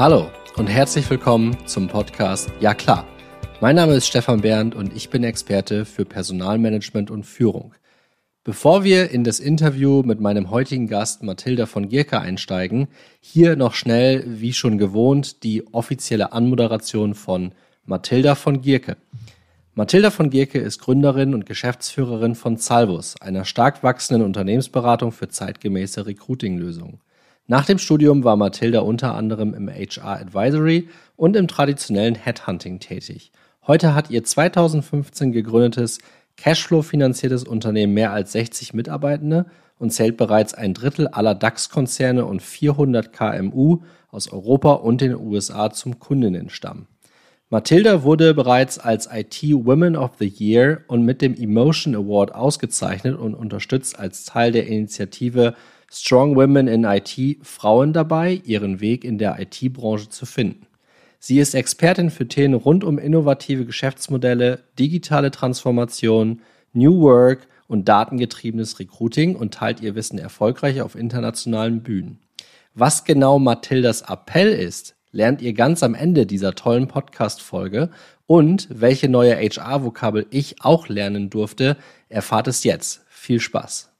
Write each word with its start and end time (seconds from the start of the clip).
Hallo 0.00 0.30
und 0.56 0.68
herzlich 0.68 1.10
willkommen 1.10 1.54
zum 1.66 1.86
Podcast 1.86 2.50
Ja 2.58 2.72
klar. 2.72 3.06
Mein 3.60 3.76
Name 3.76 3.92
ist 3.92 4.06
Stefan 4.06 4.40
Bernd 4.40 4.74
und 4.74 4.96
ich 4.96 5.10
bin 5.10 5.24
Experte 5.24 5.84
für 5.84 6.06
Personalmanagement 6.06 7.10
und 7.10 7.24
Führung. 7.26 7.74
Bevor 8.42 8.82
wir 8.82 9.10
in 9.10 9.24
das 9.24 9.40
Interview 9.40 10.02
mit 10.02 10.18
meinem 10.18 10.50
heutigen 10.50 10.88
Gast 10.88 11.22
Mathilda 11.22 11.66
von 11.66 11.90
Gierke 11.90 12.18
einsteigen, 12.18 12.88
hier 13.20 13.56
noch 13.56 13.74
schnell, 13.74 14.24
wie 14.26 14.54
schon 14.54 14.78
gewohnt, 14.78 15.42
die 15.42 15.66
offizielle 15.74 16.32
Anmoderation 16.32 17.12
von 17.12 17.52
Mathilda 17.84 18.36
von 18.36 18.62
Gierke. 18.62 18.96
Mathilda 19.74 20.10
von 20.10 20.30
Gierke 20.30 20.60
ist 20.60 20.78
Gründerin 20.78 21.34
und 21.34 21.44
Geschäftsführerin 21.44 22.36
von 22.36 22.56
Salvus, 22.56 23.20
einer 23.20 23.44
stark 23.44 23.82
wachsenden 23.82 24.24
Unternehmensberatung 24.24 25.12
für 25.12 25.28
zeitgemäße 25.28 26.06
Recruiting-Lösungen. 26.06 27.00
Nach 27.50 27.66
dem 27.66 27.78
Studium 27.78 28.22
war 28.22 28.36
Mathilda 28.36 28.78
unter 28.78 29.16
anderem 29.16 29.54
im 29.54 29.68
HR 29.68 30.20
Advisory 30.20 30.88
und 31.16 31.34
im 31.34 31.48
traditionellen 31.48 32.14
Headhunting 32.14 32.78
tätig. 32.78 33.32
Heute 33.66 33.92
hat 33.92 34.08
ihr 34.08 34.22
2015 34.22 35.32
gegründetes 35.32 35.98
Cashflow-finanziertes 36.36 37.42
Unternehmen 37.42 37.92
mehr 37.92 38.12
als 38.12 38.30
60 38.30 38.72
Mitarbeitende 38.72 39.46
und 39.80 39.90
zählt 39.90 40.16
bereits 40.16 40.54
ein 40.54 40.74
Drittel 40.74 41.08
aller 41.08 41.34
DAX-Konzerne 41.34 42.24
und 42.24 42.40
400 42.40 43.12
KMU 43.12 43.80
aus 44.12 44.30
Europa 44.30 44.74
und 44.74 45.00
den 45.00 45.16
USA 45.16 45.72
zum 45.72 45.98
Kundinnenstamm. 45.98 46.86
Mathilda 47.52 48.04
wurde 48.04 48.32
bereits 48.32 48.78
als 48.78 49.08
IT 49.12 49.42
Women 49.42 49.96
of 49.96 50.12
the 50.20 50.32
Year 50.38 50.82
und 50.86 51.04
mit 51.04 51.20
dem 51.20 51.34
Emotion 51.34 51.96
Award 51.96 52.32
ausgezeichnet 52.32 53.18
und 53.18 53.34
unterstützt 53.34 53.98
als 53.98 54.24
Teil 54.24 54.52
der 54.52 54.68
Initiative 54.68 55.56
Strong 55.92 56.36
Women 56.36 56.68
in 56.68 56.84
IT 56.84 57.38
Frauen 57.42 57.92
dabei, 57.92 58.40
ihren 58.44 58.80
Weg 58.80 59.04
in 59.04 59.18
der 59.18 59.40
IT-Branche 59.40 60.08
zu 60.08 60.24
finden. 60.24 60.66
Sie 61.18 61.40
ist 61.40 61.54
Expertin 61.54 62.10
für 62.10 62.28
Themen 62.28 62.54
rund 62.54 62.84
um 62.84 62.96
innovative 62.96 63.66
Geschäftsmodelle, 63.66 64.60
digitale 64.78 65.30
Transformation, 65.32 66.40
New 66.72 67.00
Work 67.00 67.48
und 67.66 67.88
datengetriebenes 67.88 68.78
Recruiting 68.78 69.34
und 69.34 69.52
teilt 69.52 69.80
ihr 69.80 69.96
Wissen 69.96 70.18
erfolgreich 70.18 70.80
auf 70.80 70.94
internationalen 70.94 71.82
Bühnen. 71.82 72.20
Was 72.74 73.04
genau 73.04 73.38
Mathildas 73.38 74.02
Appell 74.02 74.52
ist, 74.52 74.94
lernt 75.10 75.42
ihr 75.42 75.52
ganz 75.54 75.82
am 75.82 75.94
Ende 75.94 76.24
dieser 76.24 76.54
tollen 76.54 76.86
Podcast-Folge 76.86 77.90
und 78.26 78.68
welche 78.70 79.08
neue 79.08 79.36
HR-Vokabel 79.36 80.26
ich 80.30 80.62
auch 80.62 80.88
lernen 80.88 81.30
durfte, 81.30 81.76
erfahrt 82.08 82.46
es 82.46 82.62
jetzt. 82.62 83.02
Viel 83.08 83.40
Spaß. 83.40 83.92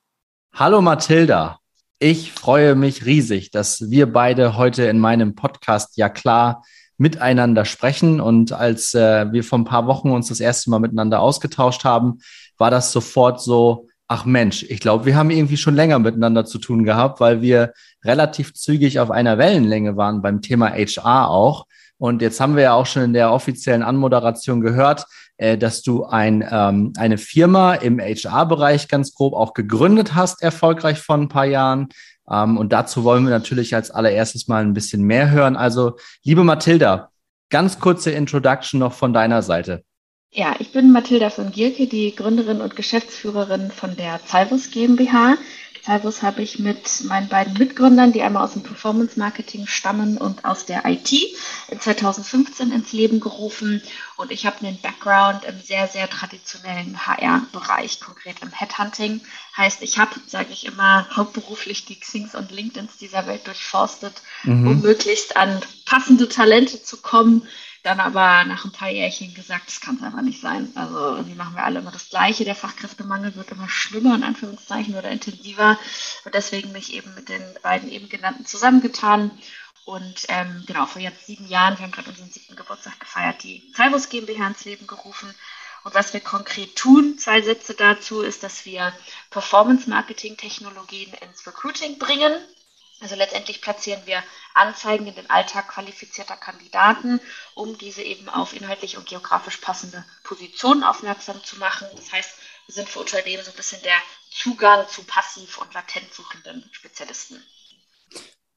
Hallo 0.52 0.80
Mathilda. 0.80 1.59
Ich 2.02 2.32
freue 2.32 2.76
mich 2.76 3.04
riesig, 3.04 3.50
dass 3.50 3.90
wir 3.90 4.10
beide 4.10 4.56
heute 4.56 4.84
in 4.84 4.98
meinem 4.98 5.34
Podcast 5.34 5.98
ja 5.98 6.08
klar 6.08 6.64
miteinander 6.96 7.66
sprechen. 7.66 8.22
Und 8.22 8.52
als 8.52 8.94
äh, 8.94 9.30
wir 9.30 9.44
vor 9.44 9.58
ein 9.58 9.66
paar 9.66 9.86
Wochen 9.86 10.10
uns 10.10 10.28
das 10.28 10.40
erste 10.40 10.70
Mal 10.70 10.78
miteinander 10.78 11.20
ausgetauscht 11.20 11.84
haben, 11.84 12.20
war 12.56 12.70
das 12.70 12.92
sofort 12.92 13.42
so, 13.42 13.86
ach 14.08 14.24
Mensch, 14.24 14.62
ich 14.62 14.80
glaube, 14.80 15.04
wir 15.04 15.14
haben 15.14 15.28
irgendwie 15.28 15.58
schon 15.58 15.74
länger 15.74 15.98
miteinander 15.98 16.46
zu 16.46 16.58
tun 16.58 16.84
gehabt, 16.84 17.20
weil 17.20 17.42
wir 17.42 17.74
relativ 18.02 18.54
zügig 18.54 18.98
auf 18.98 19.10
einer 19.10 19.36
Wellenlänge 19.36 19.98
waren 19.98 20.22
beim 20.22 20.40
Thema 20.40 20.70
HR 20.70 21.28
auch. 21.28 21.66
Und 21.98 22.22
jetzt 22.22 22.40
haben 22.40 22.56
wir 22.56 22.62
ja 22.62 22.72
auch 22.72 22.86
schon 22.86 23.02
in 23.02 23.12
der 23.12 23.30
offiziellen 23.30 23.82
Anmoderation 23.82 24.62
gehört, 24.62 25.04
äh, 25.40 25.56
dass 25.56 25.82
du 25.82 26.04
ein, 26.04 26.46
ähm, 26.50 26.92
eine 26.98 27.16
Firma 27.16 27.72
im 27.72 27.98
HR-Bereich 27.98 28.88
ganz 28.88 29.14
grob 29.14 29.32
auch 29.32 29.54
gegründet 29.54 30.14
hast, 30.14 30.42
erfolgreich 30.42 31.00
vor 31.00 31.16
ein 31.16 31.30
paar 31.30 31.46
Jahren. 31.46 31.88
Ähm, 32.30 32.58
und 32.58 32.74
dazu 32.74 33.04
wollen 33.04 33.24
wir 33.24 33.30
natürlich 33.30 33.74
als 33.74 33.90
allererstes 33.90 34.48
mal 34.48 34.62
ein 34.62 34.74
bisschen 34.74 35.02
mehr 35.02 35.30
hören. 35.30 35.56
Also, 35.56 35.96
liebe 36.24 36.44
Mathilda, 36.44 37.10
ganz 37.48 37.78
kurze 37.80 38.10
Introduction 38.10 38.80
noch 38.80 38.92
von 38.92 39.14
deiner 39.14 39.40
Seite. 39.40 39.82
Ja, 40.30 40.56
ich 40.58 40.72
bin 40.72 40.92
Mathilda 40.92 41.30
von 41.30 41.50
Gierke, 41.50 41.86
die 41.86 42.14
Gründerin 42.14 42.60
und 42.60 42.76
Geschäftsführerin 42.76 43.70
von 43.70 43.96
der 43.96 44.20
Zalvus 44.26 44.70
GmbH. 44.70 45.38
Salvus 45.84 46.22
habe 46.22 46.42
ich 46.42 46.58
mit 46.58 47.04
meinen 47.04 47.28
beiden 47.28 47.54
Mitgründern, 47.54 48.12
die 48.12 48.22
einmal 48.22 48.44
aus 48.44 48.52
dem 48.52 48.62
Performance 48.62 49.18
Marketing 49.18 49.66
stammen 49.66 50.18
und 50.18 50.44
aus 50.44 50.66
der 50.66 50.84
IT, 50.84 51.12
in 51.68 51.80
2015 51.80 52.72
ins 52.72 52.92
Leben 52.92 53.20
gerufen. 53.20 53.82
Und 54.16 54.30
ich 54.30 54.46
habe 54.46 54.66
einen 54.66 54.80
Background 54.80 55.44
im 55.44 55.60
sehr, 55.60 55.88
sehr 55.88 56.08
traditionellen 56.08 57.06
HR-Bereich, 57.06 58.00
konkret 58.00 58.36
im 58.42 58.50
Headhunting. 58.50 59.20
Heißt, 59.56 59.82
ich 59.82 59.98
habe, 59.98 60.12
sage 60.26 60.52
ich 60.52 60.66
immer, 60.66 61.08
hauptberuflich 61.16 61.86
die 61.86 61.98
Xings 61.98 62.34
und 62.34 62.50
LinkedIns 62.50 62.98
dieser 62.98 63.26
Welt 63.26 63.46
durchforstet, 63.46 64.22
mhm. 64.44 64.66
um 64.66 64.80
möglichst 64.80 65.36
an 65.36 65.60
passende 65.86 66.28
Talente 66.28 66.82
zu 66.82 66.98
kommen 66.98 67.46
dann 67.82 68.00
aber 68.00 68.44
nach 68.44 68.64
ein 68.64 68.72
paar 68.72 68.90
Jährchen 68.90 69.32
gesagt, 69.34 69.68
das 69.68 69.80
kann 69.80 69.96
es 69.96 70.02
einfach 70.02 70.22
nicht 70.22 70.40
sein. 70.40 70.70
Also 70.74 71.16
irgendwie 71.16 71.34
machen 71.34 71.54
wir 71.54 71.64
alle 71.64 71.80
immer 71.80 71.90
das 71.90 72.10
Gleiche. 72.10 72.44
Der 72.44 72.54
Fachkräftemangel 72.54 73.36
wird 73.36 73.50
immer 73.50 73.68
schlimmer, 73.68 74.14
in 74.14 74.24
Anführungszeichen, 74.24 74.94
oder 74.94 75.10
intensiver. 75.10 75.78
Und 76.24 76.34
deswegen 76.34 76.72
mich 76.72 76.92
eben 76.92 77.14
mit 77.14 77.28
den 77.28 77.42
beiden 77.62 77.90
eben 77.90 78.08
genannten 78.08 78.44
zusammengetan. 78.44 79.30
Und 79.86 80.26
ähm, 80.28 80.64
genau, 80.66 80.86
vor 80.86 81.00
jetzt 81.00 81.26
sieben 81.26 81.48
Jahren, 81.48 81.78
wir 81.78 81.84
haben 81.84 81.92
gerade 81.92 82.10
unseren 82.10 82.30
siebten 82.30 82.54
Geburtstag 82.54 83.00
gefeiert, 83.00 83.42
die 83.42 83.72
Salvus 83.74 84.08
GmbH 84.08 84.46
ins 84.48 84.64
Leben 84.64 84.86
gerufen. 84.86 85.34
Und 85.82 85.94
was 85.94 86.12
wir 86.12 86.20
konkret 86.20 86.76
tun, 86.76 87.16
zwei 87.18 87.40
Sätze 87.40 87.74
dazu, 87.74 88.20
ist, 88.20 88.42
dass 88.42 88.66
wir 88.66 88.92
Performance-Marketing-Technologien 89.30 91.14
ins 91.14 91.46
Recruiting 91.46 91.98
bringen. 91.98 92.32
Also 93.00 93.14
letztendlich 93.14 93.62
platzieren 93.62 94.02
wir 94.04 94.22
Anzeigen 94.54 95.06
in 95.06 95.14
den 95.14 95.30
Alltag 95.30 95.68
qualifizierter 95.68 96.36
Kandidaten, 96.36 97.20
um 97.54 97.78
diese 97.78 98.02
eben 98.02 98.28
auf 98.28 98.54
inhaltlich 98.54 98.98
und 98.98 99.06
geografisch 99.06 99.56
passende 99.56 100.04
Positionen 100.22 100.84
aufmerksam 100.84 101.42
zu 101.42 101.58
machen. 101.58 101.86
Das 101.96 102.12
heißt, 102.12 102.30
wir 102.66 102.74
sind 102.74 102.88
für 102.88 103.00
Unternehmen 103.00 103.42
so 103.42 103.50
ein 103.50 103.56
bisschen 103.56 103.82
der 103.82 103.96
Zugang 104.30 104.86
zu 104.88 105.02
passiv 105.04 105.58
und 105.58 105.72
latent 105.72 106.12
suchenden 106.12 106.68
Spezialisten. 106.72 107.42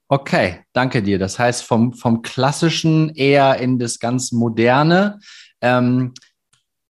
Okay, 0.08 0.62
danke 0.74 1.02
dir. 1.02 1.18
Das 1.18 1.38
heißt, 1.38 1.64
vom, 1.64 1.94
vom 1.94 2.20
Klassischen 2.20 3.14
eher 3.14 3.56
in 3.56 3.78
das 3.78 3.98
ganz 3.98 4.30
Moderne. 4.30 5.20
Ähm, 5.62 6.12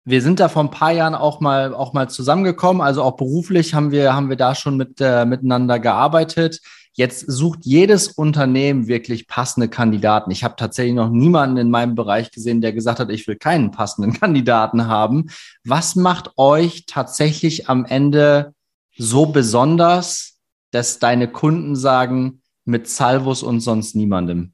wir 0.05 0.21
sind 0.21 0.39
da 0.39 0.49
vor 0.49 0.63
ein 0.63 0.71
paar 0.71 0.91
Jahren 0.91 1.15
auch 1.15 1.39
mal, 1.39 1.73
auch 1.73 1.93
mal 1.93 2.09
zusammengekommen. 2.09 2.81
Also 2.81 3.01
auch 3.03 3.15
beruflich 3.15 3.73
haben 3.73 3.91
wir, 3.91 4.13
haben 4.13 4.29
wir 4.29 4.37
da 4.37 4.53
schon 4.53 4.77
mit, 4.77 5.01
äh, 5.01 5.25
miteinander 5.25 5.79
gearbeitet. 5.79 6.61
Jetzt 6.99 7.31
sucht 7.31 7.59
jedes 7.63 8.09
Unternehmen 8.09 8.89
wirklich 8.89 9.25
passende 9.25 9.69
Kandidaten. 9.69 10.31
Ich 10.31 10.43
habe 10.43 10.57
tatsächlich 10.57 10.95
noch 10.95 11.09
niemanden 11.09 11.55
in 11.55 11.69
meinem 11.69 11.95
Bereich 11.95 12.29
gesehen, 12.29 12.59
der 12.59 12.73
gesagt 12.73 12.99
hat, 12.99 13.09
ich 13.09 13.25
will 13.25 13.37
keinen 13.37 13.71
passenden 13.71 14.11
Kandidaten 14.19 14.85
haben. 14.87 15.29
Was 15.63 15.95
macht 15.95 16.31
euch 16.35 16.87
tatsächlich 16.87 17.69
am 17.69 17.85
Ende 17.85 18.53
so 18.97 19.27
besonders, 19.27 20.39
dass 20.71 20.99
deine 20.99 21.29
Kunden 21.31 21.77
sagen, 21.77 22.41
mit 22.65 22.89
Salvus 22.89 23.43
und 23.43 23.61
sonst 23.61 23.95
niemandem? 23.95 24.51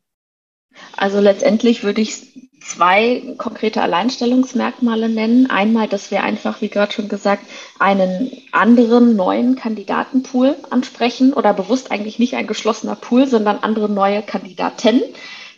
Also 0.96 1.20
letztendlich 1.20 1.84
würde 1.84 2.02
ich 2.02 2.35
zwei 2.66 3.36
konkrete 3.38 3.82
Alleinstellungsmerkmale 3.82 5.08
nennen. 5.08 5.50
Einmal, 5.50 5.88
dass 5.88 6.12
wir 6.12 6.24
einfach, 6.24 6.62
wie 6.62 6.70
gerade 6.70 6.92
schon 6.92 7.08
gesagt, 7.08 7.46
einen 7.80 8.32
anderen 8.52 9.16
neuen 9.16 9.56
Kandidatenpool 9.56 10.56
ansprechen 10.70 11.34
oder 11.34 11.54
bewusst 11.54 11.92
eigentlich 11.92 12.20
nicht 12.20 12.36
ein 12.36 12.48
geschlossener 12.48 12.96
Pool, 12.96 13.28
sondern 13.28 13.60
andere 13.60 13.90
neue 13.90 14.24
Kandidaten 14.24 15.02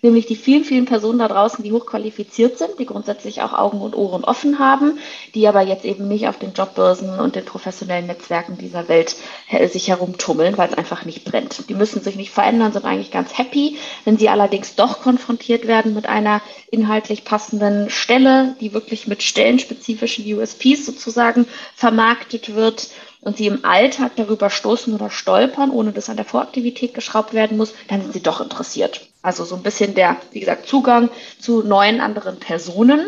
nämlich 0.02 0.26
die 0.26 0.36
vielen, 0.36 0.64
vielen 0.64 0.86
Personen 0.86 1.20
da 1.20 1.28
draußen, 1.28 1.64
die 1.64 1.72
hochqualifiziert 1.72 2.58
sind, 2.58 2.80
die 2.80 2.86
grundsätzlich 2.86 3.42
auch 3.42 3.54
Augen 3.54 3.82
und 3.82 3.96
Ohren 3.96 4.24
offen 4.24 4.60
haben, 4.60 5.00
die 5.36 5.48
aber 5.48 5.62
jetzt 5.62 5.86
eben 5.86 6.08
nicht 6.08 6.28
auf 6.28 6.38
den 6.38 6.54
Jobbörsen 6.54 7.20
und 7.20 7.36
den 7.36 7.46
professionellen 7.46 8.08
Netzwerken 8.08 8.58
dieser 8.58 8.88
Welt 8.88 9.16
äh, 9.50 9.68
sich 9.68 9.88
herumtummeln, 9.88 10.58
weil 10.58 10.70
es 10.70 10.78
einfach 10.78 11.06
nicht 11.06 11.26
brennt. 11.26 11.70
Die 11.70 11.76
müssen 11.76 12.02
sich 12.02 12.16
nicht 12.16 12.32
verändern, 12.32 12.74
sind 12.74 12.86
eigentlich 12.86 13.12
ganz 13.12 13.38
happy. 13.38 13.78
Wenn 14.06 14.18
sie 14.18 14.30
allerdings 14.30 14.76
doch 14.76 15.02
konfrontiert 15.02 15.68
werden 15.68 15.94
mit 15.94 16.08
einer 16.08 16.42
inhaltlich 16.72 17.24
passenden 17.24 17.90
Stelle, 17.90 18.56
die 18.62 18.74
wirklich 18.74 19.08
mit 19.08 19.24
stellenspezifischen 19.24 20.26
USPs 20.34 20.86
sozusagen 20.86 21.48
vermarktet 21.76 22.56
wird, 22.56 22.90
und 23.22 23.38
sie 23.38 23.48
im 23.48 23.66
Alltag 23.66 24.12
darüber 24.16 24.50
stoßen 24.50 24.94
oder 24.94 25.10
stolpern, 25.10 25.72
ohne 25.72 25.92
dass 25.92 26.10
an 26.10 26.16
der 26.16 26.26
Voraktivität 26.26 26.94
geschraubt 26.94 27.34
werden 27.34 27.58
muss, 27.58 27.74
dann 27.88 28.02
sind 28.02 28.14
sie 28.14 28.24
doch 28.24 28.40
interessiert. 28.40 29.07
Also 29.28 29.44
so 29.44 29.58
ein 29.58 29.62
bisschen 29.62 29.94
der, 29.94 30.16
wie 30.32 30.40
gesagt, 30.40 30.70
Zugang 30.70 31.10
zu 31.38 31.62
neuen 31.62 32.00
anderen 32.00 32.40
Personen 32.40 33.06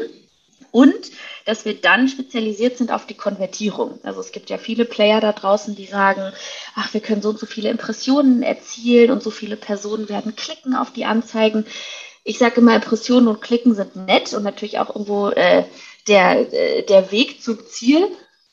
und 0.70 1.12
dass 1.46 1.64
wir 1.64 1.80
dann 1.80 2.10
spezialisiert 2.10 2.78
sind 2.78 2.92
auf 2.92 3.06
die 3.06 3.14
Konvertierung. 3.14 4.02
Also 4.04 4.20
es 4.20 4.34
gibt 4.34 4.50
ja 4.50 4.58
viele 4.58 4.84
Player 4.84 5.22
da 5.22 5.32
draußen, 5.32 5.78
die 5.78 5.86
sagen, 5.86 6.34
ach, 6.76 6.94
wir 6.94 7.00
können 7.00 7.22
so 7.22 7.30
und 7.30 7.40
so 7.40 7.46
viele 7.46 7.70
Impressionen 7.70 8.44
erzielen 8.44 9.12
und 9.12 9.24
so 9.24 9.32
viele 9.32 9.56
Personen 9.56 10.10
werden 10.10 10.36
klicken 10.36 10.76
auf 10.76 10.92
die 10.92 11.06
Anzeigen. 11.06 11.66
Ich 12.26 12.38
sage 12.38 12.60
immer, 12.60 12.76
Impressionen 12.76 13.30
und 13.30 13.42
Klicken 13.42 13.74
sind 13.74 13.96
nett 13.96 14.34
und 14.34 14.44
natürlich 14.44 14.78
auch 14.78 14.90
irgendwo 14.90 15.30
äh, 15.30 15.64
der, 16.10 16.54
äh, 16.54 16.84
der 16.84 17.14
Weg 17.14 17.42
zum 17.42 17.66
Ziel. 17.66 18.06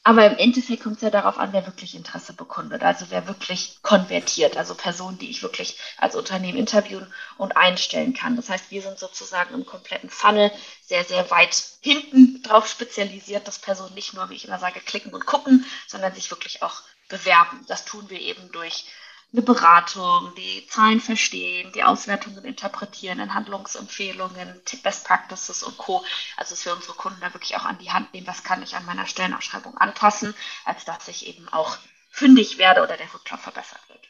Aber 0.06 0.24
im 0.24 0.38
Endeffekt 0.38 0.84
kommt 0.84 0.96
es 0.96 1.02
ja 1.02 1.10
darauf 1.10 1.36
an, 1.36 1.52
wer 1.52 1.66
wirklich 1.66 1.96
Interesse 1.96 2.32
bekundet, 2.32 2.84
also 2.84 3.06
wer 3.08 3.26
wirklich 3.26 3.82
konvertiert, 3.82 4.56
also 4.56 4.76
Personen, 4.76 5.18
die 5.18 5.28
ich 5.28 5.42
wirklich 5.42 5.80
als 5.98 6.14
Unternehmen 6.14 6.56
interviewen 6.56 7.12
und 7.38 7.56
einstellen 7.56 8.14
kann. 8.14 8.36
Das 8.36 8.48
heißt, 8.48 8.70
wir 8.70 8.82
sind 8.82 9.00
sozusagen 9.00 9.52
im 9.52 9.66
kompletten 9.66 10.08
Funnel 10.08 10.52
sehr, 10.84 11.02
sehr 11.02 11.28
weit 11.32 11.60
hinten 11.80 12.40
drauf 12.44 12.68
spezialisiert, 12.68 13.48
dass 13.48 13.58
Personen 13.58 13.94
nicht 13.94 14.14
nur, 14.14 14.30
wie 14.30 14.36
ich 14.36 14.44
immer 14.44 14.60
sage, 14.60 14.78
klicken 14.78 15.12
und 15.12 15.26
gucken, 15.26 15.66
sondern 15.88 16.14
sich 16.14 16.30
wirklich 16.30 16.62
auch 16.62 16.82
bewerben. 17.08 17.64
Das 17.66 17.84
tun 17.84 18.08
wir 18.08 18.20
eben 18.20 18.52
durch 18.52 18.84
eine 19.32 19.42
Beratung, 19.42 20.32
die 20.36 20.66
Zahlen 20.68 21.00
verstehen, 21.00 21.70
die 21.74 21.82
Auswertungen 21.82 22.44
interpretieren, 22.44 23.20
in 23.20 23.34
Handlungsempfehlungen, 23.34 24.60
Best 24.82 25.04
Practices 25.04 25.62
und 25.62 25.76
Co. 25.76 26.04
Also 26.36 26.54
dass 26.54 26.64
wir 26.64 26.74
unsere 26.74 26.94
Kunden 26.94 27.20
da 27.20 27.34
wirklich 27.34 27.56
auch 27.56 27.64
an 27.64 27.78
die 27.78 27.90
Hand 27.90 28.14
nehmen, 28.14 28.26
was 28.26 28.44
kann 28.44 28.62
ich 28.62 28.76
an 28.76 28.86
meiner 28.86 29.06
Stellenausschreibung 29.06 29.76
anpassen, 29.76 30.34
als 30.64 30.84
dass 30.84 31.08
ich 31.08 31.26
eben 31.26 31.48
auch 31.48 31.76
fündig 32.10 32.58
werde 32.58 32.82
oder 32.82 32.96
der 32.96 33.12
Rücklauf 33.12 33.40
verbessert 33.40 33.80
wird. 33.88 34.00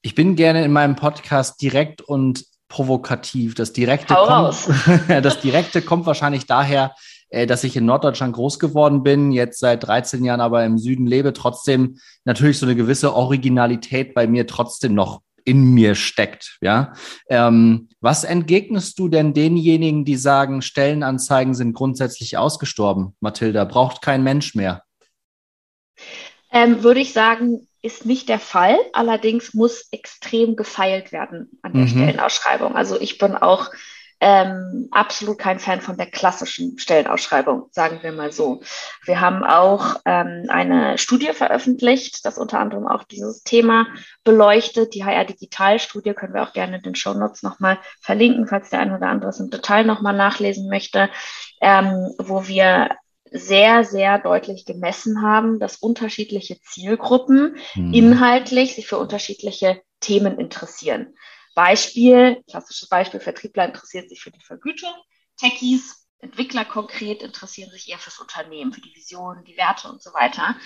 Ich 0.00 0.14
bin 0.14 0.36
gerne 0.36 0.64
in 0.64 0.72
meinem 0.72 0.96
Podcast 0.96 1.60
direkt 1.60 2.00
und 2.00 2.46
provokativ. 2.68 3.54
Das 3.54 3.72
Direkte, 3.74 4.14
kommt, 4.14 4.56
das 5.08 5.40
Direkte 5.40 5.82
kommt 5.82 6.06
wahrscheinlich 6.06 6.46
daher, 6.46 6.94
dass 7.46 7.64
ich 7.64 7.76
in 7.76 7.86
Norddeutschland 7.86 8.34
groß 8.34 8.58
geworden 8.58 9.02
bin, 9.02 9.32
jetzt 9.32 9.58
seit 9.58 9.86
13 9.86 10.24
Jahren 10.24 10.40
aber 10.40 10.64
im 10.64 10.78
Süden 10.78 11.06
lebe, 11.06 11.32
trotzdem 11.32 11.98
natürlich 12.24 12.58
so 12.58 12.66
eine 12.66 12.76
gewisse 12.76 13.14
Originalität 13.14 14.14
bei 14.14 14.26
mir 14.26 14.46
trotzdem 14.46 14.94
noch 14.94 15.22
in 15.44 15.74
mir 15.74 15.94
steckt. 15.94 16.58
Ja, 16.60 16.92
ähm, 17.28 17.88
was 18.00 18.24
entgegnest 18.24 18.98
du 18.98 19.08
denn 19.08 19.34
denjenigen, 19.34 20.04
die 20.04 20.16
sagen, 20.16 20.62
Stellenanzeigen 20.62 21.54
sind 21.54 21.74
grundsätzlich 21.74 22.36
ausgestorben? 22.36 23.16
Mathilda, 23.20 23.64
braucht 23.64 24.02
kein 24.02 24.22
Mensch 24.22 24.54
mehr? 24.54 24.82
Ähm, 26.50 26.82
würde 26.82 27.00
ich 27.00 27.12
sagen, 27.12 27.66
ist 27.80 28.06
nicht 28.06 28.28
der 28.28 28.38
Fall. 28.38 28.76
Allerdings 28.92 29.54
muss 29.54 29.88
extrem 29.90 30.54
gefeilt 30.54 31.12
werden 31.12 31.58
an 31.62 31.72
der 31.72 31.82
mhm. 31.82 31.88
Stellenausschreibung. 31.88 32.76
Also 32.76 33.00
ich 33.00 33.18
bin 33.18 33.34
auch 33.34 33.70
ähm, 34.24 34.86
absolut 34.92 35.36
kein 35.36 35.58
Fan 35.58 35.80
von 35.80 35.96
der 35.96 36.06
klassischen 36.06 36.78
Stellenausschreibung, 36.78 37.66
sagen 37.72 37.98
wir 38.02 38.12
mal 38.12 38.30
so. 38.30 38.62
Wir 39.04 39.20
haben 39.20 39.42
auch 39.42 39.96
ähm, 40.04 40.44
eine 40.46 40.96
Studie 40.96 41.32
veröffentlicht, 41.32 42.24
das 42.24 42.38
unter 42.38 42.60
anderem 42.60 42.86
auch 42.86 43.02
dieses 43.02 43.42
Thema 43.42 43.88
beleuchtet. 44.22 44.94
Die 44.94 45.04
HR 45.04 45.24
Digital 45.24 45.80
Studie 45.80 46.14
können 46.14 46.34
wir 46.34 46.44
auch 46.44 46.52
gerne 46.52 46.76
in 46.76 46.82
den 46.82 46.94
Show 46.94 47.14
Notes 47.14 47.42
nochmal 47.42 47.80
verlinken, 48.00 48.46
falls 48.46 48.70
der 48.70 48.78
ein 48.78 48.94
oder 48.94 49.08
andere 49.08 49.30
es 49.30 49.40
im 49.40 49.50
Detail 49.50 49.82
nochmal 49.82 50.16
nachlesen 50.16 50.68
möchte, 50.68 51.10
ähm, 51.60 52.14
wo 52.18 52.46
wir 52.46 52.90
sehr, 53.32 53.82
sehr 53.82 54.20
deutlich 54.20 54.66
gemessen 54.66 55.22
haben, 55.22 55.58
dass 55.58 55.78
unterschiedliche 55.78 56.60
Zielgruppen 56.60 57.56
hm. 57.72 57.92
inhaltlich 57.92 58.76
sich 58.76 58.86
für 58.86 58.98
unterschiedliche 58.98 59.82
Themen 59.98 60.38
interessieren. 60.38 61.14
Beispiel, 61.54 62.42
klassisches 62.48 62.88
Beispiel, 62.88 63.20
Vertriebler 63.20 63.66
interessieren 63.66 64.08
sich 64.08 64.20
für 64.22 64.30
die 64.30 64.40
Vergütung, 64.40 64.92
Techies, 65.36 66.02
Entwickler 66.18 66.64
konkret 66.64 67.20
interessieren 67.20 67.70
sich 67.70 67.88
eher 67.88 67.98
fürs 67.98 68.20
Unternehmen, 68.20 68.72
für 68.72 68.80
die 68.80 68.94
Visionen, 68.94 69.44
die 69.44 69.56
Werte 69.56 69.88
und 69.88 70.00
so 70.00 70.14
weiter. 70.14 70.56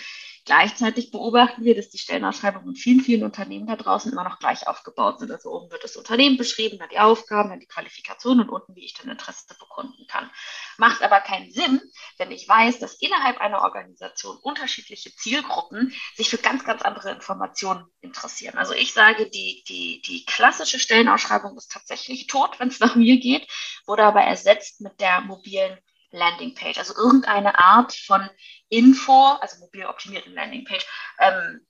Gleichzeitig 0.46 1.10
beobachten 1.10 1.64
wir, 1.64 1.74
dass 1.74 1.88
die 1.88 1.98
Stellenausschreibungen 1.98 2.68
in 2.68 2.76
vielen, 2.76 3.00
vielen 3.00 3.24
Unternehmen 3.24 3.66
da 3.66 3.74
draußen 3.74 4.12
immer 4.12 4.22
noch 4.22 4.38
gleich 4.38 4.68
aufgebaut 4.68 5.18
sind. 5.18 5.32
Also 5.32 5.50
oben 5.50 5.72
wird 5.72 5.82
das 5.82 5.96
Unternehmen 5.96 6.36
beschrieben, 6.36 6.78
dann 6.78 6.88
die 6.88 7.00
Aufgaben, 7.00 7.50
dann 7.50 7.58
die 7.58 7.66
Qualifikation 7.66 8.38
und 8.38 8.48
unten, 8.48 8.76
wie 8.76 8.84
ich 8.84 8.94
dann 8.94 9.10
Interesse 9.10 9.48
bekunden 9.58 10.06
kann. 10.06 10.30
Macht 10.78 11.02
aber 11.02 11.18
keinen 11.18 11.50
Sinn, 11.50 11.80
wenn 12.18 12.30
ich 12.30 12.48
weiß, 12.48 12.78
dass 12.78 12.94
innerhalb 13.00 13.40
einer 13.40 13.62
Organisation 13.62 14.36
unterschiedliche 14.36 15.12
Zielgruppen 15.16 15.92
sich 16.14 16.30
für 16.30 16.38
ganz, 16.38 16.64
ganz 16.64 16.82
andere 16.82 17.10
Informationen 17.10 17.84
interessieren. 18.00 18.56
Also 18.56 18.72
ich 18.72 18.92
sage, 18.92 19.28
die, 19.28 19.64
die, 19.68 20.00
die 20.02 20.24
klassische 20.26 20.78
Stellenausschreibung 20.78 21.56
ist 21.56 21.72
tatsächlich 21.72 22.28
tot, 22.28 22.60
wenn 22.60 22.68
es 22.68 22.78
nach 22.78 22.94
mir 22.94 23.18
geht, 23.18 23.48
wurde 23.84 24.04
aber 24.04 24.20
ersetzt 24.20 24.80
mit 24.80 25.00
der 25.00 25.22
mobilen 25.22 25.76
Landingpage, 26.10 26.78
also 26.78 26.94
irgendeine 26.96 27.58
Art 27.58 27.94
von 27.94 28.28
Info, 28.68 29.36
also 29.40 29.58
mobil 29.60 29.84
optimierte 29.86 30.30
Landingpage, 30.30 30.86
ähm, 31.20 31.66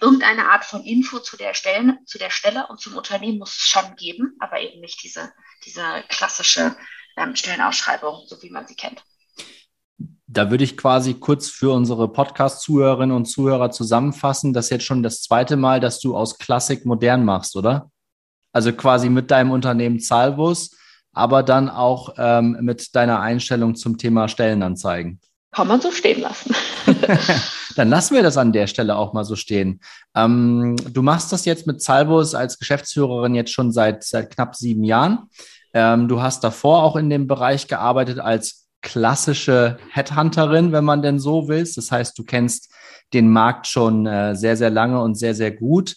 irgendeine 0.00 0.48
Art 0.48 0.64
von 0.64 0.84
Info 0.84 1.18
zu 1.18 1.36
der, 1.36 1.54
Stellen, 1.54 1.98
zu 2.06 2.18
der 2.18 2.30
Stelle 2.30 2.66
und 2.68 2.80
zum 2.80 2.96
Unternehmen 2.96 3.38
muss 3.38 3.56
es 3.56 3.68
schon 3.68 3.96
geben, 3.96 4.36
aber 4.38 4.60
eben 4.60 4.80
nicht 4.80 5.02
diese, 5.02 5.32
diese 5.64 5.82
klassische 6.08 6.76
ähm, 7.16 7.34
Stellenausschreibung, 7.34 8.24
so 8.26 8.40
wie 8.42 8.50
man 8.50 8.66
sie 8.66 8.76
kennt. 8.76 9.02
Da 10.26 10.50
würde 10.50 10.64
ich 10.64 10.76
quasi 10.76 11.14
kurz 11.14 11.48
für 11.48 11.72
unsere 11.72 12.12
Podcast-Zuhörerinnen 12.12 13.16
und 13.16 13.24
Zuhörer 13.24 13.70
zusammenfassen, 13.70 14.52
das 14.52 14.66
ist 14.66 14.70
jetzt 14.70 14.84
schon 14.84 15.02
das 15.02 15.22
zweite 15.22 15.56
Mal, 15.56 15.80
dass 15.80 16.00
du 16.00 16.16
aus 16.16 16.38
Klassik 16.38 16.84
modern 16.84 17.24
machst, 17.24 17.56
oder? 17.56 17.90
Also 18.52 18.72
quasi 18.72 19.08
mit 19.08 19.30
deinem 19.30 19.50
Unternehmen 19.50 20.00
Zahlbus 20.00 20.76
aber 21.18 21.42
dann 21.42 21.68
auch 21.68 22.14
ähm, 22.16 22.56
mit 22.60 22.94
deiner 22.94 23.20
Einstellung 23.20 23.74
zum 23.74 23.98
Thema 23.98 24.28
Stellenanzeigen. 24.28 25.20
Kann 25.50 25.66
man 25.66 25.80
so 25.80 25.90
stehen 25.90 26.20
lassen. 26.20 26.54
dann 27.76 27.88
lassen 27.88 28.14
wir 28.14 28.22
das 28.22 28.36
an 28.36 28.52
der 28.52 28.68
Stelle 28.68 28.96
auch 28.96 29.12
mal 29.12 29.24
so 29.24 29.34
stehen. 29.34 29.80
Ähm, 30.14 30.76
du 30.76 31.02
machst 31.02 31.32
das 31.32 31.44
jetzt 31.44 31.66
mit 31.66 31.82
Salvos 31.82 32.36
als 32.36 32.58
Geschäftsführerin 32.58 33.34
jetzt 33.34 33.52
schon 33.52 33.72
seit, 33.72 34.04
seit 34.04 34.30
knapp 34.30 34.54
sieben 34.54 34.84
Jahren. 34.84 35.28
Ähm, 35.74 36.06
du 36.06 36.22
hast 36.22 36.44
davor 36.44 36.84
auch 36.84 36.94
in 36.94 37.10
dem 37.10 37.26
Bereich 37.26 37.66
gearbeitet 37.66 38.20
als 38.20 38.68
klassische 38.80 39.78
Headhunterin, 39.90 40.70
wenn 40.70 40.84
man 40.84 41.02
denn 41.02 41.18
so 41.18 41.48
will. 41.48 41.68
Das 41.74 41.90
heißt, 41.90 42.16
du 42.16 42.24
kennst 42.24 42.72
den 43.12 43.28
Markt 43.28 43.66
schon 43.66 44.06
äh, 44.06 44.36
sehr, 44.36 44.56
sehr 44.56 44.70
lange 44.70 45.00
und 45.00 45.16
sehr, 45.16 45.34
sehr 45.34 45.50
gut. 45.50 45.96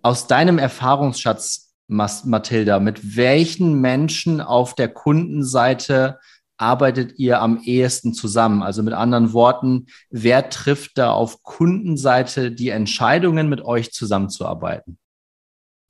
Aus 0.00 0.28
deinem 0.28 0.58
Erfahrungsschatz, 0.58 1.71
Mathilda, 1.92 2.80
mit 2.80 3.16
welchen 3.16 3.80
Menschen 3.80 4.40
auf 4.40 4.74
der 4.74 4.88
Kundenseite 4.88 6.18
arbeitet 6.56 7.18
ihr 7.18 7.40
am 7.40 7.60
ehesten 7.64 8.14
zusammen? 8.14 8.62
Also 8.62 8.82
mit 8.82 8.94
anderen 8.94 9.32
Worten, 9.32 9.86
wer 10.10 10.48
trifft 10.48 10.96
da 10.96 11.12
auf 11.12 11.42
Kundenseite 11.42 12.52
die 12.52 12.70
Entscheidungen, 12.70 13.48
mit 13.48 13.62
euch 13.62 13.92
zusammenzuarbeiten? 13.92 14.98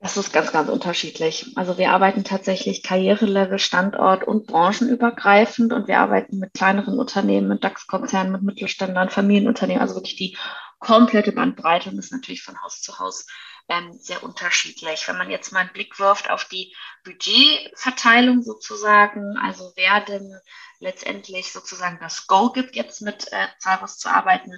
Das 0.01 0.17
ist 0.17 0.33
ganz, 0.33 0.51
ganz 0.51 0.69
unterschiedlich. 0.69 1.53
Also 1.55 1.79
wir 1.79 1.93
arbeiten 1.93 2.25
tatsächlich 2.25 2.83
Karrierelevel, 2.83 3.61
Standort 3.61 4.25
und 4.25 4.49
branchenübergreifend 4.49 5.73
und 5.73 5.87
wir 5.87 6.01
arbeiten 6.01 6.41
mit 6.41 6.55
kleineren 6.55 6.99
Unternehmen, 6.99 7.47
mit 7.47 7.63
DAX-Konzernen, 7.63 8.33
mit 8.33 8.43
Mittelständlern, 8.43 9.11
Familienunternehmen, 9.11 9.81
also 9.81 9.95
wirklich 9.95 10.17
die 10.17 10.37
komplette 10.81 11.31
Bandbreite 11.31 11.91
und 11.91 11.99
ist 11.99 12.11
natürlich 12.11 12.43
von 12.43 12.61
Haus 12.65 12.81
zu 12.81 12.99
Haus 12.99 13.27
ähm, 13.73 13.99
sehr 13.99 14.23
unterschiedlich. 14.23 15.09
Wenn 15.09 15.17
man 15.17 15.31
jetzt 15.31 15.53
mal 15.53 15.61
einen 15.61 15.73
Blick 15.73 15.99
wirft 15.99 16.31
auf 16.31 16.45
die 16.45 16.75
Budgetverteilung 17.05 18.43
sozusagen, 18.43 19.39
also 19.39 19.73
wer 19.77 20.01
denn 20.01 20.39
letztendlich 20.79 21.53
sozusagen 21.53 21.99
das 22.01 22.27
Go 22.27 22.51
gibt, 22.53 22.77
jetzt 22.77 23.01
mit 23.01 23.33
äh, 23.33 23.49
Zahlus 23.59 23.99
zu 23.99 24.09
arbeiten, 24.11 24.53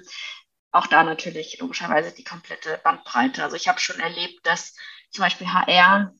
auch 0.71 0.87
da 0.87 1.03
natürlich 1.03 1.59
logischerweise 1.59 2.13
die 2.13 2.25
komplette 2.25 2.81
Bandbreite. 2.83 3.43
Also 3.43 3.55
ich 3.55 3.69
habe 3.69 3.79
schon 3.79 3.99
erlebt, 3.99 4.45
dass 4.45 4.75
zum 5.11 5.23
Beispiel 5.23 5.47
HR 5.47 6.13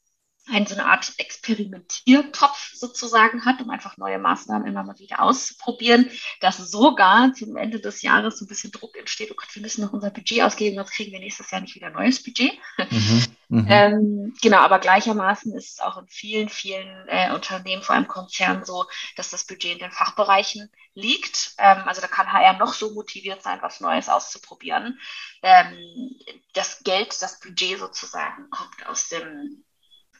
ein, 0.47 0.67
so 0.67 0.75
eine 0.75 0.85
Art 0.85 1.13
Experimentiertopf 1.17 2.73
sozusagen 2.73 3.45
hat, 3.45 3.61
um 3.61 3.69
einfach 3.69 3.97
neue 3.97 4.19
Maßnahmen 4.19 4.67
immer 4.67 4.83
mal 4.83 4.99
wieder 4.99 5.21
auszuprobieren, 5.21 6.09
dass 6.39 6.57
sogar 6.57 7.33
zum 7.33 7.57
Ende 7.57 7.79
des 7.79 8.01
Jahres 8.01 8.37
so 8.37 8.45
ein 8.45 8.47
bisschen 8.47 8.71
Druck 8.71 8.95
entsteht, 8.97 9.31
oh 9.31 9.35
Gott, 9.35 9.53
wir 9.53 9.61
müssen 9.61 9.83
noch 9.83 9.93
unser 9.93 10.11
Budget 10.11 10.43
ausgeben, 10.43 10.75
sonst 10.75 10.91
kriegen 10.91 11.11
wir 11.11 11.19
nächstes 11.19 11.49
Jahr 11.49 11.61
nicht 11.61 11.75
wieder 11.75 11.89
neues 11.89 12.21
Budget. 12.21 12.53
Mhm, 12.89 13.23
mhm. 13.49 13.67
ähm, 13.69 14.33
genau, 14.41 14.59
aber 14.59 14.79
gleichermaßen 14.79 15.53
ist 15.55 15.73
es 15.73 15.79
auch 15.79 15.97
in 15.97 16.07
vielen, 16.07 16.49
vielen 16.49 17.07
äh, 17.07 17.33
Unternehmen, 17.33 17.81
vor 17.81 17.95
allem 17.95 18.07
Konzernen 18.07 18.65
so, 18.65 18.85
dass 19.15 19.31
das 19.31 19.45
Budget 19.45 19.73
in 19.73 19.79
den 19.79 19.91
Fachbereichen 19.91 20.69
liegt. 20.93 21.55
Ähm, 21.57 21.83
also 21.85 22.01
da 22.01 22.07
kann 22.07 22.31
HR 22.31 22.53
noch 22.53 22.73
so 22.73 22.93
motiviert 22.93 23.41
sein, 23.41 23.59
was 23.61 23.81
Neues 23.81 24.09
auszuprobieren. 24.09 24.99
Ähm, 25.41 26.15
das 26.53 26.83
Geld, 26.83 27.19
das 27.21 27.39
Budget 27.39 27.79
sozusagen 27.79 28.49
kommt 28.49 28.85
aus 28.87 29.09
dem 29.09 29.64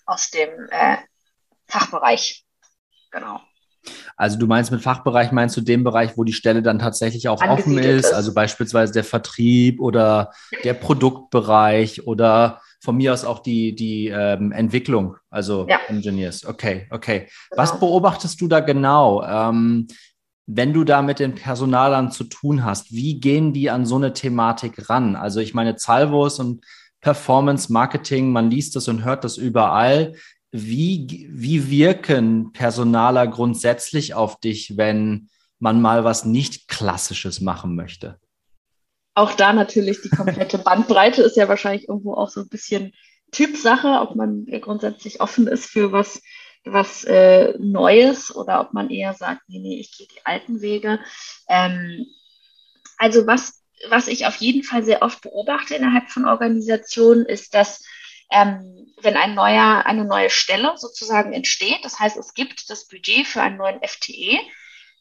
aus 0.06 0.30
dem 0.30 0.50
äh, 0.70 0.98
Fachbereich. 1.68 2.46
Genau. 3.12 3.40
Also 4.18 4.38
du 4.38 4.48
meinst 4.48 4.72
mit 4.72 4.82
Fachbereich, 4.82 5.32
meinst 5.32 5.56
du 5.58 5.62
den 5.62 5.84
Bereich, 5.84 6.18
wo 6.18 6.24
die 6.24 6.34
Stelle 6.34 6.62
dann 6.62 6.80
tatsächlich 6.80 7.28
auch 7.30 7.42
offen 7.42 7.78
ist, 7.78 8.06
ist, 8.06 8.14
also 8.14 8.34
beispielsweise 8.34 8.94
der 8.94 9.04
Vertrieb 9.04 9.80
oder 9.80 10.32
der 10.64 10.74
Produktbereich 10.74 12.08
oder 12.08 12.62
von 12.82 12.98
mir 12.98 13.14
aus 13.14 13.26
auch 13.26 13.40
die, 13.40 13.76
die 13.76 14.08
ähm, 14.08 14.52
Entwicklung, 14.52 15.18
also 15.30 15.68
ja. 15.68 15.80
Engineers. 15.88 16.46
Okay, 16.46 16.88
okay. 16.92 17.28
Genau. 17.50 17.62
Was 17.62 17.80
beobachtest 17.80 18.40
du 18.42 18.48
da 18.48 18.60
genau? 18.60 19.24
Ähm, 19.24 19.88
wenn 20.48 20.74
du 20.74 20.84
da 20.84 21.02
mit 21.02 21.20
den 21.20 21.34
Personalern 21.34 22.12
zu 22.12 22.24
tun 22.26 22.64
hast, 22.64 22.92
wie 22.92 23.20
gehen 23.20 23.54
die 23.54 23.72
an 23.72 23.86
so 23.86 23.96
eine 23.96 24.14
Thematik 24.14 24.90
ran? 24.90 25.16
Also 25.16 25.40
ich 25.40 25.56
meine, 25.56 25.78
Salvos 25.78 26.40
und 26.40 26.64
Performance 27.06 27.72
Marketing, 27.72 28.32
man 28.32 28.50
liest 28.50 28.76
das 28.76 28.88
und 28.88 29.06
hört 29.06 29.24
das 29.24 29.38
überall. 29.38 30.16
Wie, 30.52 31.30
wie 31.32 31.70
wirken 31.70 32.52
Personaler 32.52 33.28
grundsätzlich 33.28 34.14
auf 34.14 34.40
dich, 34.40 34.78
wenn 34.78 35.30
man 35.60 35.82
mal 35.82 36.04
was 36.04 36.26
nicht 36.26 36.68
Klassisches 36.68 37.42
machen 37.42 37.76
möchte? 37.76 38.20
auch 39.16 39.34
da 39.34 39.54
natürlich 39.54 40.02
die 40.02 40.10
komplette 40.10 40.58
Bandbreite 40.64 41.24
ist 41.24 41.38
ja 41.38 41.48
wahrscheinlich 41.48 41.88
irgendwo 41.88 42.14
auch 42.14 42.30
so 42.30 42.42
ein 42.42 42.50
bisschen 42.50 42.94
Typsache, 43.32 43.88
ob 44.02 44.16
man 44.16 44.46
grundsätzlich 44.62 45.22
offen 45.22 45.48
ist 45.48 45.66
für 45.66 45.92
was, 45.92 46.22
was 46.66 47.04
äh, 47.06 47.54
Neues 47.58 48.36
oder 48.36 48.62
ob 48.62 48.74
man 48.74 48.90
eher 48.90 49.14
sagt, 49.14 49.42
nee, 49.48 49.60
nee, 49.60 49.80
ich 49.80 49.98
gehe 49.98 50.08
die 50.08 50.26
alten 50.26 50.62
Wege. 50.62 51.00
Ähm, 51.50 52.06
also 52.98 53.26
was, 53.26 53.64
was 53.90 54.08
ich 54.08 54.26
auf 54.26 54.38
jeden 54.38 54.64
Fall 54.64 54.84
sehr 54.84 55.02
oft 55.02 55.22
beobachte 55.22 55.76
innerhalb 55.76 56.10
von 56.10 56.26
Organisationen, 56.26 57.26
ist, 57.26 57.54
dass 57.54 57.84
ähm, 58.32 58.94
wenn 59.02 59.18
ein 59.18 59.36
neuer, 59.36 59.86
eine 59.86 60.06
neue 60.06 60.30
Stelle 60.30 60.74
sozusagen 60.78 61.34
entsteht, 61.34 61.84
das 61.84 62.00
heißt, 62.00 62.18
es 62.18 62.34
gibt 62.34 62.70
das 62.70 62.88
Budget 62.88 63.28
für 63.28 63.42
einen 63.42 63.58
neuen 63.58 63.80
FTE, 63.84 64.40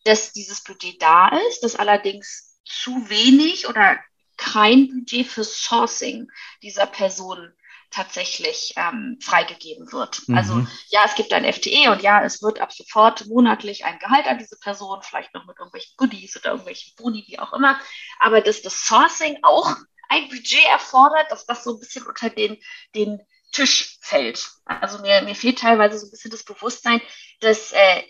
dass 0.04 0.32
dieses 0.32 0.62
Budget 0.62 1.00
da 1.00 1.28
ist, 1.48 1.60
dass 1.62 1.76
allerdings 1.76 2.60
zu 2.64 3.08
wenig 3.08 3.68
oder 3.68 3.98
kein 4.36 4.88
Budget 4.88 5.26
für 5.26 5.44
Sourcing 5.44 6.28
dieser 6.62 6.86
Person 6.86 7.52
tatsächlich 7.94 8.74
ähm, 8.76 9.18
freigegeben 9.22 9.92
wird. 9.92 10.28
Mhm. 10.28 10.36
Also 10.36 10.66
ja, 10.88 11.04
es 11.04 11.14
gibt 11.14 11.32
ein 11.32 11.50
FTE 11.50 11.90
und 11.92 12.02
ja, 12.02 12.22
es 12.24 12.42
wird 12.42 12.60
ab 12.60 12.72
sofort 12.72 13.26
monatlich 13.26 13.84
ein 13.84 13.98
Gehalt 13.98 14.26
an 14.26 14.38
diese 14.38 14.58
Person, 14.58 15.00
vielleicht 15.02 15.32
noch 15.34 15.46
mit 15.46 15.58
irgendwelchen 15.58 15.94
Goodies 15.96 16.36
oder 16.36 16.50
irgendwelchen 16.50 16.92
Boni, 16.96 17.24
wie 17.28 17.38
auch 17.38 17.52
immer. 17.52 17.78
Aber 18.18 18.40
dass 18.40 18.62
das 18.62 18.86
Sourcing 18.86 19.38
auch 19.42 19.76
ein 20.08 20.28
Budget 20.28 20.64
erfordert, 20.70 21.30
dass 21.30 21.46
das 21.46 21.64
so 21.64 21.74
ein 21.74 21.80
bisschen 21.80 22.06
unter 22.06 22.30
den, 22.30 22.58
den 22.94 23.20
Tisch 23.52 23.98
fällt. 24.00 24.50
Also 24.64 24.98
mir, 24.98 25.22
mir 25.22 25.36
fehlt 25.36 25.60
teilweise 25.60 25.98
so 25.98 26.06
ein 26.06 26.10
bisschen 26.10 26.32
das 26.32 26.42
Bewusstsein, 26.42 27.00
dass 27.40 27.72
äh, 27.72 28.02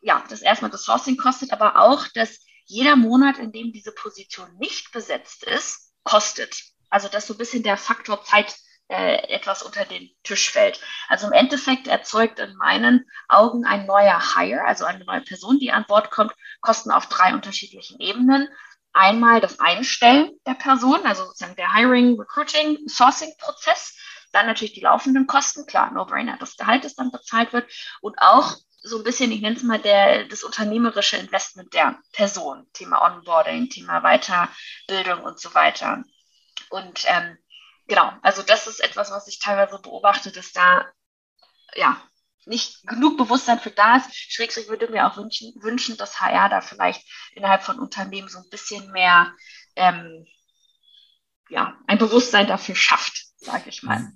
ja, 0.00 0.24
dass 0.28 0.40
erstmal 0.40 0.70
das 0.70 0.84
Sourcing 0.84 1.16
kostet, 1.16 1.52
aber 1.52 1.76
auch, 1.76 2.06
dass 2.14 2.40
jeder 2.64 2.96
Monat, 2.96 3.38
in 3.38 3.52
dem 3.52 3.72
diese 3.72 3.92
Position 3.92 4.56
nicht 4.58 4.92
besetzt 4.92 5.44
ist, 5.44 5.92
kostet. 6.04 6.62
Also 6.88 7.08
dass 7.08 7.26
so 7.26 7.34
ein 7.34 7.38
bisschen 7.38 7.62
der 7.62 7.76
Faktor 7.76 8.24
Zeit 8.24 8.56
etwas 8.90 9.62
unter 9.62 9.84
den 9.84 10.10
Tisch 10.24 10.50
fällt. 10.50 10.80
Also 11.08 11.26
im 11.26 11.32
Endeffekt 11.32 11.86
erzeugt 11.86 12.38
in 12.38 12.56
meinen 12.56 13.08
Augen 13.28 13.64
ein 13.64 13.86
neuer 13.86 14.20
Hire, 14.34 14.64
also 14.64 14.84
eine 14.84 15.04
neue 15.04 15.20
Person, 15.22 15.58
die 15.58 15.72
an 15.72 15.84
Bord 15.86 16.10
kommt, 16.10 16.32
Kosten 16.60 16.90
auf 16.90 17.06
drei 17.06 17.32
unterschiedlichen 17.32 18.00
Ebenen. 18.00 18.48
Einmal 18.92 19.40
das 19.40 19.60
Einstellen 19.60 20.32
der 20.46 20.54
Person, 20.54 21.06
also 21.06 21.24
sozusagen 21.24 21.56
der 21.56 21.72
Hiring, 21.72 22.18
Recruiting, 22.18 22.88
Sourcing-Prozess. 22.88 23.96
Dann 24.32 24.46
natürlich 24.46 24.74
die 24.74 24.80
laufenden 24.80 25.26
Kosten, 25.26 25.66
klar, 25.66 25.90
No-Brainer, 25.92 26.36
das 26.38 26.56
Gehalt, 26.56 26.84
das 26.84 26.94
dann 26.94 27.12
bezahlt 27.12 27.52
wird. 27.52 27.70
Und 28.00 28.18
auch 28.18 28.56
so 28.82 28.98
ein 28.98 29.04
bisschen, 29.04 29.30
ich 29.30 29.40
nenne 29.40 29.56
es 29.56 29.62
mal, 29.62 29.78
der, 29.78 30.24
das 30.24 30.42
unternehmerische 30.42 31.16
Investment 31.16 31.72
der 31.74 31.98
Person. 32.12 32.66
Thema 32.72 33.02
Onboarding, 33.02 33.68
Thema 33.68 34.00
Weiterbildung 34.00 35.22
und 35.22 35.38
so 35.38 35.54
weiter. 35.54 36.02
Und 36.70 37.04
ähm, 37.06 37.38
genau, 37.90 38.10
also 38.22 38.42
das 38.42 38.66
ist 38.66 38.80
etwas, 38.80 39.10
was 39.10 39.28
ich 39.28 39.38
teilweise 39.38 39.78
beobachte, 39.80 40.32
dass 40.32 40.52
da 40.52 40.86
ja 41.74 42.00
nicht 42.46 42.86
genug 42.86 43.18
Bewusstsein 43.18 43.58
für 43.58 43.70
da 43.70 43.96
ist. 43.96 44.14
Schrägstrich 44.14 44.68
würde 44.68 44.88
mir 44.88 45.06
auch 45.06 45.18
wünschen, 45.18 45.52
wünschen, 45.60 45.98
dass 45.98 46.20
HR 46.20 46.48
da 46.48 46.62
vielleicht 46.62 47.04
innerhalb 47.34 47.62
von 47.62 47.78
Unternehmen 47.78 48.28
so 48.28 48.38
ein 48.38 48.48
bisschen 48.50 48.90
mehr 48.92 49.34
ähm, 49.76 50.24
ja, 51.50 51.76
ein 51.86 51.98
Bewusstsein 51.98 52.46
dafür 52.46 52.76
schafft, 52.76 53.26
sage 53.40 53.68
ich 53.68 53.82
mal 53.82 54.12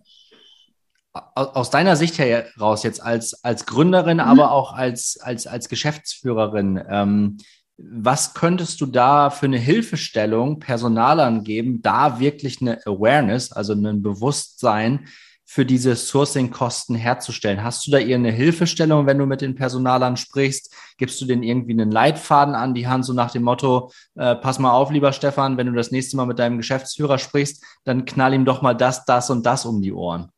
aus 1.15 1.71
deiner 1.71 1.95
Sicht 1.95 2.19
heraus 2.19 2.83
jetzt 2.83 3.01
als, 3.01 3.45
als 3.45 3.67
Gründerin, 3.67 4.17
mhm. 4.17 4.25
aber 4.25 4.51
auch 4.51 4.73
als, 4.73 5.19
als, 5.21 5.47
als 5.47 5.69
Geschäftsführerin, 5.69 6.85
ähm, 6.89 7.39
was 7.77 8.35
könntest 8.35 8.81
du 8.81 8.87
da 8.87 9.31
für 9.31 9.47
eine 9.47 9.59
Hilfestellung 9.59 10.61
Personalern 10.61 11.43
geben, 11.43 11.83
da 11.83 12.21
wirklich 12.21 12.61
eine 12.61 12.79
Awareness, 12.87 13.53
also 13.53 13.73
ein 13.73 14.03
Bewusstsein 14.03 15.09
für 15.45 15.67
diese 15.67 15.97
Sourcing-Kosten 15.97 16.95
herzustellen? 16.95 17.65
Hast 17.65 17.87
du 17.87 17.91
da 17.91 17.99
irgendeine 17.99 18.33
Hilfestellung, 18.33 19.07
wenn 19.07 19.19
du 19.19 19.27
mit 19.27 19.41
den 19.41 19.57
Personalern 19.57 20.17
sprichst? 20.17 20.73
Gibst 20.99 21.21
du 21.21 21.27
denen 21.27 21.43
irgendwie 21.43 21.73
einen 21.73 21.91
Leitfaden 21.91 22.55
an 22.55 22.75
die 22.75 22.87
Hand, 22.87 23.05
so 23.05 23.13
nach 23.13 23.33
dem 23.33 23.43
Motto, 23.43 23.91
äh, 24.15 24.37
pass 24.37 24.59
mal 24.59 24.73
auf, 24.73 24.91
lieber 24.91 25.13
Stefan, 25.13 25.57
wenn 25.57 25.67
du 25.67 25.73
das 25.73 25.91
nächste 25.91 26.17
Mal 26.17 26.27
mit 26.27 26.39
deinem 26.39 26.59
Geschäftsführer 26.59 27.19
sprichst, 27.19 27.63
dann 27.85 28.05
knall 28.05 28.35
ihm 28.35 28.45
doch 28.45 28.63
mal 28.63 28.75
das, 28.75 29.05
das 29.05 29.31
und 29.31 29.45
das 29.45 29.67
um 29.67 29.83
die 29.83 29.93
Ohren? 29.93 30.31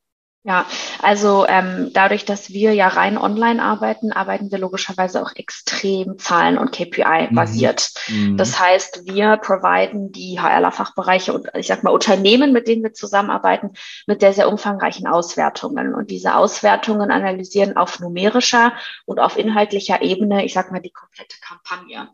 Ja, 0.46 0.64
also 1.02 1.44
ähm, 1.48 1.90
dadurch, 1.92 2.24
dass 2.24 2.50
wir 2.50 2.72
ja 2.72 2.86
rein 2.86 3.18
online 3.18 3.60
arbeiten, 3.60 4.12
arbeiten 4.12 4.52
wir 4.52 4.58
logischerweise 4.58 5.20
auch 5.20 5.32
extrem 5.34 6.20
Zahlen- 6.20 6.56
und 6.56 6.70
KPI-basiert. 6.70 7.90
Mhm. 8.06 8.30
mhm. 8.30 8.36
Das 8.36 8.60
heißt, 8.60 9.06
wir 9.06 9.38
providen 9.38 10.12
die 10.12 10.38
HRler-Fachbereiche 10.40 11.32
und 11.32 11.48
ich 11.54 11.66
sag 11.66 11.82
mal 11.82 11.90
Unternehmen, 11.90 12.52
mit 12.52 12.68
denen 12.68 12.84
wir 12.84 12.92
zusammenarbeiten, 12.92 13.72
mit 14.06 14.20
sehr, 14.20 14.34
sehr 14.34 14.48
umfangreichen 14.48 15.08
Auswertungen. 15.08 15.96
Und 15.96 16.12
diese 16.12 16.36
Auswertungen 16.36 17.10
analysieren 17.10 17.76
auf 17.76 17.98
numerischer 17.98 18.72
und 19.04 19.18
auf 19.18 19.36
inhaltlicher 19.36 20.00
Ebene, 20.00 20.44
ich 20.44 20.52
sag 20.52 20.70
mal, 20.70 20.80
die 20.80 20.92
komplette 20.92 21.38
Kampagne. 21.40 22.08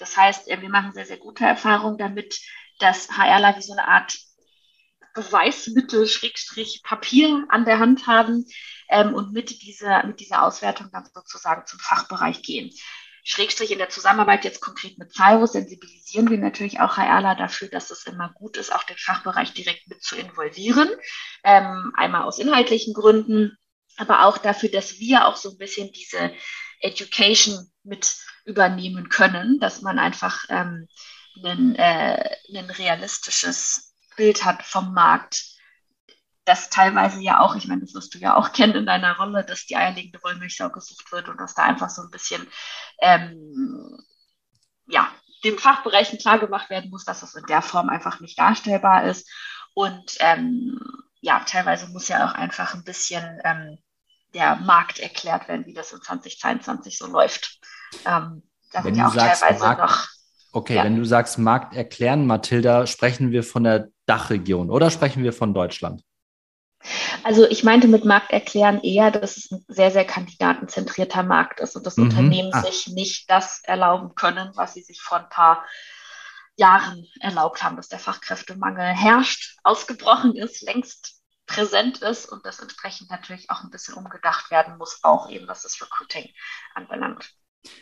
Das 0.00 0.16
heißt, 0.16 0.48
wir 0.48 0.70
machen 0.70 0.90
sehr, 0.92 1.06
sehr 1.06 1.18
gute 1.18 1.44
Erfahrungen 1.44 1.98
damit, 1.98 2.40
dass 2.80 3.10
HRler 3.16 3.56
wie 3.56 3.62
so 3.62 3.74
eine 3.74 3.86
Art 3.86 4.18
Beweismittel, 5.16 6.06
Schrägstrich 6.06 6.82
Papier 6.84 7.44
an 7.48 7.64
der 7.64 7.80
Hand 7.80 8.06
haben 8.06 8.44
ähm, 8.88 9.14
und 9.14 9.32
mit 9.32 9.62
dieser, 9.62 10.06
mit 10.06 10.20
dieser 10.20 10.44
Auswertung 10.44 10.90
dann 10.92 11.08
sozusagen 11.12 11.66
zum 11.66 11.80
Fachbereich 11.80 12.42
gehen. 12.42 12.70
Schrägstrich 13.24 13.72
in 13.72 13.78
der 13.78 13.88
Zusammenarbeit 13.88 14.44
jetzt 14.44 14.60
konkret 14.60 14.98
mit 14.98 15.12
Cyrus 15.12 15.52
sensibilisieren 15.52 16.30
wir 16.30 16.38
natürlich 16.38 16.78
auch 16.78 16.96
HRler 16.96 17.34
dafür, 17.34 17.66
dass 17.68 17.90
es 17.90 18.06
immer 18.06 18.32
gut 18.34 18.56
ist, 18.56 18.72
auch 18.72 18.84
den 18.84 18.98
Fachbereich 18.98 19.52
direkt 19.52 19.88
mit 19.88 20.00
zu 20.00 20.14
involvieren. 20.14 20.88
Ähm, 21.42 21.92
einmal 21.96 22.22
aus 22.22 22.38
inhaltlichen 22.38 22.94
Gründen, 22.94 23.58
aber 23.96 24.26
auch 24.26 24.38
dafür, 24.38 24.68
dass 24.68 25.00
wir 25.00 25.26
auch 25.26 25.34
so 25.34 25.50
ein 25.50 25.58
bisschen 25.58 25.90
diese 25.90 26.32
Education 26.80 27.72
mit 27.82 28.16
übernehmen 28.44 29.08
können, 29.08 29.58
dass 29.58 29.82
man 29.82 29.98
einfach 29.98 30.44
ähm, 30.48 30.86
ein, 31.42 31.74
äh, 31.74 32.36
ein 32.54 32.70
realistisches 32.70 33.85
Bild 34.16 34.44
hat 34.44 34.62
vom 34.62 34.92
Markt, 34.92 35.56
das 36.44 36.70
teilweise 36.70 37.20
ja 37.20 37.40
auch, 37.40 37.56
ich 37.56 37.66
meine, 37.66 37.80
das 37.80 37.94
wirst 37.94 38.14
du 38.14 38.18
ja 38.18 38.36
auch 38.36 38.52
kennen 38.52 38.74
in 38.74 38.86
deiner 38.86 39.16
Rolle, 39.16 39.44
dass 39.44 39.66
die 39.66 39.76
eierlegende 39.76 40.22
Wollmilchsau 40.22 40.70
gesucht 40.70 41.10
wird 41.10 41.28
und 41.28 41.40
dass 41.40 41.54
da 41.54 41.64
einfach 41.64 41.90
so 41.90 42.02
ein 42.02 42.10
bisschen, 42.10 42.46
ähm, 43.00 43.98
ja, 44.86 45.10
den 45.44 45.58
Fachbereichen 45.58 46.18
klar 46.18 46.38
gemacht 46.38 46.70
werden 46.70 46.90
muss, 46.90 47.04
dass 47.04 47.20
das 47.20 47.34
in 47.34 47.44
der 47.46 47.62
Form 47.62 47.88
einfach 47.88 48.20
nicht 48.20 48.38
darstellbar 48.38 49.04
ist. 49.04 49.28
Und 49.74 50.16
ähm, 50.20 50.80
ja, 51.20 51.40
teilweise 51.40 51.88
muss 51.88 52.08
ja 52.08 52.26
auch 52.26 52.34
einfach 52.34 52.74
ein 52.74 52.84
bisschen 52.84 53.40
ähm, 53.44 53.78
der 54.32 54.56
Markt 54.56 54.98
erklärt 54.98 55.48
werden, 55.48 55.66
wie 55.66 55.74
das 55.74 55.92
in 55.92 56.00
2022 56.00 56.96
so 56.96 57.06
läuft. 57.06 57.60
Ähm, 58.04 58.42
da 58.72 58.84
Wenn 58.84 58.94
sind 58.94 58.96
ja 58.96 59.08
auch 59.08 59.14
teilweise 59.14 59.64
Markt, 59.64 59.80
noch 59.80 60.08
Okay, 60.56 60.76
ja. 60.76 60.84
wenn 60.84 60.96
du 60.96 61.04
sagst 61.04 61.38
Markt 61.38 61.74
erklären, 61.74 62.26
Mathilda, 62.26 62.86
sprechen 62.86 63.30
wir 63.30 63.42
von 63.42 63.64
der 63.64 63.90
Dachregion 64.06 64.70
oder 64.70 64.90
sprechen 64.90 65.22
wir 65.22 65.32
von 65.32 65.54
Deutschland? 65.54 66.02
Also 67.24 67.46
ich 67.48 67.64
meinte 67.64 67.88
mit 67.88 68.04
Markt 68.04 68.30
erklären 68.30 68.80
eher, 68.82 69.10
dass 69.10 69.36
es 69.36 69.50
ein 69.50 69.64
sehr, 69.68 69.90
sehr 69.90 70.04
kandidatenzentrierter 70.04 71.22
Markt 71.22 71.60
ist 71.60 71.74
und 71.76 71.86
dass 71.86 71.96
mhm. 71.96 72.04
Unternehmen 72.04 72.52
ah. 72.52 72.62
sich 72.62 72.88
nicht 72.88 73.30
das 73.30 73.60
erlauben 73.64 74.14
können, 74.14 74.50
was 74.54 74.74
sie 74.74 74.82
sich 74.82 75.00
vor 75.00 75.18
ein 75.18 75.28
paar 75.28 75.64
Jahren 76.56 77.06
erlaubt 77.20 77.62
haben, 77.62 77.76
dass 77.76 77.88
der 77.88 77.98
Fachkräftemangel 77.98 78.94
herrscht, 78.94 79.58
ausgebrochen 79.62 80.36
ist, 80.36 80.62
längst 80.62 81.20
präsent 81.46 81.98
ist 81.98 82.26
und 82.26 82.44
das 82.44 82.60
entsprechend 82.60 83.10
natürlich 83.10 83.50
auch 83.50 83.62
ein 83.62 83.70
bisschen 83.70 83.94
umgedacht 83.94 84.50
werden 84.50 84.78
muss, 84.78 85.00
auch 85.02 85.30
eben 85.30 85.46
was 85.48 85.62
das 85.62 85.80
Recruiting 85.80 86.28
anbelangt. 86.74 87.32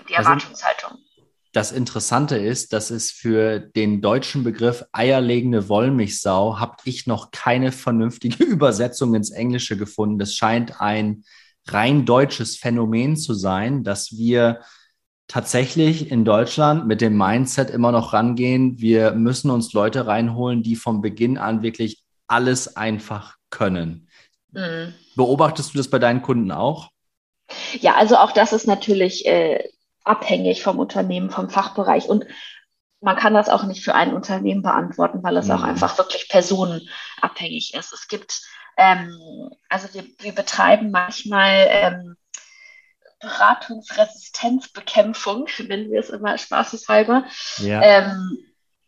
Die 0.09 0.17
also 0.17 0.31
Erwartungshaltung. 0.31 0.93
Also 0.93 1.14
das 1.55 1.71
Interessante 1.71 2.37
ist, 2.37 2.73
dass 2.73 2.91
es 2.91 3.13
für 3.13 3.61
den 3.61 4.03
deutschen 4.03 4.43
Begriff 4.43 4.85
eierlegende 4.91 5.69
Wollmilchsau 5.69 6.59
habe 6.59 6.77
ich 6.85 7.07
noch 7.07 7.31
keine 7.31 7.71
vernünftige 7.71 8.43
Übersetzung 8.45 9.15
ins 9.15 9.31
Englische 9.31 9.77
gefunden. 9.77 10.19
Das 10.19 10.35
scheint 10.35 10.81
ein 10.81 11.25
rein 11.69 12.05
deutsches 12.05 12.57
Phänomen 12.57 13.17
zu 13.17 13.35
sein, 13.35 13.85
dass 13.85 14.17
wir 14.17 14.61
tatsächlich 15.29 16.11
in 16.11 16.25
Deutschland 16.25 16.89
mit 16.89 17.01
dem 17.01 17.17
Mindset 17.17 17.71
immer 17.71 17.93
noch 17.93 18.13
rangehen, 18.13 18.81
wir 18.81 19.13
müssen 19.13 19.51
uns 19.51 19.73
Leute 19.73 20.09
reinholen, 20.09 20.65
die 20.65 20.77
von 20.77 21.01
Beginn 21.01 21.39
an 21.39 21.63
wirklich 21.63 22.03
alles 22.27 22.77
einfach 22.77 23.37
können. 23.51 24.09
Mhm. 24.51 24.93
Beobachtest 25.15 25.73
du 25.73 25.79
das 25.79 25.89
bei 25.89 26.01
deinen 26.01 26.21
Kunden 26.21 26.51
auch? 26.51 26.91
Ja, 27.81 27.95
also 27.95 28.17
auch 28.17 28.33
das 28.33 28.53
ist 28.53 28.67
natürlich 28.67 29.25
äh, 29.27 29.63
abhängig 30.05 30.63
vom 30.63 30.79
Unternehmen, 30.79 31.31
vom 31.31 31.51
Fachbereich. 31.51 32.09
Und 32.09 32.25
man 33.01 33.17
kann 33.17 33.35
das 33.35 33.49
auch 33.49 33.65
nicht 33.65 33.85
für 33.85 33.95
ein 33.95 34.15
Unternehmen 34.15 34.63
beantworten, 34.63 35.23
weil 35.23 35.37
es 35.37 35.47
mhm. 35.47 35.53
auch 35.53 35.63
einfach 35.63 35.99
wirklich 35.99 36.29
personenabhängig 36.29 37.75
ist. 37.75 37.93
Es 37.93 38.09
gibt, 38.09 38.43
ähm, 38.77 39.51
also 39.69 39.93
wir, 39.93 40.05
wir 40.19 40.35
betreiben 40.35 40.91
manchmal 40.91 41.67
ähm, 41.69 42.17
Beratungsresistenzbekämpfung, 43.21 45.47
nennen 45.67 45.91
wir 45.91 46.01
es 46.01 46.11
immer 46.11 46.37
spaßeshalber. 46.39 47.25
Ja. 47.59 47.83
Ähm, 47.83 48.39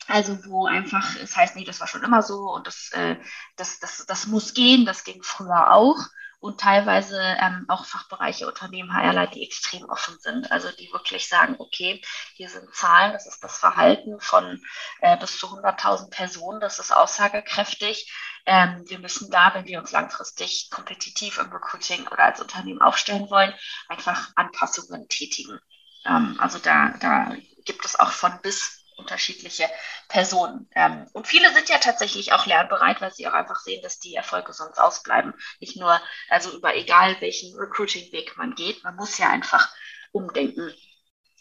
Also 0.08 0.38
wo 0.46 0.66
einfach, 0.66 1.16
es 1.20 1.36
heißt, 1.36 1.56
nee, 1.56 1.64
das 1.64 1.80
war 1.80 1.88
schon 1.88 2.04
immer 2.04 2.22
so 2.22 2.52
und 2.54 2.68
das, 2.68 2.90
äh, 2.92 3.16
das, 3.56 3.80
das, 3.80 4.06
das 4.06 4.28
muss 4.28 4.54
gehen, 4.54 4.86
das 4.86 5.02
ging 5.02 5.20
früher 5.22 5.72
auch. 5.72 5.98
Und 6.38 6.60
teilweise 6.60 7.18
ähm, 7.40 7.64
auch 7.68 7.84
Fachbereiche, 7.86 8.46
Unternehmen, 8.46 8.92
HRler, 8.92 9.26
die 9.26 9.44
extrem 9.44 9.84
offen 9.88 10.18
sind. 10.20 10.52
Also 10.52 10.70
die 10.70 10.92
wirklich 10.92 11.28
sagen, 11.28 11.56
okay, 11.58 12.02
hier 12.34 12.48
sind 12.48 12.74
Zahlen, 12.74 13.12
das 13.12 13.26
ist 13.26 13.42
das 13.42 13.58
Verhalten 13.58 14.20
von 14.20 14.62
äh, 15.00 15.16
bis 15.16 15.38
zu 15.38 15.46
100.000 15.46 16.10
Personen, 16.10 16.60
das 16.60 16.78
ist 16.78 16.92
aussagekräftig. 16.94 18.12
Ähm, 18.44 18.84
wir 18.86 18.98
müssen 18.98 19.30
da, 19.30 19.54
wenn 19.54 19.66
wir 19.66 19.80
uns 19.80 19.92
langfristig 19.92 20.68
kompetitiv 20.70 21.38
im 21.38 21.50
Recruiting 21.50 22.06
oder 22.08 22.24
als 22.24 22.40
Unternehmen 22.40 22.80
aufstellen 22.80 23.28
wollen, 23.30 23.54
einfach 23.88 24.30
Anpassungen 24.36 25.08
tätigen. 25.08 25.58
Ähm, 26.04 26.36
also 26.38 26.58
da, 26.58 26.94
da 27.00 27.34
gibt 27.64 27.84
es 27.84 27.98
auch 27.98 28.12
von 28.12 28.38
bis 28.42 28.85
unterschiedliche 28.96 29.68
Personen. 30.08 30.68
Ähm, 30.74 31.06
und 31.12 31.26
viele 31.26 31.52
sind 31.52 31.68
ja 31.68 31.78
tatsächlich 31.78 32.32
auch 32.32 32.46
lernbereit, 32.46 33.00
weil 33.00 33.12
sie 33.12 33.26
auch 33.28 33.32
einfach 33.32 33.60
sehen, 33.60 33.82
dass 33.82 33.98
die 33.98 34.14
Erfolge 34.14 34.52
sonst 34.52 34.78
ausbleiben. 34.78 35.34
Nicht 35.60 35.76
nur, 35.76 36.00
also 36.28 36.56
über 36.56 36.74
egal 36.74 37.20
welchen 37.20 37.56
Recruiting-Weg 37.56 38.36
man 38.36 38.54
geht, 38.54 38.82
man 38.84 38.96
muss 38.96 39.18
ja 39.18 39.28
einfach 39.28 39.68
umdenken, 40.12 40.72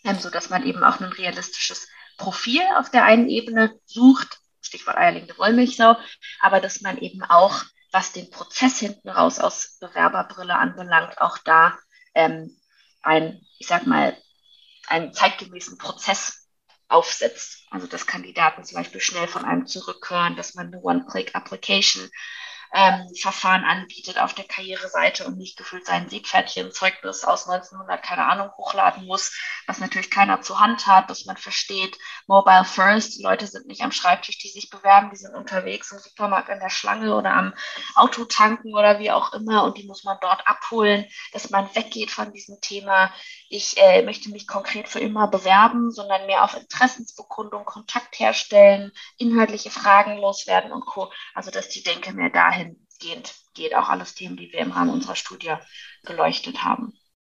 ähm, 0.03 0.19
so 0.19 0.29
dass 0.29 0.49
man 0.49 0.65
eben 0.65 0.83
auch 0.83 0.99
ein 0.99 1.11
realistisches 1.11 1.87
Profil 2.17 2.63
auf 2.77 2.89
der 2.91 3.05
einen 3.05 3.29
Ebene 3.29 3.79
sucht, 3.85 4.39
Stichwort 4.61 4.97
eierlegende 4.97 5.37
Wollmilchsau, 5.37 5.95
aber 6.39 6.59
dass 6.59 6.81
man 6.81 6.97
eben 6.97 7.23
auch, 7.23 7.63
was 7.91 8.11
den 8.11 8.29
Prozess 8.29 8.79
hinten 8.79 9.09
raus 9.09 9.39
aus 9.39 9.77
Bewerberbrille 9.79 10.55
anbelangt, 10.55 11.21
auch 11.21 11.37
da 11.37 11.77
ähm, 12.13 12.59
ein, 13.01 13.45
ich 13.59 13.67
sag 13.67 13.85
mal, 13.85 14.17
einen 14.87 15.13
zeitgemäßen 15.13 15.77
Prozess 15.77 16.44
aufsetzt. 16.87 17.65
Also 17.69 17.87
dass 17.87 18.07
Kandidaten 18.07 18.63
zum 18.63 18.77
Beispiel 18.77 19.01
schnell 19.01 19.27
von 19.27 19.45
einem 19.45 19.67
zurückhören, 19.67 20.35
dass 20.35 20.55
man 20.55 20.67
eine 20.67 20.81
One-Click-Application 20.81 22.09
ähm, 22.73 23.07
Verfahren 23.19 23.63
anbietet 23.63 24.19
auf 24.19 24.33
der 24.33 24.45
Karriereseite 24.45 25.25
und 25.25 25.37
nicht 25.37 25.57
gefühlt 25.57 25.85
sein 25.85 26.09
Siegpferdchenzeugnis 26.09 27.23
aus 27.23 27.47
1900, 27.47 28.03
keine 28.03 28.25
Ahnung, 28.25 28.51
hochladen 28.57 29.05
muss, 29.05 29.37
was 29.67 29.79
natürlich 29.79 30.11
keiner 30.11 30.41
zur 30.41 30.59
Hand 30.59 30.87
hat, 30.87 31.09
dass 31.09 31.25
man 31.25 31.37
versteht, 31.37 31.97
Mobile 32.27 32.65
First, 32.65 33.17
die 33.17 33.23
Leute 33.23 33.47
sind 33.47 33.67
nicht 33.67 33.81
am 33.81 33.91
Schreibtisch, 33.91 34.37
die 34.39 34.49
sich 34.49 34.69
bewerben, 34.69 35.09
die 35.11 35.17
sind 35.17 35.35
unterwegs 35.35 35.91
im 35.91 35.99
Supermarkt 35.99 36.49
in 36.49 36.59
der 36.59 36.69
Schlange 36.69 37.15
oder 37.15 37.31
am 37.31 37.53
Auto 37.95 38.25
tanken 38.25 38.73
oder 38.73 38.99
wie 38.99 39.11
auch 39.11 39.33
immer 39.33 39.63
und 39.63 39.77
die 39.77 39.85
muss 39.85 40.03
man 40.03 40.17
dort 40.21 40.45
abholen, 40.47 41.05
dass 41.33 41.49
man 41.49 41.73
weggeht 41.75 42.11
von 42.11 42.33
diesem 42.33 42.59
Thema, 42.61 43.13
ich 43.49 43.77
äh, 43.77 44.01
möchte 44.01 44.29
mich 44.31 44.47
konkret 44.47 44.89
für 44.89 44.99
immer 44.99 45.27
bewerben, 45.27 45.91
sondern 45.91 46.25
mehr 46.25 46.43
auf 46.43 46.55
Interessensbekundung, 46.55 47.63
Kontakt 47.65 48.19
herstellen, 48.19 48.91
inhaltliche 49.17 49.69
Fragen 49.69 50.17
loswerden 50.17 50.71
und 50.71 50.85
Co. 50.85 51.11
Also 51.33 51.51
dass 51.51 51.69
die 51.69 51.83
Denke 51.83 52.13
mehr 52.13 52.29
dahingehend 52.29 52.64
geht, 52.99 53.75
auch 53.75 53.89
alles 53.89 54.15
Themen, 54.15 54.37
die 54.37 54.51
wir 54.51 54.59
im 54.59 54.71
Rahmen 54.71 54.91
unserer 54.91 55.15
Studie 55.15 55.53
beleuchtet 56.03 56.63
haben. 56.63 56.93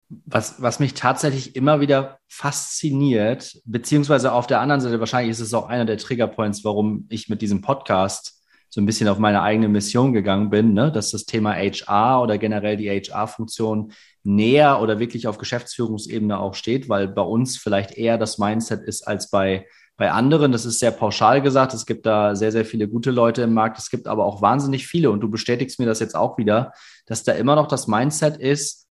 Was, 0.09 0.61
was 0.61 0.79
mich 0.79 0.93
tatsächlich 0.93 1.55
immer 1.55 1.81
wieder 1.81 2.19
fasziniert, 2.27 3.59
beziehungsweise 3.65 4.31
auf 4.31 4.47
der 4.47 4.61
anderen 4.61 4.79
Seite, 4.79 4.99
wahrscheinlich 4.99 5.31
ist 5.31 5.41
es 5.41 5.53
auch 5.53 5.67
einer 5.67 5.85
der 5.85 5.97
Triggerpoints, 5.97 6.63
warum 6.63 7.05
ich 7.09 7.27
mit 7.27 7.41
diesem 7.41 7.61
Podcast 7.61 8.37
so 8.69 8.81
ein 8.81 8.85
bisschen 8.85 9.07
auf 9.07 9.17
meine 9.17 9.41
eigene 9.41 9.67
Mission 9.69 10.13
gegangen 10.13 10.49
bin, 10.49 10.73
ne? 10.73 10.91
dass 10.91 11.11
das 11.11 11.25
Thema 11.25 11.55
HR 11.55 12.21
oder 12.21 12.37
generell 12.37 12.77
die 12.77 12.89
HR-Funktion 12.89 13.93
näher 14.23 14.81
oder 14.81 14.99
wirklich 14.99 15.27
auf 15.27 15.37
Geschäftsführungsebene 15.37 16.37
auch 16.37 16.53
steht, 16.53 16.89
weil 16.89 17.07
bei 17.07 17.21
uns 17.21 17.57
vielleicht 17.57 17.91
eher 17.91 18.17
das 18.17 18.37
Mindset 18.37 18.83
ist 18.83 19.07
als 19.07 19.29
bei, 19.29 19.65
bei 19.97 20.11
anderen. 20.11 20.51
Das 20.51 20.65
ist 20.65 20.79
sehr 20.79 20.91
pauschal 20.91 21.41
gesagt. 21.41 21.73
Es 21.73 21.85
gibt 21.85 22.05
da 22.05 22.35
sehr, 22.35 22.51
sehr 22.51 22.65
viele 22.65 22.87
gute 22.87 23.11
Leute 23.11 23.41
im 23.41 23.53
Markt. 23.53 23.79
Es 23.79 23.89
gibt 23.89 24.07
aber 24.07 24.25
auch 24.25 24.41
wahnsinnig 24.41 24.87
viele. 24.87 25.09
Und 25.09 25.19
du 25.21 25.29
bestätigst 25.29 25.79
mir 25.79 25.87
das 25.87 25.99
jetzt 25.99 26.15
auch 26.15 26.37
wieder, 26.37 26.71
dass 27.07 27.23
da 27.23 27.33
immer 27.33 27.55
noch 27.55 27.67
das 27.67 27.87
Mindset 27.87 28.37
ist, 28.37 28.87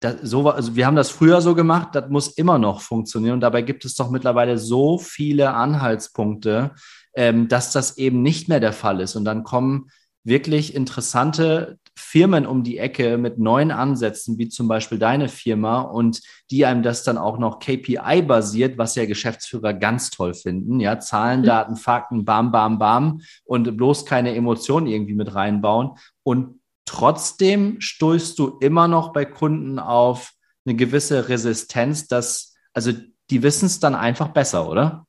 das, 0.00 0.16
so, 0.22 0.48
also 0.50 0.74
wir 0.74 0.86
haben 0.86 0.96
das 0.96 1.10
früher 1.10 1.40
so 1.40 1.54
gemacht, 1.54 1.90
das 1.92 2.10
muss 2.10 2.28
immer 2.28 2.58
noch 2.58 2.80
funktionieren. 2.80 3.34
Und 3.34 3.40
dabei 3.40 3.62
gibt 3.62 3.84
es 3.84 3.94
doch 3.94 4.10
mittlerweile 4.10 4.58
so 4.58 4.98
viele 4.98 5.54
Anhaltspunkte, 5.54 6.72
ähm, 7.14 7.48
dass 7.48 7.72
das 7.72 7.98
eben 7.98 8.22
nicht 8.22 8.48
mehr 8.48 8.58
der 8.58 8.72
Fall 8.72 9.00
ist. 9.00 9.14
Und 9.14 9.24
dann 9.24 9.44
kommen 9.44 9.90
wirklich 10.24 10.74
interessante 10.74 11.78
Firmen 11.96 12.46
um 12.46 12.62
die 12.62 12.78
Ecke 12.78 13.18
mit 13.18 13.38
neuen 13.38 13.70
Ansätzen, 13.70 14.38
wie 14.38 14.48
zum 14.48 14.68
Beispiel 14.68 14.98
deine 14.98 15.28
Firma, 15.28 15.80
und 15.80 16.20
die 16.50 16.64
einem 16.64 16.82
das 16.82 17.04
dann 17.04 17.18
auch 17.18 17.38
noch 17.38 17.58
KPI-basiert, 17.58 18.78
was 18.78 18.94
ja 18.94 19.06
Geschäftsführer 19.06 19.74
ganz 19.74 20.10
toll 20.10 20.34
finden. 20.34 20.80
Ja, 20.80 21.00
Zahlen, 21.00 21.40
mhm. 21.40 21.46
Daten, 21.46 21.76
Fakten, 21.76 22.24
bam, 22.24 22.52
bam, 22.52 22.78
bam 22.78 23.20
und 23.44 23.76
bloß 23.76 24.06
keine 24.06 24.34
Emotionen 24.34 24.86
irgendwie 24.86 25.14
mit 25.14 25.34
reinbauen. 25.34 25.92
Und 26.22 26.60
trotzdem 26.84 27.80
stößt 27.80 28.38
du 28.38 28.58
immer 28.60 28.88
noch 28.88 29.12
bei 29.12 29.24
Kunden 29.24 29.78
auf 29.78 30.32
eine 30.64 30.76
gewisse 30.76 31.28
Resistenz, 31.28 32.08
dass, 32.08 32.54
also 32.72 32.92
die 33.30 33.42
wissen 33.42 33.66
es 33.66 33.80
dann 33.80 33.94
einfach 33.94 34.28
besser, 34.28 34.68
oder? 34.68 35.06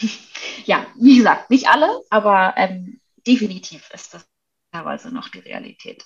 Ja, 0.64 0.86
wie 1.00 1.16
gesagt, 1.16 1.48
nicht 1.48 1.68
alle, 1.68 1.88
aber 2.10 2.52
ähm, 2.58 3.00
definitiv 3.26 3.88
ist 3.94 4.12
das 4.12 4.27
teilweise 4.72 5.14
noch 5.14 5.28
die 5.28 5.40
Realität. 5.40 6.04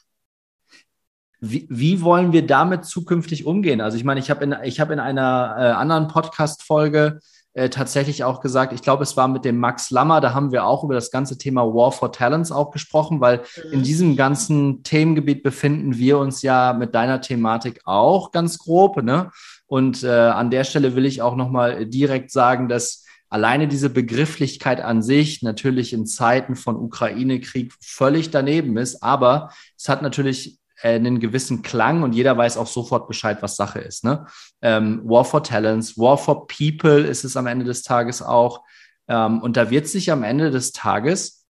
Wie, 1.41 1.67
wie, 1.69 2.03
wollen 2.03 2.33
wir 2.33 2.47
damit 2.47 2.85
zukünftig 2.85 3.47
umgehen? 3.47 3.81
Also 3.81 3.97
ich 3.97 4.05
meine, 4.05 4.21
ich 4.21 4.31
habe 4.31 4.45
in, 4.45 4.53
hab 4.53 4.91
in 4.91 5.01
einer 5.01 5.57
äh, 5.59 5.63
anderen 5.73 6.07
Podcast-Folge 6.07 7.19
äh, 7.55 7.69
tatsächlich 7.69 8.25
auch 8.25 8.41
gesagt, 8.41 8.73
ich 8.73 8.81
glaube, 8.81 9.03
es 9.03 9.17
war 9.17 9.29
mit 9.29 9.45
dem 9.45 9.59
Max 9.59 9.91
Lammer, 9.91 10.21
da 10.21 10.35
haben 10.35 10.53
wir 10.53 10.65
auch 10.65 10.85
über 10.85 10.95
das 10.95 11.11
ganze 11.11 11.37
Thema 11.37 11.63
War 11.63 11.93
for 11.93 12.13
Talents 12.13 12.53
auch 12.53 12.71
gesprochen, 12.71 13.21
weil 13.21 13.43
mhm. 13.57 13.73
in 13.73 13.83
diesem 13.83 14.17
ganzen 14.17 14.85
Themengebiet 14.85 15.43
befinden 15.43 15.99
wir 15.99 16.19
uns 16.19 16.43
ja 16.43 16.73
mit 16.73 16.95
deiner 16.95 17.21
Thematik 17.21 17.81
auch 17.85 18.31
ganz 18.31 18.59
grob. 18.59 19.03
Ne? 19.03 19.31
Und 19.67 20.03
äh, 20.05 20.11
an 20.11 20.51
der 20.51 20.65
Stelle 20.65 20.95
will 20.95 21.05
ich 21.05 21.23
auch 21.23 21.35
nochmal 21.35 21.87
direkt 21.87 22.31
sagen, 22.31 22.69
dass 22.69 23.05
alleine 23.33 23.67
diese 23.67 23.89
Begrifflichkeit 23.89 24.83
an 24.83 25.03
sich 25.03 25.43
natürlich 25.43 25.95
in 25.95 26.07
Zeiten 26.07 26.55
von 26.55 26.77
Ukraine-Krieg 26.77 27.73
völlig 27.81 28.31
daneben 28.31 28.77
ist, 28.77 29.03
aber 29.03 29.51
es 29.79 29.89
hat 29.89 30.03
natürlich 30.03 30.59
äh, 30.83 30.95
einen 30.95 31.19
gewissen 31.19 31.63
Klang 31.63 32.03
und 32.03 32.13
jeder 32.13 32.37
weiß 32.37 32.59
auch 32.59 32.67
sofort 32.67 33.09
Bescheid, 33.09 33.39
was 33.41 33.57
Sache 33.57 33.79
ist. 33.79 34.05
Ne? 34.05 34.27
Ähm, 34.61 35.01
War 35.05 35.25
for 35.25 35.43
Talents, 35.43 35.97
War 35.97 36.19
for 36.19 36.47
People 36.47 37.01
ist 37.01 37.25
es 37.25 37.37
am 37.37 37.47
Ende 37.47 37.65
des 37.65 37.83
Tages 37.83 38.21
auch. 38.21 38.63
Ähm, 39.09 39.41
und 39.41 39.57
da 39.57 39.71
wird 39.71 39.89
sich 39.89 40.13
am 40.13 40.25
Ende 40.25 40.51
des 40.51 40.73
Tages 40.73 41.47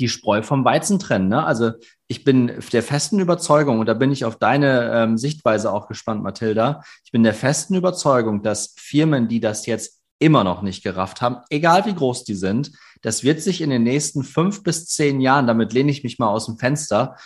die 0.00 0.08
Spreu 0.08 0.42
vom 0.42 0.64
Weizen 0.64 0.98
trennen. 0.98 1.28
Ne? 1.28 1.44
Also 1.44 1.72
ich 2.08 2.24
bin 2.24 2.52
der 2.72 2.82
festen 2.82 3.20
Überzeugung, 3.20 3.78
und 3.78 3.86
da 3.86 3.94
bin 3.94 4.10
ich 4.10 4.24
auf 4.24 4.36
deine 4.36 4.92
ähm, 4.92 5.16
Sichtweise 5.16 5.72
auch 5.72 5.86
gespannt, 5.86 6.24
Mathilda, 6.24 6.82
ich 7.04 7.12
bin 7.12 7.22
der 7.22 7.34
festen 7.34 7.74
Überzeugung, 7.74 8.42
dass 8.42 8.74
Firmen, 8.76 9.28
die 9.28 9.40
das 9.40 9.66
jetzt 9.66 9.97
immer 10.18 10.44
noch 10.44 10.62
nicht 10.62 10.82
gerafft 10.82 11.20
haben, 11.20 11.38
egal 11.50 11.86
wie 11.86 11.94
groß 11.94 12.24
die 12.24 12.34
sind. 12.34 12.72
Das 13.02 13.22
wird 13.22 13.40
sich 13.40 13.60
in 13.60 13.70
den 13.70 13.84
nächsten 13.84 14.24
fünf 14.24 14.62
bis 14.62 14.86
zehn 14.86 15.20
Jahren, 15.20 15.46
damit 15.46 15.72
lehne 15.72 15.90
ich 15.90 16.02
mich 16.02 16.18
mal 16.18 16.28
aus 16.28 16.46
dem 16.46 16.58
Fenster, 16.58 17.16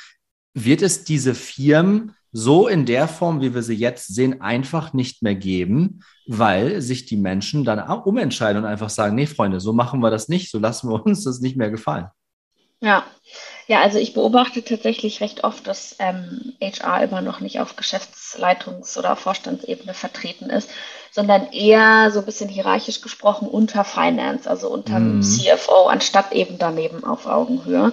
wird 0.55 0.83
es 0.83 1.05
diese 1.05 1.35
Firmen 1.35 2.15
so 2.33 2.67
in 2.67 2.87
der 2.87 3.09
Form, 3.09 3.41
wie 3.43 3.55
wir 3.55 3.63
sie 3.63 3.75
jetzt 3.75 4.15
sehen, 4.15 4.41
einfach 4.41 4.95
nicht 4.95 5.23
mehr 5.23 5.35
geben, 5.35 6.01
weil 6.27 6.81
sich 6.81 7.05
die 7.05 7.17
Menschen 7.17 7.65
dann 7.65 7.79
umentscheiden 7.79 8.63
und 8.63 8.69
einfach 8.69 8.91
sagen, 8.91 9.15
nee, 9.15 9.27
Freunde, 9.27 9.61
so 9.61 9.73
machen 9.73 10.01
wir 10.01 10.11
das 10.11 10.29
nicht, 10.29 10.51
so 10.51 10.59
lassen 10.59 10.89
wir 10.91 11.05
uns 11.07 11.25
das 11.25 11.41
nicht 11.41 11.57
mehr 11.57 11.71
gefallen. 11.71 12.09
Ja, 12.81 13.05
ja, 13.69 13.81
also 13.81 13.99
ich 13.99 14.13
beobachte 14.13 14.65
tatsächlich 14.65 15.21
recht 15.21 15.45
oft, 15.45 15.69
dass 15.69 15.95
ähm, 16.01 16.55
HR 16.61 17.05
immer 17.05 17.21
noch 17.21 17.39
nicht 17.39 17.61
auf 17.61 17.79
Geschäftsleitungs- 17.79 18.99
oder 18.99 19.15
Vorstandsebene 19.15 19.95
vertreten 19.95 20.51
ist, 20.51 20.69
sondern 21.13 21.53
eher 21.53 22.11
so 22.11 22.21
ein 22.21 22.25
bisschen 22.25 22.49
hierarchisch 22.49 23.03
gesprochen 23.03 23.47
unter 23.47 23.85
Finance, 23.85 24.49
also 24.49 24.71
unter 24.71 24.99
mhm. 24.99 25.23
CFO, 25.23 25.87
anstatt 25.87 26.33
eben 26.33 26.59
daneben 26.59 27.05
auf 27.05 27.27
Augenhöhe. 27.27 27.93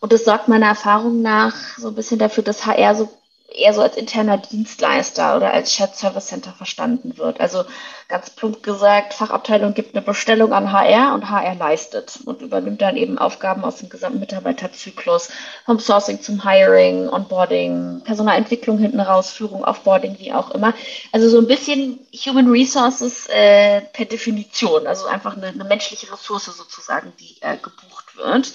Und 0.00 0.12
das 0.12 0.24
sorgt 0.24 0.48
meiner 0.48 0.66
Erfahrung 0.66 1.20
nach 1.20 1.54
so 1.76 1.88
ein 1.88 1.94
bisschen 1.94 2.18
dafür, 2.18 2.42
dass 2.42 2.64
HR 2.64 2.94
so 2.94 3.10
eher 3.48 3.72
so 3.72 3.80
als 3.80 3.96
interner 3.96 4.38
Dienstleister 4.38 5.36
oder 5.36 5.52
als 5.52 5.72
Shared 5.72 5.96
Service 5.96 6.26
Center 6.26 6.52
verstanden 6.52 7.16
wird. 7.16 7.40
Also 7.40 7.64
ganz 8.08 8.30
plump 8.30 8.62
gesagt, 8.62 9.14
Fachabteilung 9.14 9.74
gibt 9.74 9.94
eine 9.94 10.04
Bestellung 10.04 10.52
an 10.52 10.72
HR 10.72 11.14
und 11.14 11.30
HR 11.30 11.54
leistet 11.54 12.18
und 12.24 12.42
übernimmt 12.42 12.82
dann 12.82 12.96
eben 12.96 13.18
Aufgaben 13.18 13.64
aus 13.64 13.76
dem 13.76 13.88
gesamten 13.88 14.20
Mitarbeiterzyklus, 14.20 15.30
vom 15.64 15.78
Sourcing 15.78 16.20
zum 16.20 16.42
Hiring, 16.42 17.08
Onboarding, 17.08 18.02
Personalentwicklung 18.04 18.78
hinten 18.78 19.00
raus, 19.00 19.30
Führung, 19.32 19.64
Offboarding, 19.64 20.18
wie 20.18 20.32
auch 20.32 20.50
immer. 20.50 20.74
Also 21.12 21.28
so 21.28 21.38
ein 21.38 21.46
bisschen 21.46 22.00
Human 22.26 22.50
Resources 22.50 23.26
äh, 23.28 23.80
per 23.92 24.06
Definition, 24.06 24.86
also 24.86 25.06
einfach 25.06 25.36
eine, 25.36 25.48
eine 25.48 25.64
menschliche 25.64 26.12
Ressource 26.12 26.46
sozusagen, 26.46 27.12
die 27.20 27.36
äh, 27.40 27.56
gebucht 27.56 28.16
wird. 28.16 28.52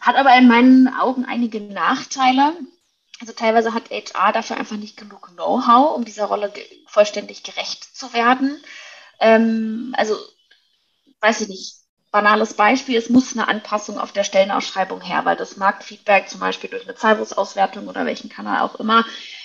Hat 0.00 0.16
aber 0.16 0.36
in 0.36 0.48
meinen 0.48 0.88
Augen 1.00 1.24
einige 1.26 1.60
Nachteile. 1.60 2.54
Also 3.22 3.34
teilweise 3.34 3.72
hat 3.72 3.90
HR 3.90 4.32
dafür 4.32 4.56
einfach 4.56 4.74
nicht 4.74 4.96
genug 4.96 5.28
Know-how, 5.36 5.94
um 5.94 6.04
dieser 6.04 6.24
Rolle 6.24 6.52
vollständig 6.88 7.44
gerecht 7.44 7.84
zu 7.96 8.12
werden. 8.12 8.60
Ähm, 9.20 9.94
also 9.96 10.16
weiß 11.20 11.42
ich 11.42 11.48
nicht. 11.48 11.76
banales 12.10 12.54
Beispiel, 12.54 12.98
es 12.98 13.10
muss 13.10 13.32
eine 13.32 13.46
Anpassung 13.46 13.96
auf 14.00 14.10
der 14.10 14.24
Stellenausschreibung 14.24 15.00
her, 15.00 15.24
weil 15.24 15.36
das 15.36 15.56
Marktfeedback 15.56 16.28
zum 16.28 16.40
Beispiel 16.40 16.68
durch 16.68 16.82
eine 16.82 16.96
Zahlungsauswertung 16.96 17.86
oder 17.86 18.04
welchen 18.04 18.28
Kanal 18.28 18.62
auch 18.62 18.74
immer 18.80 19.04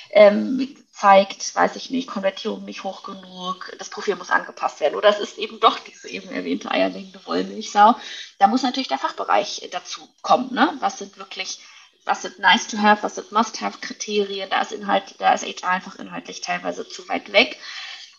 ähm, 0.10 0.76
zeigt, 0.92 1.54
weiß 1.54 1.76
ich 1.76 1.92
nicht, 1.92 2.10
Konvertierung 2.10 2.66
nicht 2.66 2.84
hoch 2.84 3.04
genug, 3.04 3.72
das 3.78 3.92
Profil 3.92 4.16
muss 4.16 4.32
angepasst 4.32 4.80
werden. 4.80 4.96
Oder 4.96 5.10
es 5.10 5.20
ist 5.20 5.38
eben 5.38 5.60
doch 5.60 5.78
diese 5.78 6.10
eben 6.10 6.32
erwähnte 6.32 6.72
eierlegende 6.72 7.24
Wollmilchsau. 7.28 7.96
Da 8.40 8.48
muss 8.48 8.64
natürlich 8.64 8.88
der 8.88 8.98
Fachbereich 8.98 9.70
dazu 9.72 10.10
kommen. 10.24 10.52
Ne? 10.52 10.74
Was 10.80 10.98
sind 10.98 11.20
wirklich, 11.20 11.60
was 12.08 12.24
sind 12.24 12.40
nice 12.40 12.68
to 12.68 12.78
have, 12.78 13.04
was 13.04 13.16
sind 13.16 13.32
must 13.32 13.62
have 13.62 13.80
Kriterien? 13.82 14.50
Da 14.50 14.62
ist 14.62 14.72
Inhalt, 14.72 15.16
da 15.20 15.34
ist 15.34 15.46
HR 15.46 15.70
einfach 15.70 16.00
inhaltlich 16.00 16.42
teilweise 16.42 16.88
zu 16.88 17.08
weit 17.10 17.32
weg. 17.34 17.58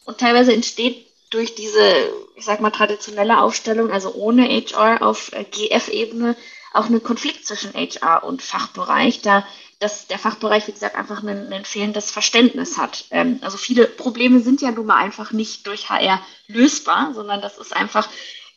Und 0.05 0.19
teilweise 0.19 0.53
entsteht 0.53 1.07
durch 1.31 1.55
diese, 1.55 2.13
ich 2.37 2.45
sag 2.45 2.61
mal, 2.61 2.71
traditionelle 2.71 3.41
Aufstellung, 3.41 3.91
also 3.91 4.15
ohne 4.15 4.49
HR 4.49 5.03
auf 5.03 5.33
äh, 5.33 5.45
GF-Ebene, 5.45 6.37
auch 6.73 6.87
ein 6.87 7.03
Konflikt 7.03 7.47
zwischen 7.47 7.75
HR 7.75 8.25
und 8.25 8.43
Fachbereich, 8.43 9.23
da 9.23 9.45
dass 9.79 10.09
der 10.09 10.19
Fachbereich, 10.19 10.67
wie 10.67 10.73
gesagt, 10.73 10.97
einfach 10.97 11.23
ein, 11.23 11.53
ein 11.53 11.65
fehlendes 11.65 12.11
Verständnis 12.11 12.79
hat. 12.79 13.05
Ähm, 13.11 13.39
also 13.43 13.57
viele 13.57 13.87
Probleme 13.87 14.41
sind 14.41 14.61
ja 14.61 14.73
nun 14.73 14.87
mal 14.87 14.97
einfach 14.97 15.31
nicht 15.31 15.67
durch 15.67 15.89
HR 15.89 16.21
lösbar, 16.49 17.15
sondern 17.15 17.41
das 17.41 17.59
ist 17.59 17.75
einfach, 17.75 18.09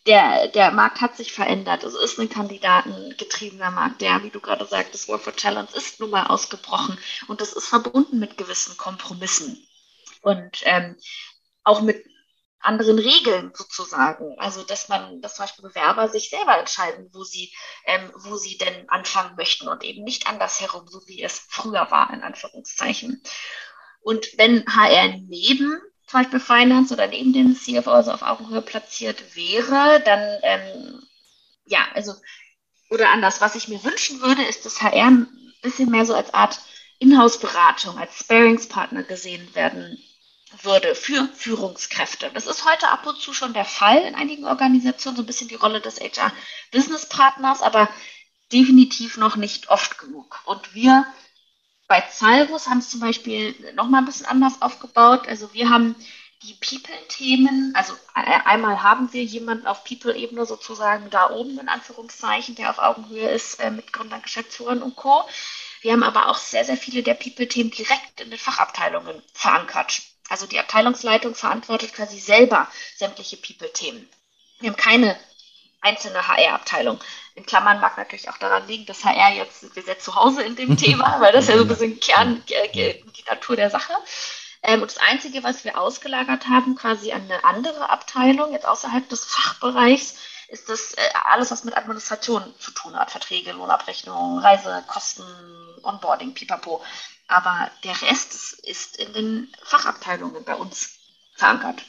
der, 0.07 0.47
der 0.47 0.71
Markt 0.71 1.01
hat 1.01 1.15
sich 1.15 1.31
verändert. 1.33 1.83
Es 1.83 1.93
ist 1.93 2.19
ein 2.19 2.29
kandidatengetriebener 2.29 3.71
Markt, 3.71 4.01
der, 4.01 4.23
wie 4.23 4.29
du 4.29 4.39
gerade 4.39 4.65
sagtest, 4.65 5.07
War 5.07 5.19
for 5.19 5.35
Challenge 5.35 5.69
ist 5.73 5.99
nun 5.99 6.09
mal 6.09 6.27
ausgebrochen 6.27 6.97
und 7.27 7.41
das 7.41 7.53
ist 7.53 7.67
verbunden 7.67 8.19
mit 8.19 8.37
gewissen 8.37 8.77
Kompromissen. 8.77 9.67
Und 10.21 10.61
ähm, 10.63 10.97
auch 11.63 11.81
mit 11.81 12.03
anderen 12.61 12.99
Regeln 12.99 13.51
sozusagen. 13.55 14.35
Also 14.37 14.63
dass 14.63 14.87
man, 14.87 15.21
dass 15.21 15.35
zum 15.35 15.43
Beispiel 15.43 15.69
Bewerber 15.69 16.07
sich 16.09 16.29
selber 16.29 16.57
entscheiden, 16.57 17.09
wo 17.11 17.23
sie, 17.23 17.53
ähm, 17.85 18.11
wo 18.15 18.35
sie 18.35 18.57
denn 18.57 18.89
anfangen 18.89 19.35
möchten 19.35 19.67
und 19.67 19.83
eben 19.83 20.03
nicht 20.03 20.27
andersherum, 20.27 20.87
so 20.87 21.01
wie 21.07 21.21
es 21.21 21.39
früher 21.49 21.89
war, 21.91 22.13
in 22.13 22.21
Anführungszeichen. 22.21 23.21
Und 24.01 24.27
wenn 24.37 24.65
HR 24.65 25.17
neben 25.27 25.79
zum 26.11 26.19
Beispiel 26.19 26.39
Finance 26.41 26.93
oder 26.93 27.07
neben 27.07 27.31
dem 27.31 27.55
CFO, 27.55 27.91
also 27.91 28.11
auf 28.11 28.21
Augenhöhe 28.21 28.61
platziert 28.61 29.35
wäre, 29.35 30.01
dann 30.03 30.39
ähm, 30.43 31.03
ja, 31.65 31.87
also 31.93 32.13
oder 32.89 33.09
anders, 33.11 33.39
was 33.39 33.55
ich 33.55 33.69
mir 33.69 33.81
wünschen 33.85 34.21
würde, 34.21 34.43
ist, 34.43 34.65
dass 34.65 34.81
HR 34.81 35.07
ein 35.07 35.27
bisschen 35.61 35.89
mehr 35.89 36.05
so 36.05 36.13
als 36.13 36.33
Art 36.33 36.59
Inhouse-Beratung, 36.99 37.97
als 37.97 38.19
Sparingspartner 38.19 39.03
gesehen 39.03 39.55
werden 39.55 39.97
würde 40.63 40.95
für 40.95 41.29
Führungskräfte. 41.33 42.29
Das 42.33 42.45
ist 42.45 42.65
heute 42.65 42.89
ab 42.89 43.07
und 43.07 43.17
zu 43.17 43.33
schon 43.33 43.53
der 43.53 43.63
Fall 43.63 43.99
in 43.99 44.15
einigen 44.15 44.43
Organisationen, 44.43 45.15
so 45.15 45.23
ein 45.23 45.27
bisschen 45.27 45.47
die 45.47 45.55
Rolle 45.55 45.79
des 45.79 46.01
HR-Business-Partners, 46.01 47.61
aber 47.61 47.87
definitiv 48.51 49.15
noch 49.15 49.37
nicht 49.37 49.69
oft 49.69 49.97
genug. 49.97 50.41
Und 50.43 50.75
wir 50.75 51.05
bei 51.91 51.99
Zalvus 51.99 52.67
haben 52.67 52.77
es 52.77 52.89
zum 52.89 53.01
Beispiel 53.01 53.53
nochmal 53.75 54.01
ein 54.01 54.05
bisschen 54.05 54.25
anders 54.25 54.61
aufgebaut. 54.61 55.27
Also 55.27 55.53
wir 55.53 55.69
haben 55.69 55.93
die 56.41 56.53
People-Themen, 56.53 57.73
also 57.75 57.93
einmal 58.13 58.81
haben 58.81 59.11
wir 59.11 59.25
jemanden 59.25 59.67
auf 59.67 59.83
People-Ebene 59.83 60.45
sozusagen 60.45 61.09
da 61.09 61.31
oben, 61.31 61.59
in 61.59 61.67
Anführungszeichen, 61.67 62.55
der 62.55 62.69
auf 62.69 62.79
Augenhöhe 62.79 63.29
ist 63.31 63.59
äh, 63.59 63.71
mit 63.71 63.91
Gründern, 63.91 64.21
Geschäftsführern 64.21 64.81
und 64.81 64.95
Co. 64.95 65.25
Wir 65.81 65.91
haben 65.91 66.03
aber 66.03 66.29
auch 66.29 66.37
sehr, 66.37 66.63
sehr 66.63 66.77
viele 66.77 67.03
der 67.03 67.15
People-Themen 67.15 67.71
direkt 67.71 68.21
in 68.21 68.29
den 68.29 68.39
Fachabteilungen 68.39 69.21
verankert. 69.33 70.01
Also 70.29 70.45
die 70.45 70.59
Abteilungsleitung 70.59 71.35
verantwortet 71.35 71.91
quasi 71.91 72.19
selber 72.19 72.69
sämtliche 72.95 73.35
People-Themen. 73.35 74.07
Wir 74.61 74.69
haben 74.69 74.77
keine 74.77 75.19
einzelne 75.81 76.27
HR-Abteilung. 76.27 76.99
In 77.35 77.45
Klammern 77.45 77.79
mag 77.79 77.97
natürlich 77.97 78.29
auch 78.29 78.37
daran 78.37 78.67
liegen, 78.67 78.85
dass 78.85 79.03
HR 79.03 79.33
jetzt, 79.33 79.75
wir 79.75 79.83
sind 79.83 80.01
zu 80.01 80.15
Hause 80.15 80.43
in 80.43 80.55
dem 80.55 80.77
Thema, 80.85 81.19
weil 81.19 81.33
das 81.33 81.47
ja 81.47 81.57
so 81.57 81.63
ein 81.63 81.67
bisschen 81.67 81.99
Kern, 81.99 82.43
äh, 82.49 82.69
die 82.71 83.23
Natur 83.27 83.55
der 83.55 83.69
Sache. 83.69 83.93
Ähm, 84.63 84.81
und 84.81 84.91
das 84.91 84.99
Einzige, 84.99 85.43
was 85.43 85.63
wir 85.63 85.79
ausgelagert 85.79 86.47
haben, 86.47 86.75
quasi 86.75 87.11
an 87.11 87.23
eine 87.23 87.43
andere 87.43 87.89
Abteilung, 87.89 88.53
jetzt 88.53 88.67
außerhalb 88.67 89.07
des 89.09 89.25
Fachbereichs, 89.25 90.17
ist 90.49 90.69
das 90.69 90.93
äh, 90.93 91.01
alles, 91.25 91.49
was 91.49 91.63
mit 91.63 91.75
Administration 91.75 92.43
zu 92.59 92.71
tun 92.71 92.95
hat. 92.95 93.09
Verträge, 93.09 93.53
Lohnabrechnung, 93.53 94.39
Reisekosten, 94.39 95.25
Onboarding, 95.81 96.33
pipapo. 96.33 96.83
Aber 97.27 97.71
der 97.83 97.99
Rest 98.01 98.59
ist 98.59 98.97
in 98.97 99.13
den 99.13 99.55
Fachabteilungen 99.63 100.43
bei 100.43 100.55
uns 100.55 100.99
verankert. 101.35 101.81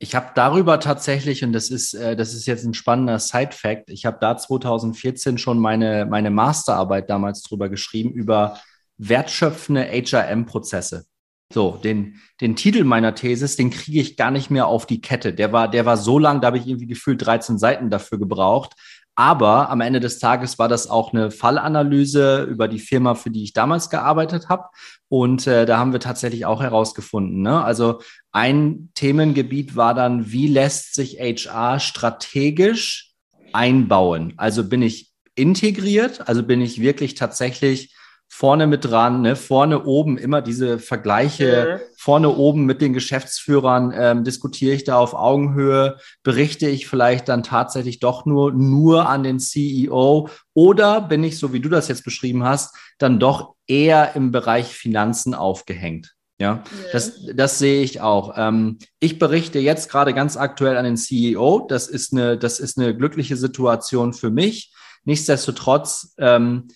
Ich 0.00 0.14
habe 0.14 0.30
darüber 0.34 0.78
tatsächlich, 0.78 1.42
und 1.42 1.52
das 1.52 1.70
ist, 1.70 1.94
äh, 1.94 2.14
das 2.14 2.32
ist 2.32 2.46
jetzt 2.46 2.64
ein 2.64 2.74
spannender 2.74 3.18
Side-Fact, 3.18 3.90
ich 3.90 4.06
habe 4.06 4.18
da 4.20 4.36
2014 4.36 5.38
schon 5.38 5.58
meine, 5.58 6.06
meine 6.06 6.30
Masterarbeit 6.30 7.10
damals 7.10 7.42
drüber 7.42 7.68
geschrieben, 7.68 8.12
über 8.12 8.60
wertschöpfende 8.98 9.84
HRM-Prozesse. 9.84 11.06
So, 11.52 11.78
den, 11.82 12.20
den 12.42 12.56
Titel 12.56 12.84
meiner 12.84 13.14
Thesis, 13.14 13.56
den 13.56 13.70
kriege 13.70 14.00
ich 14.00 14.16
gar 14.16 14.30
nicht 14.30 14.50
mehr 14.50 14.66
auf 14.66 14.84
die 14.84 15.00
Kette. 15.00 15.32
Der 15.32 15.50
war, 15.50 15.68
der 15.68 15.86
war 15.86 15.96
so 15.96 16.18
lang, 16.18 16.40
da 16.40 16.48
habe 16.48 16.58
ich 16.58 16.66
irgendwie 16.66 16.86
gefühlt 16.86 17.24
13 17.24 17.58
Seiten 17.58 17.88
dafür 17.88 18.18
gebraucht. 18.18 18.74
Aber 19.14 19.70
am 19.70 19.80
Ende 19.80 19.98
des 19.98 20.20
Tages 20.20 20.60
war 20.60 20.68
das 20.68 20.88
auch 20.88 21.12
eine 21.12 21.32
Fallanalyse 21.32 22.42
über 22.42 22.68
die 22.68 22.78
Firma, 22.78 23.16
für 23.16 23.30
die 23.30 23.42
ich 23.42 23.52
damals 23.52 23.90
gearbeitet 23.90 24.48
habe. 24.48 24.68
Und 25.08 25.46
äh, 25.46 25.66
da 25.66 25.78
haben 25.78 25.92
wir 25.92 26.00
tatsächlich 26.00 26.46
auch 26.46 26.62
herausgefunden. 26.62 27.42
Ne? 27.42 27.64
Also 27.64 28.00
ein 28.30 28.90
Themengebiet 28.94 29.74
war 29.74 29.94
dann, 29.94 30.30
wie 30.30 30.46
lässt 30.46 30.94
sich 30.94 31.18
HR 31.18 31.80
strategisch 31.80 33.14
einbauen? 33.52 34.34
Also 34.36 34.68
bin 34.68 34.82
ich 34.82 35.10
integriert? 35.34 36.28
Also 36.28 36.44
bin 36.44 36.60
ich 36.60 36.80
wirklich 36.80 37.14
tatsächlich 37.14 37.96
vorne 38.28 38.66
mit 38.66 38.84
dran, 38.84 39.22
ne? 39.22 39.36
vorne 39.36 39.84
oben 39.84 40.18
immer 40.18 40.42
diese 40.42 40.78
Vergleiche, 40.78 41.80
mhm. 41.80 41.94
vorne 41.96 42.28
oben 42.28 42.66
mit 42.66 42.80
den 42.80 42.92
Geschäftsführern 42.92 43.92
ähm, 43.96 44.24
diskutiere 44.24 44.74
ich 44.74 44.84
da 44.84 44.96
auf 44.98 45.14
Augenhöhe, 45.14 45.96
berichte 46.22 46.68
ich 46.68 46.86
vielleicht 46.86 47.28
dann 47.28 47.42
tatsächlich 47.42 48.00
doch 48.00 48.26
nur, 48.26 48.52
nur 48.52 49.08
an 49.08 49.24
den 49.24 49.40
CEO 49.40 50.28
oder 50.54 51.00
bin 51.00 51.24
ich, 51.24 51.38
so 51.38 51.52
wie 51.52 51.60
du 51.60 51.68
das 51.68 51.88
jetzt 51.88 52.04
beschrieben 52.04 52.44
hast, 52.44 52.76
dann 52.98 53.18
doch 53.18 53.54
eher 53.66 54.14
im 54.14 54.30
Bereich 54.30 54.68
Finanzen 54.68 55.34
aufgehängt. 55.34 56.14
Ja, 56.40 56.62
das, 56.92 57.14
das 57.34 57.58
sehe 57.58 57.82
ich 57.82 58.00
auch. 58.00 58.34
Ähm, 58.36 58.78
ich 59.00 59.18
berichte 59.18 59.58
jetzt 59.58 59.90
gerade 59.90 60.14
ganz 60.14 60.36
aktuell 60.36 60.76
an 60.76 60.84
den 60.84 60.96
CEO. 60.96 61.66
Das 61.68 61.88
ist 61.88 62.12
eine, 62.12 62.38
das 62.38 62.60
ist 62.60 62.78
eine 62.78 62.96
glückliche 62.96 63.36
Situation 63.36 64.12
für 64.12 64.30
mich. 64.30 64.72
Nichtsdestotrotz 65.04 66.14
ähm, 66.18 66.68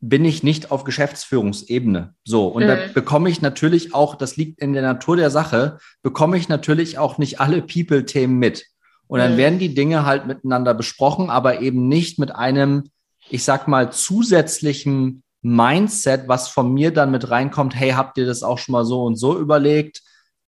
bin 0.00 0.24
ich 0.24 0.42
nicht 0.42 0.70
auf 0.70 0.84
Geschäftsführungsebene. 0.84 2.14
So, 2.24 2.46
und 2.46 2.62
mhm. 2.62 2.68
da 2.68 2.76
bekomme 2.94 3.30
ich 3.30 3.42
natürlich 3.42 3.94
auch, 3.94 4.14
das 4.14 4.36
liegt 4.36 4.60
in 4.60 4.72
der 4.72 4.82
Natur 4.82 5.16
der 5.16 5.30
Sache, 5.30 5.78
bekomme 6.02 6.36
ich 6.36 6.48
natürlich 6.48 6.98
auch 6.98 7.18
nicht 7.18 7.40
alle 7.40 7.62
People-Themen 7.62 8.38
mit. 8.38 8.66
Und 9.08 9.18
dann 9.18 9.32
mhm. 9.32 9.38
werden 9.38 9.58
die 9.58 9.74
Dinge 9.74 10.04
halt 10.06 10.26
miteinander 10.26 10.74
besprochen, 10.74 11.30
aber 11.30 11.60
eben 11.60 11.88
nicht 11.88 12.18
mit 12.18 12.34
einem, 12.34 12.90
ich 13.28 13.42
sag 13.42 13.66
mal, 13.66 13.90
zusätzlichen 13.90 15.22
Mindset, 15.42 16.28
was 16.28 16.48
von 16.48 16.72
mir 16.72 16.92
dann 16.92 17.10
mit 17.10 17.30
reinkommt, 17.30 17.74
hey, 17.74 17.90
habt 17.90 18.18
ihr 18.18 18.26
das 18.26 18.42
auch 18.42 18.58
schon 18.58 18.74
mal 18.74 18.84
so 18.84 19.02
und 19.04 19.16
so 19.16 19.38
überlegt? 19.38 20.02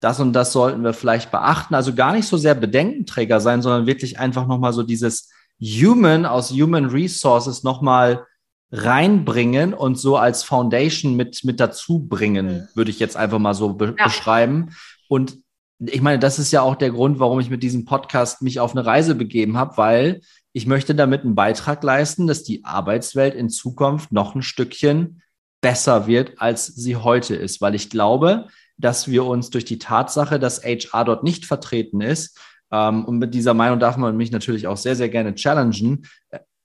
Das 0.02 0.20
und 0.20 0.34
das 0.34 0.54
sollten 0.54 0.84
wir 0.84 0.94
vielleicht 0.94 1.32
beachten. 1.32 1.76
Also 1.76 1.94
gar 1.94 2.14
nicht 2.14 2.28
so 2.28 2.38
sehr 2.38 2.56
Bedenkenträger 2.56 3.40
sein, 3.40 3.62
sondern 3.62 3.86
wirklich 3.86 4.20
einfach 4.20 4.48
nochmal 4.48 4.74
so 4.74 4.84
dieses 4.84 5.30
Human 5.62 6.26
aus 6.26 6.52
Human 6.52 6.86
Resources 6.86 7.64
nochmal 7.64 8.26
reinbringen 8.72 9.74
und 9.74 9.98
so 9.98 10.18
als 10.18 10.44
Foundation 10.44 11.16
mit, 11.16 11.44
mit 11.44 11.60
dazu 11.60 12.00
bringen, 12.08 12.46
mhm. 12.46 12.68
würde 12.76 12.92
ich 12.92 13.00
jetzt 13.00 13.18
einfach 13.18 13.40
mal 13.40 13.54
so 13.54 13.74
be 13.74 13.96
ja. 13.98 14.04
beschreiben. 14.04 14.76
Und 15.08 15.38
ich 15.80 16.02
meine, 16.02 16.20
das 16.20 16.40
ist 16.40 16.52
ja 16.52 16.62
auch 16.62 16.76
der 16.76 16.92
Grund, 16.92 17.20
warum 17.20 17.40
ich 17.40 17.50
mit 17.50 17.64
diesem 17.64 17.86
Podcast 17.86 18.42
mich 18.42 18.60
auf 18.60 18.72
eine 18.72 18.86
Reise 18.86 19.16
begeben 19.16 19.58
habe, 19.58 19.78
weil 19.78 20.22
ich 20.52 20.66
möchte 20.66 20.94
damit 20.94 21.24
einen 21.24 21.36
Beitrag 21.36 21.84
leisten, 21.84 22.28
dass 22.28 22.44
die 22.44 22.66
Arbeitswelt 22.66 23.34
in 23.34 23.50
Zukunft 23.50 24.12
noch 24.12 24.36
ein 24.36 24.42
Stückchen 24.42 25.22
besser 25.62 26.08
wird, 26.08 26.42
als 26.42 26.68
sie 26.68 26.96
heute 26.96 27.36
ist, 27.36 27.62
weil 27.62 27.76
ich 27.76 27.90
glaube, 27.90 28.48
dass 28.78 29.08
wir 29.10 29.26
uns 29.26 29.50
durch 29.50 29.66
die 29.66 29.78
Tatsache, 29.78 30.40
dass 30.40 30.64
HR 30.64 31.06
dort 31.06 31.24
nicht 31.24 31.46
vertreten 31.46 32.02
ist, 32.02 32.38
ähm, 32.72 33.06
und 33.06 33.18
mit 33.18 33.34
dieser 33.34 33.54
Meinung 33.54 33.80
darf 33.80 33.98
man 33.98 34.16
mich 34.16 34.32
natürlich 34.32 34.68
auch 34.68 34.78
sehr, 34.78 34.96
sehr 34.96 35.10
gerne 35.10 35.36
challengen, 35.36 36.06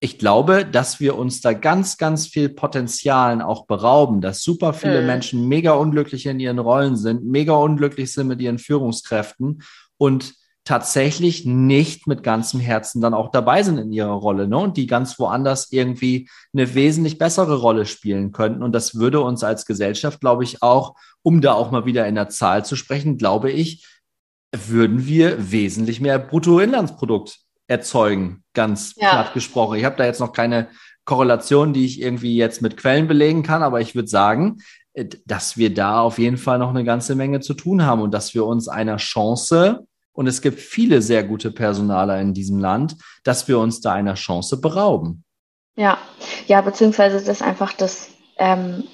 ich 0.04 0.18
glaube, 0.18 0.66
dass 0.66 1.00
wir 1.00 1.16
uns 1.16 1.40
da 1.40 1.54
ganz, 1.54 1.96
ganz 1.96 2.26
viel 2.26 2.50
Potenzialen 2.50 3.40
auch 3.40 3.64
berauben, 3.64 4.20
dass 4.20 4.42
super 4.42 4.74
viele 4.74 5.00
mhm. 5.00 5.06
Menschen 5.06 5.48
mega 5.48 5.72
unglücklich 5.72 6.26
in 6.26 6.38
ihren 6.38 6.58
Rollen 6.58 6.94
sind, 6.94 7.24
mega 7.24 7.54
unglücklich 7.54 8.12
sind 8.12 8.26
mit 8.26 8.38
ihren 8.42 8.58
Führungskräften 8.58 9.62
und 9.96 10.34
tatsächlich 10.64 11.46
nicht 11.46 12.06
mit 12.06 12.22
ganzem 12.22 12.60
Herzen 12.60 13.00
dann 13.00 13.14
auch 13.14 13.30
dabei 13.30 13.62
sind 13.62 13.78
in 13.78 13.92
ihrer 13.94 14.12
Rolle 14.12 14.46
ne? 14.46 14.58
und 14.58 14.76
die 14.76 14.86
ganz 14.86 15.18
woanders 15.18 15.72
irgendwie 15.72 16.28
eine 16.52 16.74
wesentlich 16.74 17.16
bessere 17.16 17.56
Rolle 17.56 17.86
spielen 17.86 18.30
könnten. 18.30 18.62
Und 18.62 18.72
das 18.72 18.96
würde 18.96 19.22
uns 19.22 19.42
als 19.42 19.64
Gesellschaft, 19.64 20.20
glaube 20.20 20.44
ich, 20.44 20.62
auch, 20.62 20.96
um 21.22 21.40
da 21.40 21.54
auch 21.54 21.70
mal 21.70 21.86
wieder 21.86 22.06
in 22.06 22.14
der 22.14 22.28
Zahl 22.28 22.62
zu 22.62 22.76
sprechen, 22.76 23.16
glaube 23.16 23.50
ich, 23.50 23.86
würden 24.54 25.06
wir 25.06 25.50
wesentlich 25.50 26.02
mehr 26.02 26.18
Bruttoinlandsprodukt 26.18 27.38
erzeugen, 27.68 28.43
ganz 28.54 28.94
ja. 28.96 29.10
platt 29.10 29.34
gesprochen. 29.34 29.78
Ich 29.78 29.84
habe 29.84 29.96
da 29.96 30.04
jetzt 30.04 30.20
noch 30.20 30.32
keine 30.32 30.68
Korrelation, 31.04 31.72
die 31.72 31.84
ich 31.84 32.00
irgendwie 32.00 32.36
jetzt 32.36 32.62
mit 32.62 32.76
Quellen 32.76 33.06
belegen 33.06 33.42
kann, 33.42 33.62
aber 33.62 33.80
ich 33.80 33.94
würde 33.94 34.08
sagen, 34.08 34.58
äh, 34.94 35.06
dass 35.26 35.56
wir 35.56 35.72
da 35.74 36.00
auf 36.00 36.18
jeden 36.18 36.38
Fall 36.38 36.58
noch 36.58 36.70
eine 36.70 36.84
ganze 36.84 37.14
Menge 37.14 37.40
zu 37.40 37.54
tun 37.54 37.84
haben 37.84 38.00
und 38.00 38.12
dass 38.12 38.34
wir 38.34 38.46
uns 38.46 38.68
einer 38.68 38.96
Chance, 38.96 39.86
und 40.12 40.28
es 40.28 40.40
gibt 40.40 40.60
viele 40.60 41.02
sehr 41.02 41.24
gute 41.24 41.50
Personaler 41.50 42.20
in 42.20 42.34
diesem 42.34 42.58
Land, 42.58 42.96
dass 43.24 43.48
wir 43.48 43.58
uns 43.58 43.80
da 43.80 43.92
einer 43.92 44.14
Chance 44.14 44.60
berauben. 44.60 45.24
Ja, 45.76 45.98
ja, 46.46 46.60
beziehungsweise 46.60 47.24
dass 47.24 47.42
einfach 47.42 47.72
das 47.72 48.10
ähm, 48.38 48.84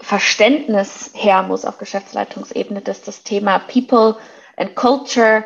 Verständnis 0.00 1.10
her 1.12 1.42
muss 1.42 1.66
auf 1.66 1.76
Geschäftsleitungsebene, 1.76 2.80
dass 2.80 3.02
das 3.02 3.22
Thema 3.22 3.58
People 3.58 4.16
and 4.56 4.74
Culture 4.74 5.44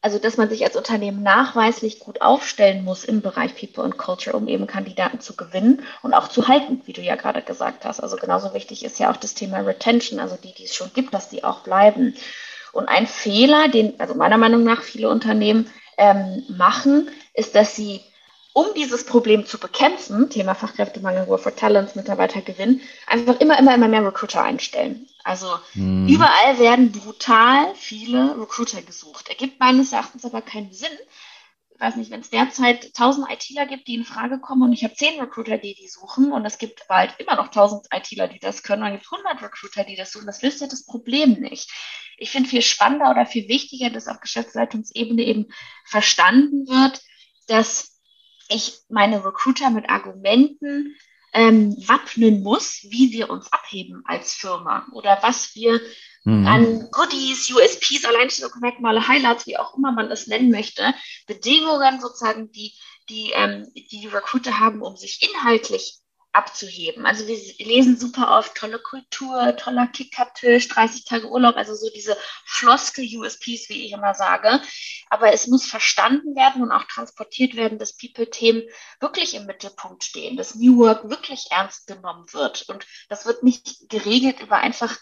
also 0.00 0.18
dass 0.18 0.36
man 0.36 0.48
sich 0.48 0.64
als 0.64 0.76
Unternehmen 0.76 1.22
nachweislich 1.22 1.98
gut 1.98 2.20
aufstellen 2.20 2.84
muss 2.84 3.04
im 3.04 3.20
Bereich 3.20 3.56
People 3.56 3.84
and 3.84 3.98
Culture, 3.98 4.36
um 4.36 4.46
eben 4.46 4.66
Kandidaten 4.66 5.20
zu 5.20 5.34
gewinnen 5.34 5.82
und 6.02 6.14
auch 6.14 6.28
zu 6.28 6.46
halten, 6.46 6.82
wie 6.86 6.92
du 6.92 7.00
ja 7.00 7.16
gerade 7.16 7.42
gesagt 7.42 7.84
hast. 7.84 8.00
Also 8.00 8.16
genauso 8.16 8.54
wichtig 8.54 8.84
ist 8.84 9.00
ja 9.00 9.10
auch 9.10 9.16
das 9.16 9.34
Thema 9.34 9.58
Retention, 9.58 10.20
also 10.20 10.36
die, 10.36 10.54
die 10.54 10.64
es 10.64 10.74
schon 10.74 10.92
gibt, 10.94 11.14
dass 11.14 11.28
die 11.28 11.42
auch 11.42 11.60
bleiben. 11.60 12.14
Und 12.72 12.88
ein 12.88 13.06
Fehler, 13.06 13.68
den 13.68 13.98
also 13.98 14.14
meiner 14.14 14.38
Meinung 14.38 14.62
nach 14.62 14.82
viele 14.82 15.08
Unternehmen 15.08 15.68
ähm, 15.96 16.44
machen, 16.48 17.10
ist, 17.34 17.56
dass 17.56 17.74
sie 17.74 18.00
um 18.58 18.74
dieses 18.74 19.06
Problem 19.06 19.46
zu 19.46 19.56
bekämpfen, 19.60 20.30
Thema 20.30 20.52
Fachkräftemangel, 20.52 21.28
War 21.28 21.38
for 21.38 21.54
Talents, 21.54 21.94
Mitarbeitergewinn, 21.94 22.80
einfach 23.06 23.38
immer, 23.38 23.56
immer, 23.56 23.72
immer 23.72 23.86
mehr 23.86 24.04
Recruiter 24.04 24.42
einstellen. 24.42 25.06
Also 25.22 25.46
mhm. 25.74 26.08
überall 26.08 26.58
werden 26.58 26.90
brutal 26.90 27.72
viele 27.76 28.36
Recruiter 28.36 28.82
gesucht. 28.82 29.28
Ergibt 29.28 29.60
meines 29.60 29.92
Erachtens 29.92 30.24
aber 30.24 30.42
keinen 30.42 30.72
Sinn. 30.72 30.90
Ich 31.70 31.80
weiß 31.80 31.94
nicht, 31.94 32.10
wenn 32.10 32.18
es 32.18 32.30
derzeit 32.30 32.86
1000 32.86 33.30
ITler 33.30 33.66
gibt, 33.66 33.86
die 33.86 33.94
in 33.94 34.04
Frage 34.04 34.40
kommen 34.40 34.64
und 34.64 34.72
ich 34.72 34.82
habe 34.82 34.94
10 34.94 35.20
Recruiter, 35.20 35.58
die 35.58 35.76
die 35.76 35.86
suchen 35.86 36.32
und 36.32 36.44
es 36.44 36.58
gibt 36.58 36.88
bald 36.88 37.14
immer 37.18 37.36
noch 37.36 37.46
1000 37.46 37.86
ITler, 37.94 38.26
die 38.26 38.40
das 38.40 38.64
können, 38.64 38.82
und 38.82 38.88
es 38.88 39.02
gibt 39.02 39.12
100 39.12 39.40
Recruiter, 39.40 39.84
die 39.84 39.94
das 39.94 40.10
suchen, 40.10 40.26
das 40.26 40.42
löst 40.42 40.60
ja 40.60 40.66
das 40.66 40.84
Problem 40.84 41.34
nicht. 41.34 41.70
Ich 42.16 42.32
finde 42.32 42.48
viel 42.48 42.62
spannender 42.62 43.12
oder 43.12 43.24
viel 43.24 43.46
wichtiger, 43.46 43.90
dass 43.90 44.08
auf 44.08 44.18
Geschäftsleitungsebene 44.18 45.22
eben 45.22 45.46
verstanden 45.84 46.66
wird, 46.66 47.00
dass 47.46 47.97
ich 48.48 48.80
meine 48.88 49.24
Recruiter 49.24 49.70
mit 49.70 49.88
Argumenten 49.88 50.96
ähm, 51.32 51.76
wappnen 51.86 52.42
muss, 52.42 52.80
wie 52.88 53.12
wir 53.12 53.30
uns 53.30 53.52
abheben 53.52 54.02
als 54.06 54.34
Firma 54.34 54.86
oder 54.92 55.18
was 55.22 55.54
wir 55.54 55.80
mhm. 56.24 56.46
an 56.46 56.90
Goodies, 56.90 57.50
USPs, 57.50 58.04
Alleinstellungsmerkmale, 58.06 59.06
Highlights, 59.06 59.46
wie 59.46 59.58
auch 59.58 59.76
immer 59.76 59.92
man 59.92 60.10
es 60.10 60.26
nennen 60.26 60.50
möchte, 60.50 60.94
Bedingungen 61.26 62.00
sozusagen, 62.00 62.50
die 62.52 62.72
die, 63.08 63.32
ähm, 63.34 63.66
die 63.74 64.06
Recruiter 64.06 64.58
haben, 64.58 64.82
um 64.82 64.96
sich 64.96 65.20
inhaltlich 65.22 65.98
abzuheben. 66.32 67.06
Also 67.06 67.26
wir 67.26 67.36
lesen 67.58 67.98
super 67.98 68.38
oft 68.38 68.54
tolle 68.54 68.78
Kultur, 68.78 69.56
toller 69.56 69.86
Kickertisch, 69.86 70.68
30 70.68 71.04
Tage 71.04 71.28
Urlaub, 71.28 71.56
also 71.56 71.74
so 71.74 71.90
diese 71.90 72.16
Floskel-USPs, 72.44 73.68
wie 73.68 73.86
ich 73.86 73.92
immer 73.92 74.14
sage. 74.14 74.60
Aber 75.10 75.32
es 75.32 75.46
muss 75.46 75.66
verstanden 75.66 76.36
werden 76.36 76.62
und 76.62 76.70
auch 76.70 76.84
transportiert 76.84 77.56
werden, 77.56 77.78
dass 77.78 77.96
People-Themen 77.96 78.62
wirklich 79.00 79.34
im 79.34 79.46
Mittelpunkt 79.46 80.04
stehen, 80.04 80.36
dass 80.36 80.54
New 80.54 80.78
Work 80.78 81.08
wirklich 81.08 81.46
ernst 81.50 81.86
genommen 81.86 82.26
wird. 82.32 82.68
Und 82.68 82.86
das 83.08 83.26
wird 83.26 83.42
nicht 83.42 83.88
geregelt 83.88 84.40
über 84.40 84.58
einfach 84.58 84.96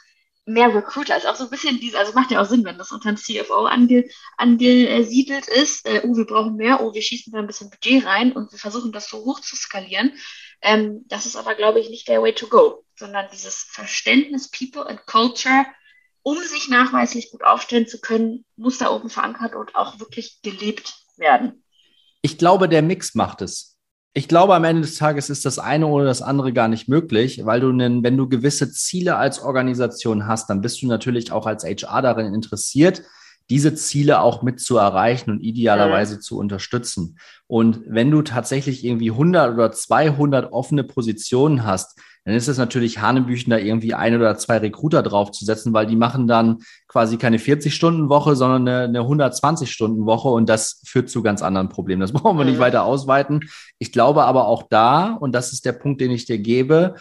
mehr 0.46 0.72
Recruiter. 0.72 1.16
Ist 1.16 1.26
auch 1.26 1.34
so 1.34 1.44
ein 1.44 1.50
bisschen 1.50 1.80
diese, 1.80 1.98
also 1.98 2.12
macht 2.12 2.30
ja 2.30 2.40
auch 2.40 2.46
Sinn, 2.46 2.64
wenn 2.64 2.78
das 2.78 2.92
unter 2.92 3.10
dem 3.10 3.16
CFO 3.16 3.66
ange, 3.66 4.08
angesiedelt 4.36 5.48
ist. 5.48 5.86
Äh, 5.86 6.02
oh, 6.04 6.16
wir 6.16 6.24
brauchen 6.24 6.56
mehr, 6.56 6.80
oh, 6.80 6.94
wir 6.94 7.02
schießen 7.02 7.32
da 7.32 7.40
ein 7.40 7.46
bisschen 7.48 7.68
Budget 7.68 8.06
rein 8.06 8.32
und 8.32 8.52
wir 8.52 8.58
versuchen 8.58 8.92
das 8.92 9.08
so 9.08 9.24
hoch 9.24 9.40
zu 9.40 9.56
skalieren. 9.56 10.12
Ähm, 10.66 11.04
das 11.06 11.26
ist 11.26 11.36
aber, 11.36 11.54
glaube 11.54 11.78
ich, 11.78 11.90
nicht 11.90 12.08
der 12.08 12.20
Way 12.20 12.34
to 12.34 12.48
go, 12.48 12.84
sondern 12.96 13.26
dieses 13.32 13.68
Verständnis 13.70 14.50
People 14.50 14.84
and 14.84 15.06
Culture, 15.06 15.64
um 16.22 16.36
sich 16.38 16.68
nachweislich 16.68 17.30
gut 17.30 17.44
aufstellen 17.44 17.86
zu 17.86 18.00
können, 18.00 18.44
muss 18.56 18.78
da 18.78 18.90
oben 18.90 19.08
verankert 19.08 19.54
und 19.54 19.76
auch 19.76 20.00
wirklich 20.00 20.40
gelebt 20.42 20.92
werden. 21.16 21.62
Ich 22.20 22.36
glaube, 22.36 22.68
der 22.68 22.82
Mix 22.82 23.14
macht 23.14 23.42
es. 23.42 23.78
Ich 24.12 24.26
glaube, 24.26 24.56
am 24.56 24.64
Ende 24.64 24.82
des 24.82 24.96
Tages 24.96 25.30
ist 25.30 25.44
das 25.44 25.60
eine 25.60 25.86
oder 25.86 26.06
das 26.06 26.20
andere 26.20 26.52
gar 26.52 26.66
nicht 26.66 26.88
möglich, 26.88 27.44
weil 27.44 27.60
du, 27.60 27.68
wenn 27.68 28.16
du 28.16 28.28
gewisse 28.28 28.72
Ziele 28.72 29.16
als 29.16 29.40
Organisation 29.40 30.26
hast, 30.26 30.50
dann 30.50 30.62
bist 30.62 30.82
du 30.82 30.88
natürlich 30.88 31.30
auch 31.30 31.46
als 31.46 31.62
HR 31.62 32.02
darin 32.02 32.34
interessiert, 32.34 33.02
diese 33.50 33.74
Ziele 33.74 34.20
auch 34.20 34.42
mit 34.42 34.60
zu 34.60 34.76
erreichen 34.76 35.30
und 35.30 35.40
idealerweise 35.40 36.14
ja. 36.14 36.20
zu 36.20 36.38
unterstützen. 36.38 37.18
Und 37.46 37.82
wenn 37.86 38.10
du 38.10 38.22
tatsächlich 38.22 38.84
irgendwie 38.84 39.10
100 39.10 39.54
oder 39.54 39.72
200 39.72 40.52
offene 40.52 40.84
Positionen 40.84 41.64
hast, 41.64 41.98
dann 42.26 42.34
ist 42.34 42.48
es 42.48 42.58
natürlich 42.58 43.00
Hanebüchen, 43.00 43.50
da 43.50 43.56
irgendwie 43.56 43.94
ein 43.94 44.16
oder 44.16 44.36
zwei 44.36 44.58
Recruiter 44.58 45.04
draufzusetzen, 45.04 45.72
weil 45.72 45.86
die 45.86 45.94
machen 45.94 46.26
dann 46.26 46.58
quasi 46.88 47.18
keine 47.18 47.38
40-Stunden-Woche, 47.38 48.34
sondern 48.34 48.66
eine, 48.66 48.84
eine 48.84 49.00
120-Stunden-Woche 49.02 50.28
und 50.28 50.48
das 50.48 50.82
führt 50.84 51.08
zu 51.08 51.22
ganz 51.22 51.40
anderen 51.40 51.68
Problemen. 51.68 52.00
Das 52.00 52.12
brauchen 52.12 52.36
wir 52.36 52.44
nicht 52.44 52.58
weiter 52.58 52.82
ausweiten. 52.82 53.48
Ich 53.78 53.92
glaube 53.92 54.24
aber 54.24 54.48
auch 54.48 54.64
da, 54.68 55.12
und 55.12 55.36
das 55.36 55.52
ist 55.52 55.64
der 55.64 55.72
Punkt, 55.72 56.00
den 56.00 56.10
ich 56.10 56.26
dir 56.26 56.38
gebe, 56.38 56.96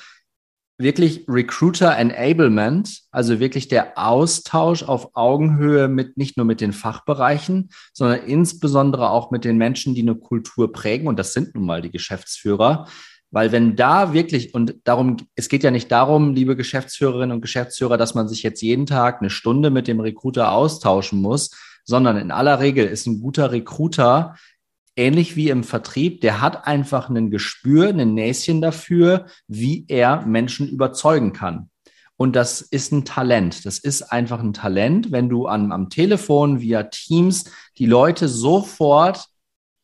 wirklich 0.78 1.26
Recruiter 1.28 1.96
Enablement, 1.98 3.02
also 3.12 3.40
wirklich 3.40 3.68
der 3.68 3.98
Austausch 3.98 4.84
auf 4.84 5.16
Augenhöhe 5.16 5.88
mit 5.88 6.18
nicht 6.18 6.38
nur 6.38 6.46
mit 6.46 6.62
den 6.62 6.74
Fachbereichen, 6.74 7.70
sondern 7.94 8.26
insbesondere 8.26 9.10
auch 9.10 9.32
mit 9.32 9.46
den 9.46 9.58
Menschen, 9.58 9.96
die 9.96 10.02
eine 10.02 10.16
Kultur 10.16 10.72
prägen. 10.72 11.08
Und 11.08 11.18
das 11.18 11.34
sind 11.34 11.56
nun 11.56 11.66
mal 11.66 11.82
die 11.82 11.92
Geschäftsführer. 11.92 12.88
Weil 13.32 13.52
wenn 13.52 13.76
da 13.76 14.14
wirklich, 14.14 14.54
und 14.54 14.76
darum, 14.84 15.18
es 15.36 15.50
geht 15.50 15.64
ja 15.64 15.72
nicht 15.72 15.92
darum, 15.92 16.34
liebe 16.34 16.56
Geschäftsführerinnen 16.56 17.36
und 17.36 17.42
Geschäftsführer, 17.42 17.98
dass 17.98 18.16
man 18.16 18.28
sich 18.28 18.44
jetzt 18.44 18.62
jeden 18.62 18.86
Tag 18.86 19.20
eine 19.20 19.30
Stunde 19.30 19.70
mit 19.70 19.88
dem 19.88 20.00
Recruiter 20.00 20.52
austauschen 20.52 21.22
muss, 21.22 21.52
sondern 21.84 22.18
in 22.18 22.32
aller 22.32 22.60
Regel 22.60 22.86
ist 22.86 23.06
ein 23.08 23.22
guter 23.22 23.52
Recruiter 23.52 24.36
ähnlich 24.96 25.36
wie 25.36 25.50
im 25.50 25.64
Vertrieb, 25.64 26.22
der 26.22 26.42
hat 26.42 26.68
einfach 26.68 27.10
ein 27.10 27.32
Gespür, 27.32 27.90
ein 27.90 28.14
Näschen 28.14 28.62
dafür, 28.62 29.26
wie 29.48 29.86
er 29.88 30.26
Menschen 30.26 30.68
überzeugen 30.68 31.34
kann. 31.34 31.70
Und 32.18 32.36
das 32.36 32.62
ist 32.62 32.94
ein 32.94 33.04
Talent. 33.04 33.66
Das 33.66 33.78
ist 33.78 34.04
einfach 34.04 34.40
ein 34.40 34.54
Talent, 34.54 35.12
wenn 35.12 35.28
du 35.28 35.48
an, 35.48 35.72
am 35.72 35.90
Telefon 35.90 36.62
via 36.62 36.84
Teams 36.84 37.46
die 37.78 37.86
Leute 37.86 38.30
sofort, 38.30 39.26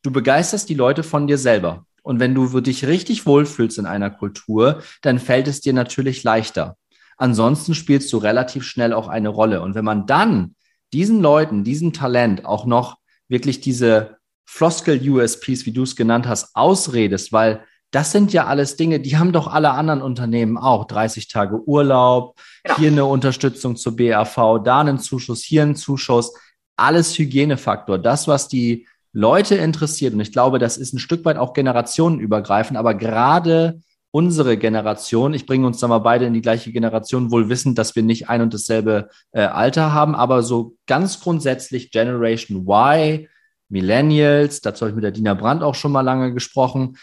du 0.02 0.12
begeisterst 0.12 0.70
die 0.70 0.76
Leute 0.76 1.04
von 1.04 1.28
dir 1.28 1.38
selber. 1.38 1.86
Und 2.04 2.20
wenn 2.20 2.34
du 2.34 2.62
dich 2.62 2.88
richtig 2.88 3.26
wohlfühlst 3.26 3.78
in 3.78 3.86
einer 3.86 4.10
Kultur, 4.10 4.82
dann 5.02 5.20
fällt 5.20 5.48
es 5.48 5.62
dir 5.62 5.74
natürlich 5.74 6.24
leichter. 6.24 6.78
Ansonsten 7.18 7.76
spielst 7.76 8.12
du 8.14 8.18
relativ 8.18 8.64
schnell 8.64 8.94
auch 8.94 9.08
eine 9.08 9.30
Rolle. 9.30 9.62
Und 9.62 9.76
wenn 9.76 9.86
man 9.86 10.08
dann 10.08 10.56
diesen 10.94 11.22
Leuten, 11.22 11.64
diesem 11.64 11.94
Talent 11.94 12.46
auch 12.46 12.66
noch 12.66 12.98
wirklich 13.28 13.62
diese 13.62 14.18
Floskel-USPs, 14.52 15.66
wie 15.66 15.72
du 15.72 15.84
es 15.84 15.96
genannt 15.96 16.28
hast, 16.28 16.56
ausredest, 16.56 17.32
weil 17.32 17.64
das 17.92 18.12
sind 18.12 18.34
ja 18.34 18.46
alles 18.48 18.76
Dinge, 18.76 19.00
die 19.00 19.18
haben 19.18 19.32
doch 19.32 19.48
alle 19.48 19.72
anderen 19.72 20.02
Unternehmen 20.02 20.58
auch. 20.58 20.86
30 20.86 21.30
Tage 21.30 21.62
Urlaub, 21.66 22.38
genau. 22.64 22.78
hier 22.78 22.92
eine 22.92 23.06
Unterstützung 23.06 23.78
zur 23.78 23.96
BAV, 23.96 24.62
da 24.64 24.82
einen 24.82 25.00
Zuschuss, 25.00 25.42
hier 25.42 25.64
einen 25.64 25.76
Zuschuss. 25.76 26.34
Alles 26.76 27.18
Hygienefaktor. 27.18 27.98
Das, 27.98 28.28
was 28.28 28.50
die 28.50 28.88
Leute 29.14 29.56
interessiert. 29.56 30.14
Und 30.14 30.20
ich 30.20 30.34
glaube, 30.34 30.60
das 30.60 30.78
ist 30.78 30.94
ein 30.94 31.00
Stück 31.00 31.24
weit 31.24 31.38
auch 31.38 31.54
generationenübergreifend, 31.54 32.78
aber 32.78 32.94
gerade 32.94 33.82
unsere 34.12 34.58
Generation, 34.58 35.34
ich 35.34 35.46
bringe 35.46 35.66
uns 35.66 35.80
da 35.80 35.88
mal 35.88 36.00
beide 36.00 36.26
in 36.26 36.34
die 36.34 36.42
gleiche 36.42 36.74
Generation, 36.74 37.32
wohl 37.32 37.48
wissend, 37.48 37.78
dass 37.78 37.96
wir 37.96 38.04
nicht 38.04 38.30
ein 38.30 38.42
und 38.42 38.54
dasselbe 38.54 39.10
äh, 39.32 39.44
Alter 39.44 39.94
haben, 39.94 40.16
aber 40.16 40.44
so 40.44 40.76
ganz 40.88 41.22
grundsätzlich 41.22 41.92
Generation 41.92 42.68
Y, 42.68 43.28
Millennials, 43.72 44.62
dazu 44.62 44.82
habe 44.82 44.90
ich 44.90 44.96
mit 44.96 45.04
der 45.04 45.12
Dina 45.12 45.34
Brandt 45.34 45.64
auch 45.64 45.76
schon 45.76 45.92
mal 45.92 46.02
lange 46.02 46.34
gesprochen. 46.34 46.98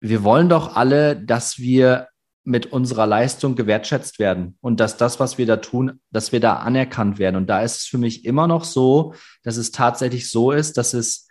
Wir 0.00 0.24
wollen 0.24 0.48
doch 0.48 0.76
alle, 0.76 1.14
dass 1.14 1.58
wir 1.58 2.08
mit 2.42 2.66
unserer 2.72 3.06
Leistung 3.06 3.54
gewertschätzt 3.54 4.18
werden 4.18 4.56
und 4.60 4.80
dass 4.80 4.96
das, 4.96 5.20
was 5.20 5.36
wir 5.36 5.46
da 5.46 5.58
tun, 5.58 6.00
dass 6.10 6.32
wir 6.32 6.40
da 6.40 6.56
anerkannt 6.56 7.18
werden. 7.18 7.36
Und 7.36 7.48
da 7.48 7.62
ist 7.62 7.76
es 7.76 7.84
für 7.84 7.98
mich 7.98 8.24
immer 8.24 8.46
noch 8.46 8.64
so, 8.64 9.14
dass 9.42 9.58
es 9.58 9.72
tatsächlich 9.72 10.30
so 10.30 10.50
ist, 10.50 10.78
dass 10.78 10.94
es 10.94 11.28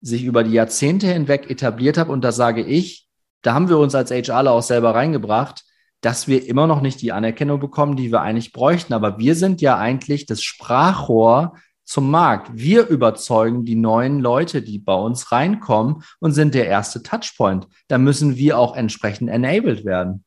sich 0.00 0.24
über 0.24 0.44
die 0.44 0.52
Jahrzehnte 0.52 1.08
hinweg 1.08 1.50
etabliert 1.50 1.98
hat. 1.98 2.08
Und 2.08 2.22
da 2.22 2.30
sage 2.30 2.62
ich, 2.62 3.08
da 3.42 3.54
haben 3.54 3.68
wir 3.68 3.78
uns 3.78 3.94
als 3.94 4.10
HRler 4.10 4.52
auch 4.52 4.62
selber 4.62 4.94
reingebracht, 4.94 5.64
dass 6.00 6.28
wir 6.28 6.46
immer 6.46 6.66
noch 6.66 6.80
nicht 6.80 7.02
die 7.02 7.12
Anerkennung 7.12 7.60
bekommen, 7.60 7.96
die 7.96 8.12
wir 8.12 8.20
eigentlich 8.20 8.52
bräuchten. 8.52 8.94
Aber 8.94 9.18
wir 9.18 9.34
sind 9.34 9.60
ja 9.60 9.78
eigentlich 9.78 10.26
das 10.26 10.42
Sprachrohr 10.42 11.54
zum 11.92 12.10
Markt. 12.10 12.48
Wir 12.54 12.86
überzeugen 12.86 13.66
die 13.66 13.74
neuen 13.74 14.18
Leute, 14.18 14.62
die 14.62 14.78
bei 14.78 14.94
uns 14.94 15.30
reinkommen 15.30 16.02
und 16.20 16.32
sind 16.32 16.54
der 16.54 16.66
erste 16.66 17.02
Touchpoint. 17.02 17.68
Da 17.88 17.98
müssen 17.98 18.36
wir 18.36 18.58
auch 18.58 18.74
entsprechend 18.74 19.28
enabled 19.28 19.84
werden. 19.84 20.24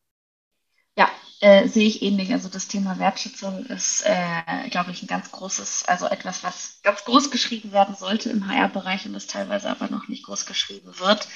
Ja, 0.95 1.09
äh, 1.41 1.67
sehe 1.67 1.87
ich 1.87 2.03
ähnlich. 2.03 2.31
Also 2.31 2.49
das 2.49 2.67
Thema 2.67 2.99
Wertschätzung 2.99 3.65
ist, 3.65 4.05
äh, 4.05 4.69
glaube 4.69 4.91
ich, 4.91 5.01
ein 5.01 5.07
ganz 5.07 5.31
großes, 5.31 5.85
also 5.87 6.05
etwas, 6.05 6.43
was 6.43 6.81
ganz 6.83 7.03
groß 7.03 7.31
geschrieben 7.31 7.71
werden 7.71 7.95
sollte 7.95 8.29
im 8.29 8.47
HR-Bereich 8.47 9.07
und 9.07 9.13
das 9.13 9.25
teilweise 9.25 9.67
aber 9.67 9.89
noch 9.89 10.07
nicht 10.07 10.23
groß 10.27 10.45
geschrieben 10.45 10.99
wird. 10.99 11.27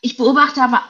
Ich 0.00 0.16
beobachte 0.16 0.60
aber 0.60 0.82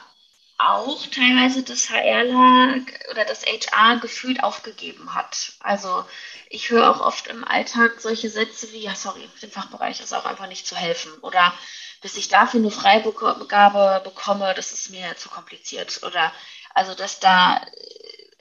auch 0.57 1.05
teilweise 1.07 1.63
dass 1.63 1.89
HRler 1.89 2.77
oder 3.11 3.25
das 3.25 3.45
HR 3.45 3.99
gefühlt 3.99 4.43
aufgegeben 4.43 5.13
hat. 5.13 5.53
Also 5.59 6.05
ich 6.49 6.69
höre 6.69 6.89
auch 6.89 7.01
oft 7.01 7.27
im 7.27 7.43
Alltag 7.43 7.99
solche 7.99 8.29
Sätze 8.29 8.71
wie, 8.71 8.83
ja, 8.83 8.95
sorry, 8.95 9.27
dem 9.41 9.51
Fachbereich 9.51 9.99
ist 9.99 10.13
auch 10.13 10.25
einfach 10.25 10.47
nicht 10.47 10.67
zu 10.67 10.75
helfen. 10.75 11.11
Oder 11.21 11.53
bis 12.01 12.17
ich 12.17 12.27
dafür 12.27 12.59
eine 12.59 12.71
Freigabe 12.71 14.01
bekomme, 14.03 14.53
das 14.55 14.71
ist 14.71 14.91
mir 14.91 15.15
zu 15.17 15.29
kompliziert. 15.29 16.01
Oder 16.03 16.31
also 16.73 16.93
dass 16.93 17.19
da, 17.19 17.65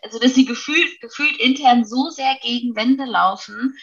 also 0.02 0.18
dass 0.18 0.34
sie 0.34 0.44
gefühlt, 0.44 1.00
gefühlt 1.00 1.38
intern 1.38 1.86
so 1.86 2.10
sehr 2.10 2.36
gegen 2.42 2.76
Wände 2.76 3.04
laufen, 3.04 3.76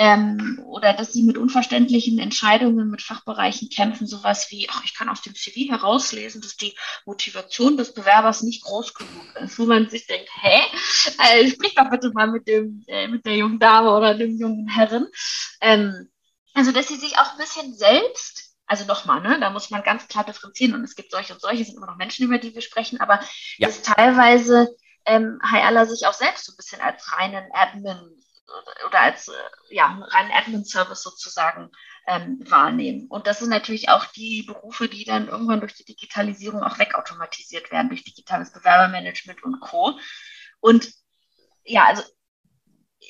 ähm, 0.00 0.62
oder 0.64 0.94
dass 0.94 1.12
sie 1.12 1.22
mit 1.22 1.36
unverständlichen 1.36 2.18
Entscheidungen 2.18 2.88
mit 2.88 3.02
Fachbereichen 3.02 3.68
kämpfen, 3.68 4.06
sowas 4.06 4.50
wie, 4.50 4.66
ach, 4.70 4.82
ich 4.82 4.94
kann 4.94 5.10
aus 5.10 5.20
dem 5.20 5.34
CV 5.34 5.70
herauslesen, 5.70 6.40
dass 6.40 6.56
die 6.56 6.74
Motivation 7.04 7.76
des 7.76 7.92
Bewerbers 7.92 8.40
nicht 8.40 8.64
groß 8.64 8.94
genug 8.94 9.36
ist, 9.42 9.58
wo 9.58 9.66
man 9.66 9.90
sich 9.90 10.06
denkt, 10.06 10.30
hä, 10.40 10.62
äh, 11.18 11.46
sprich 11.50 11.74
doch 11.74 11.90
bitte 11.90 12.12
mal 12.12 12.28
mit 12.30 12.48
dem, 12.48 12.82
äh, 12.86 13.08
mit 13.08 13.26
der 13.26 13.36
jungen 13.36 13.58
Dame 13.58 13.94
oder 13.94 14.14
dem 14.14 14.38
jungen 14.38 14.68
Herren. 14.68 15.06
Ähm, 15.60 16.08
also, 16.54 16.72
dass 16.72 16.88
sie 16.88 16.96
sich 16.96 17.18
auch 17.18 17.32
ein 17.32 17.38
bisschen 17.38 17.74
selbst 17.74 18.56
also 18.64 18.84
nochmal, 18.86 19.20
ne, 19.20 19.38
da 19.40 19.50
muss 19.50 19.70
man 19.70 19.82
ganz 19.82 20.06
klar 20.06 20.24
differenzieren 20.24 20.74
und 20.74 20.84
es 20.84 20.94
gibt 20.94 21.10
solche 21.10 21.34
und 21.34 21.40
solche, 21.40 21.64
sind 21.64 21.76
immer 21.76 21.88
noch 21.88 21.96
Menschen, 21.96 22.24
über 22.24 22.38
die 22.38 22.54
wir 22.54 22.62
sprechen, 22.62 23.00
aber 23.00 23.18
ja. 23.58 23.66
dass 23.66 23.82
teilweise 23.82 24.68
ähm, 25.04 25.40
Hayala 25.42 25.86
sich 25.86 26.06
auch 26.06 26.14
selbst 26.14 26.46
so 26.46 26.52
ein 26.52 26.56
bisschen 26.56 26.80
als 26.80 27.12
reinen 27.12 27.44
Admin 27.52 27.98
oder 28.86 29.00
als 29.00 29.28
äh, 29.28 29.32
ja, 29.70 29.86
reinen 30.10 30.32
Admin-Service 30.32 31.02
sozusagen 31.02 31.70
ähm, 32.06 32.38
wahrnehmen. 32.48 33.06
Und 33.08 33.26
das 33.26 33.38
sind 33.38 33.50
natürlich 33.50 33.88
auch 33.88 34.06
die 34.06 34.42
Berufe, 34.42 34.88
die 34.88 35.04
dann 35.04 35.28
irgendwann 35.28 35.60
durch 35.60 35.74
die 35.74 35.84
Digitalisierung 35.84 36.62
auch 36.62 36.78
wegautomatisiert 36.78 37.70
werden, 37.70 37.88
durch 37.88 38.04
digitales 38.04 38.52
Bewerbermanagement 38.52 39.42
und 39.42 39.60
Co. 39.60 39.98
Und 40.60 40.92
ja, 41.64 41.84
also 41.86 42.02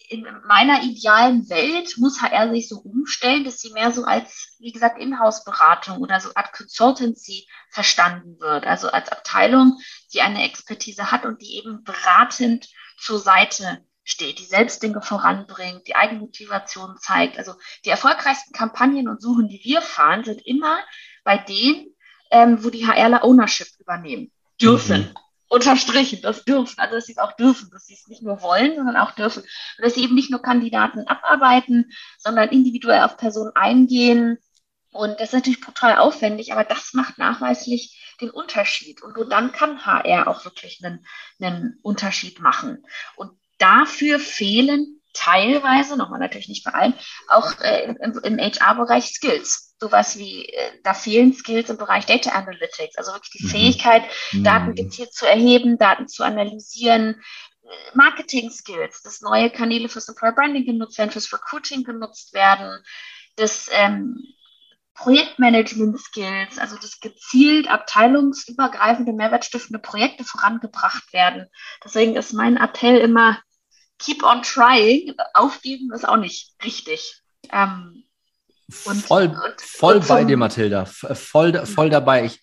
in 0.09 0.27
meiner 0.45 0.83
idealen 0.83 1.49
Welt 1.49 1.95
muss 1.97 2.21
HR 2.21 2.51
sich 2.51 2.69
so 2.69 2.79
umstellen, 2.79 3.45
dass 3.45 3.61
sie 3.61 3.73
mehr 3.73 3.93
so 3.93 4.05
als, 4.05 4.57
wie 4.59 4.73
gesagt, 4.73 5.01
Inhouse-Beratung 5.01 5.99
oder 5.99 6.21
so 6.21 6.31
Art 6.35 6.53
Consultancy 6.53 7.49
verstanden 7.71 8.39
wird. 8.41 8.67
Also 8.67 8.89
als 8.91 9.09
Abteilung, 9.11 9.79
die 10.13 10.21
eine 10.21 10.45
Expertise 10.45 11.11
hat 11.11 11.25
und 11.25 11.41
die 11.43 11.57
eben 11.59 11.85
beratend 11.85 12.69
zur 12.99 13.19
Seite 13.19 13.85
steht, 14.11 14.39
die 14.39 14.45
selbst 14.45 14.83
Dinge 14.83 15.01
voranbringt, 15.03 15.87
die 15.87 15.95
Eigenmotivation 15.95 16.97
zeigt. 16.99 17.39
Also 17.39 17.55
die 17.85 17.91
erfolgreichsten 17.91 18.53
Kampagnen 18.53 19.09
und 19.09 19.23
Suchen, 19.23 19.49
die 19.49 19.61
wir 19.63 19.83
fahren, 19.83 20.25
sind 20.25 20.45
immer 20.45 20.79
bei 21.25 21.39
denen, 21.39 21.95
ähm, 22.31 22.63
wo 22.65 22.71
die 22.71 22.87
HRler 22.87 23.25
Ownership 23.25 23.69
übernehmen 23.79 24.33
dürfen. 24.61 25.03
Mhm. 25.03 25.15
Unterstrichen, 25.49 26.23
das 26.23 26.45
dürfen, 26.45 26.79
also 26.79 26.95
dass 26.95 27.07
sie 27.07 27.13
es 27.13 27.19
auch 27.19 27.33
dürfen, 27.33 27.71
dass 27.73 27.87
sie 27.87 27.95
es 27.95 28.07
nicht 28.07 28.23
nur 28.23 28.41
wollen, 28.41 28.77
sondern 28.77 28.97
auch 28.97 29.13
dürfen. 29.13 29.43
Und 29.43 29.85
dass 29.85 29.95
sie 29.95 30.05
eben 30.05 30.15
nicht 30.15 30.31
nur 30.31 30.43
Kandidaten 30.43 31.09
abarbeiten, 31.09 31.91
sondern 32.19 32.51
individuell 32.51 33.03
auf 33.03 33.17
Personen 33.17 33.51
eingehen. 33.57 34.39
Und 34.93 35.19
das 35.19 35.29
ist 35.29 35.35
natürlich 35.35 35.61
brutal 35.61 35.99
aufwendig, 35.99 36.53
aber 36.53 36.63
das 36.63 36.95
macht 36.95 37.19
nachweislich 37.19 38.15
den 38.21 38.31
Unterschied. 38.31 39.03
Und 39.03 39.17
nur 39.17 39.29
dann 39.29 39.51
kann 39.51 39.85
HR 39.85 40.29
auch 40.29 40.45
wirklich 40.45 40.85
einen, 40.85 41.05
einen 41.41 41.79
Unterschied 41.83 42.39
machen. 42.39 42.85
Und 43.17 43.33
dafür 43.61 44.19
fehlen 44.19 45.01
teilweise, 45.13 45.97
nochmal 45.97 46.21
natürlich 46.21 46.49
nicht 46.49 46.65
bei 46.65 46.73
allen, 46.73 46.95
auch 47.29 47.61
äh, 47.61 47.95
im, 48.01 48.19
im 48.23 48.39
HR-Bereich 48.39 49.07
Skills. 49.07 49.75
Sowas 49.81 50.19
wie, 50.19 50.47
äh, 50.47 50.73
da 50.85 50.95
fehlen 50.95 51.33
Skills 51.33 51.71
im 51.71 51.77
Bereich 51.77 52.07
Data 52.07 52.31
Analytics, 52.31 52.97
also 52.97 53.13
wirklich 53.13 53.33
die 53.33 53.45
mhm. 53.45 53.51
Fähigkeit, 53.51 54.03
mhm. 54.33 54.45
Daten 54.45 54.75
gezielt 54.75 55.13
zu 55.13 55.27
erheben, 55.27 55.79
Daten 55.79 56.07
zu 56.07 56.23
analysieren, 56.23 57.21
äh, 57.63 57.69
Marketing-Skills, 57.95 59.03
dass 59.03 59.21
neue 59.21 59.51
Kanäle 59.51 59.89
fürs 59.89 60.09
Employer 60.09 60.33
Branding 60.33 60.65
genutzt 60.65 60.99
werden, 60.99 61.11
fürs 61.11 61.33
Recruiting 61.33 61.83
genutzt 61.83 62.33
werden, 62.33 62.83
dass 63.37 63.69
ähm, 63.73 64.17
Projektmanagement-Skills, 64.95 66.59
also 66.59 66.77
dass 66.77 67.01
gezielt 67.01 67.69
abteilungsübergreifende, 67.71 69.13
mehrwertstiftende 69.13 69.79
Projekte 69.79 70.25
vorangebracht 70.25 71.13
werden. 71.15 71.47
Deswegen 71.83 72.17
ist 72.17 72.35
mein 72.35 72.59
Appell 72.59 72.99
immer, 72.99 73.39
keep 74.01 74.25
on 74.25 74.43
trying. 74.43 75.15
Aufgeben 75.35 75.93
ist 75.93 76.09
auch 76.09 76.17
nicht 76.17 76.53
richtig. 76.65 77.23
Ähm, 77.53 78.05
und, 78.85 79.03
voll 79.03 79.27
und, 79.27 79.61
voll 79.61 79.97
und 79.97 80.09
bei 80.09 80.25
dir, 80.25 80.37
Mathilda. 80.37 80.85
Voll, 80.87 81.67
voll 81.67 81.91
dabei. 81.91 82.25
Ich, 82.25 82.41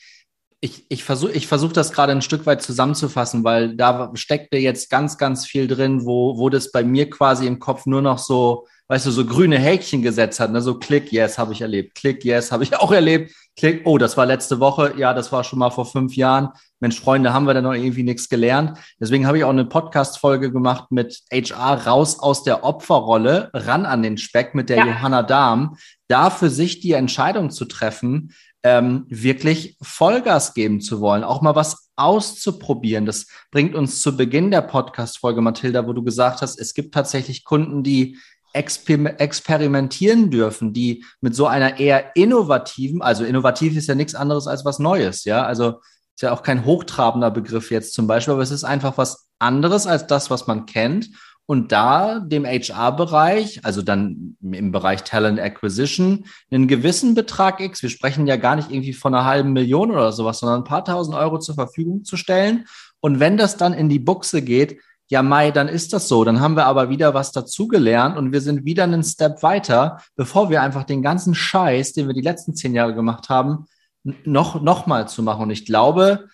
ich, 0.59 0.85
ich 0.89 1.03
versuche 1.03 1.31
ich 1.31 1.47
versuch 1.47 1.71
das 1.71 1.91
gerade 1.91 2.13
ein 2.13 2.21
Stück 2.21 2.45
weit 2.45 2.61
zusammenzufassen, 2.61 3.43
weil 3.43 3.75
da 3.75 4.11
steckte 4.15 4.57
jetzt 4.57 4.89
ganz, 4.89 5.17
ganz 5.17 5.45
viel 5.45 5.67
drin, 5.67 6.05
wo, 6.05 6.37
wo 6.37 6.49
das 6.49 6.71
bei 6.71 6.83
mir 6.83 7.09
quasi 7.09 7.45
im 7.45 7.59
Kopf 7.59 7.85
nur 7.85 8.01
noch 8.01 8.17
so 8.17 8.67
weißt 8.87 9.05
du, 9.05 9.11
so 9.11 9.25
grüne 9.25 9.59
Häkchen 9.59 10.01
gesetzt 10.01 10.39
hat, 10.39 10.51
ne? 10.51 10.61
so 10.61 10.79
Klick, 10.79 11.11
yes, 11.11 11.37
habe 11.37 11.53
ich 11.53 11.61
erlebt, 11.61 11.95
Klick, 11.95 12.23
yes, 12.23 12.51
habe 12.51 12.63
ich 12.63 12.75
auch 12.79 12.91
erlebt, 12.91 13.33
Klick, 13.57 13.81
oh, 13.85 13.97
das 13.97 14.15
war 14.17 14.27
letzte 14.27 14.59
Woche, 14.59 14.93
ja, 14.97 15.15
das 15.15 15.31
war 15.31 15.43
schon 15.43 15.57
mal 15.57 15.71
vor 15.71 15.87
fünf 15.87 16.15
Jahren. 16.15 16.49
Mensch, 16.79 17.01
Freunde, 17.01 17.33
haben 17.33 17.47
wir 17.47 17.55
da 17.55 17.61
noch 17.63 17.73
irgendwie 17.73 18.03
nichts 18.03 18.29
gelernt? 18.29 18.77
Deswegen 18.99 19.25
habe 19.25 19.39
ich 19.39 19.43
auch 19.43 19.49
eine 19.49 19.65
Podcast-Folge 19.65 20.51
gemacht 20.51 20.91
mit 20.91 21.23
HR 21.33 21.87
raus 21.87 22.19
aus 22.19 22.43
der 22.43 22.63
Opferrolle, 22.63 23.49
ran 23.53 23.87
an 23.87 24.03
den 24.03 24.19
Speck 24.19 24.53
mit 24.53 24.69
der 24.69 24.77
ja. 24.77 24.85
Johanna 24.85 25.23
Dahm, 25.23 25.75
da 26.07 26.29
für 26.29 26.51
sich 26.51 26.81
die 26.81 26.91
Entscheidung 26.91 27.49
zu 27.49 27.65
treffen, 27.65 28.31
ähm, 28.61 29.05
wirklich 29.09 29.75
Vollgas 29.81 30.53
geben 30.53 30.79
zu 30.79 31.01
wollen, 31.01 31.23
auch 31.23 31.41
mal 31.41 31.55
was 31.55 31.89
auszuprobieren. 31.95 33.07
Das 33.07 33.25
bringt 33.49 33.73
uns 33.73 34.01
zu 34.01 34.15
Beginn 34.15 34.51
der 34.51 34.61
Podcast-Folge, 34.61 35.41
Mathilda, 35.41 35.87
wo 35.87 35.93
du 35.93 36.03
gesagt 36.03 36.43
hast, 36.43 36.59
es 36.59 36.75
gibt 36.75 36.93
tatsächlich 36.93 37.43
Kunden, 37.43 37.81
die 37.81 38.19
exper 38.57 39.19
experimentieren 39.19 40.31
dürfen, 40.31 40.73
die 40.73 41.05
mit 41.21 41.35
so 41.35 41.47
einer 41.47 41.79
eher 41.79 42.15
innovativen, 42.15 43.01
also 43.01 43.23
innovativ 43.23 43.77
ist 43.77 43.87
ja 43.87 43.95
nichts 43.95 44.15
anderes 44.15 44.47
als 44.47 44.65
was 44.65 44.79
Neues, 44.79 45.23
ja, 45.23 45.43
also 45.43 45.79
ist 46.15 46.23
ja 46.23 46.33
auch 46.33 46.41
kein 46.41 46.65
hochtrabender 46.65 47.29
Begriff 47.29 47.69
jetzt 47.69 47.93
zum 47.93 48.07
Beispiel, 48.07 48.33
aber 48.33 48.41
es 48.41 48.51
ist 48.51 48.63
einfach 48.63 48.97
was 48.97 49.27
anderes 49.37 49.85
als 49.85 50.07
das, 50.07 50.31
was 50.31 50.47
man 50.47 50.65
kennt. 50.65 51.09
Und 51.45 51.71
da 51.71 52.19
dem 52.19 52.43
HR-Bereich, 52.43 53.63
also 53.63 53.81
dann 53.81 54.35
im 54.41 54.71
Bereich 54.73 55.03
Talent 55.03 55.39
Acquisition, 55.39 56.25
einen 56.51 56.67
gewissen 56.67 57.15
Betrag 57.15 57.61
X, 57.61 57.81
wir 57.83 57.89
sprechen 57.89 58.27
ja 58.27 58.35
gar 58.35 58.57
nicht 58.57 58.69
irgendwie 58.69 58.91
von 58.93 59.13
einer 59.13 59.23
halben 59.23 59.53
Million 59.53 59.91
oder 59.91 60.11
sowas, 60.11 60.39
sondern 60.39 60.61
ein 60.61 60.65
paar 60.65 60.83
tausend 60.83 61.15
Euro 61.15 61.39
zur 61.39 61.55
Verfügung 61.55 62.03
zu 62.03 62.17
stellen. 62.17 62.65
Und 62.99 63.21
wenn 63.21 63.37
das 63.37 63.55
dann 63.55 63.73
in 63.73 63.87
die 63.87 63.99
Buchse 63.99 64.41
geht, 64.41 64.79
ja, 65.09 65.21
Mai, 65.23 65.51
dann 65.51 65.69
ist 65.69 65.93
das 65.93 66.07
so. 66.07 66.23
Dann 66.23 66.41
haben 66.41 66.55
wir 66.55 66.65
aber 66.65 66.89
wieder 66.89 67.13
was 67.13 67.31
dazugelernt 67.31 68.17
und 68.17 68.33
wir 68.33 68.41
sind 68.41 68.65
wieder 68.65 68.83
einen 68.83 69.03
Step 69.03 69.41
weiter, 69.41 70.01
bevor 70.15 70.49
wir 70.49 70.61
einfach 70.61 70.83
den 70.83 71.01
ganzen 71.01 71.33
Scheiß, 71.33 71.93
den 71.93 72.07
wir 72.07 72.13
die 72.13 72.21
letzten 72.21 72.55
zehn 72.55 72.75
Jahre 72.75 72.93
gemacht 72.93 73.29
haben, 73.29 73.65
noch, 74.03 74.61
noch 74.61 74.85
mal 74.85 75.07
zu 75.07 75.23
machen. 75.23 75.43
Und 75.43 75.51
ich 75.51 75.65
glaube, 75.65 76.27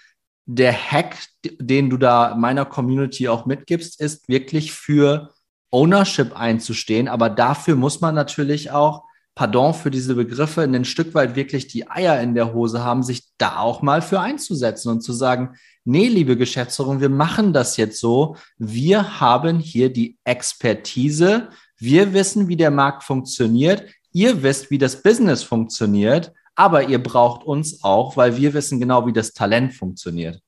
der 0.46 0.74
Hack, 0.74 1.18
den 1.44 1.90
du 1.90 1.98
da 1.98 2.36
meiner 2.36 2.66
Community 2.66 3.30
auch 3.30 3.46
mitgibst, 3.46 4.02
ist 4.02 4.28
wirklich 4.28 4.74
für 4.74 5.30
Ownership 5.72 6.36
einzustehen. 6.36 7.08
Aber 7.08 7.30
dafür 7.30 7.76
muss 7.76 8.02
man 8.02 8.16
natürlich 8.16 8.72
auch, 8.72 9.04
pardon 9.36 9.74
für 9.74 9.90
diese 9.90 10.16
Begriffe, 10.16 10.62
ein 10.62 10.86
Stück 10.86 11.16
weit 11.16 11.36
wirklich 11.36 11.68
die 11.68 11.90
Eier 11.90 12.22
in 12.22 12.36
der 12.36 12.54
Hose 12.54 12.84
haben, 12.84 13.04
sich 13.04 13.24
da 13.38 13.58
auch 13.58 13.82
mal 13.82 14.02
für 14.02 14.20
einzusetzen 14.20 14.90
und 14.90 15.02
zu 15.02 15.14
sagen, 15.14 15.56
nee, 15.86 16.08
liebe 16.08 16.38
Geschäftsführung, 16.38 17.02
wir 17.02 17.10
machen 17.10 17.54
das 17.54 17.78
jetzt 17.78 18.00
so. 18.00 18.36
Wir 18.58 19.20
haben 19.20 19.60
hier 19.60 19.92
die 19.92 20.18
Expertise. 20.24 21.50
Wir 21.78 22.14
wissen, 22.14 22.48
wie 22.48 22.58
der 22.58 22.72
Markt 22.72 23.04
funktioniert. 23.04 23.84
Ihr 24.12 24.44
wisst, 24.44 24.72
wie 24.72 24.78
das 24.78 25.02
Business 25.02 25.44
funktioniert. 25.44 26.34
Aber 26.56 26.88
ihr 26.88 27.02
braucht 27.02 27.44
uns 27.44 27.84
auch, 27.84 28.16
weil 28.16 28.38
wir 28.38 28.54
wissen 28.54 28.80
genau, 28.80 29.08
wie 29.08 29.14
das 29.14 29.34
Talent 29.34 29.74
funktioniert. 29.74 30.40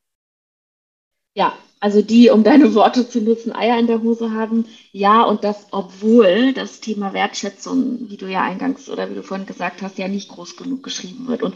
Ja, 1.36 1.53
also 1.79 2.01
die, 2.01 2.29
um 2.29 2.43
deine 2.43 2.73
Worte 2.73 3.07
zu 3.07 3.21
nutzen, 3.21 3.53
Eier 3.53 3.77
in 3.77 3.88
der 3.88 4.01
Hose 4.01 4.31
haben. 4.31 4.65
Ja, 4.91 5.23
und 5.23 5.43
das, 5.43 5.67
obwohl 5.71 6.53
das 6.53 6.79
Thema 6.79 7.13
Wertschätzung, 7.13 8.09
wie 8.09 8.17
du 8.17 8.27
ja 8.27 8.41
eingangs 8.41 8.89
oder 8.89 9.09
wie 9.09 9.15
du 9.15 9.23
vorhin 9.23 9.45
gesagt 9.45 9.81
hast, 9.81 9.97
ja 9.97 10.07
nicht 10.07 10.29
groß 10.29 10.55
genug 10.57 10.83
geschrieben 10.83 11.27
wird. 11.27 11.43
Und 11.43 11.55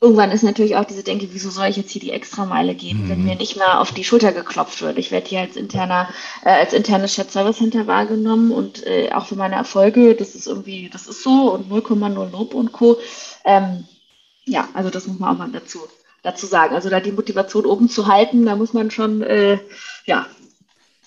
irgendwann 0.00 0.30
ist 0.30 0.42
natürlich 0.42 0.76
auch 0.76 0.84
diese 0.84 1.02
Denke, 1.02 1.28
wieso 1.32 1.50
soll 1.50 1.66
ich 1.66 1.76
jetzt 1.76 1.90
hier 1.90 2.00
die 2.00 2.12
Extrameile 2.12 2.74
gehen, 2.74 3.04
mhm. 3.04 3.08
wenn 3.10 3.24
mir 3.24 3.36
nicht 3.36 3.56
mal 3.56 3.78
auf 3.78 3.92
die 3.92 4.04
Schulter 4.04 4.32
geklopft 4.32 4.80
wird. 4.80 4.98
Ich 4.98 5.10
werde 5.10 5.28
hier 5.28 5.40
als 5.40 5.56
interner, 5.56 6.08
äh, 6.44 6.50
als 6.50 6.72
internes 6.72 7.14
Chat 7.14 7.30
Service 7.30 7.58
Center 7.58 7.86
wahrgenommen 7.86 8.50
und 8.50 8.86
äh, 8.86 9.10
auch 9.12 9.26
für 9.26 9.36
meine 9.36 9.56
Erfolge, 9.56 10.14
das 10.14 10.34
ist 10.34 10.46
irgendwie, 10.46 10.88
das 10.90 11.06
ist 11.06 11.22
so 11.22 11.52
und 11.52 11.70
0,0 11.70 12.30
Lob 12.30 12.54
und 12.54 12.72
Co. 12.72 12.96
Ähm, 13.44 13.84
ja, 14.46 14.68
also 14.72 14.88
das 14.88 15.06
muss 15.06 15.18
man 15.18 15.34
auch 15.34 15.38
mal 15.38 15.50
dazu, 15.52 15.80
dazu 16.22 16.46
sagen. 16.46 16.74
Also 16.74 16.88
da 16.88 17.00
die 17.00 17.12
Motivation 17.12 17.66
oben 17.66 17.90
zu 17.90 18.06
halten, 18.06 18.46
da 18.46 18.56
muss 18.56 18.72
man 18.72 18.90
schon, 18.90 19.22
äh, 19.22 19.58
ja, 20.06 20.26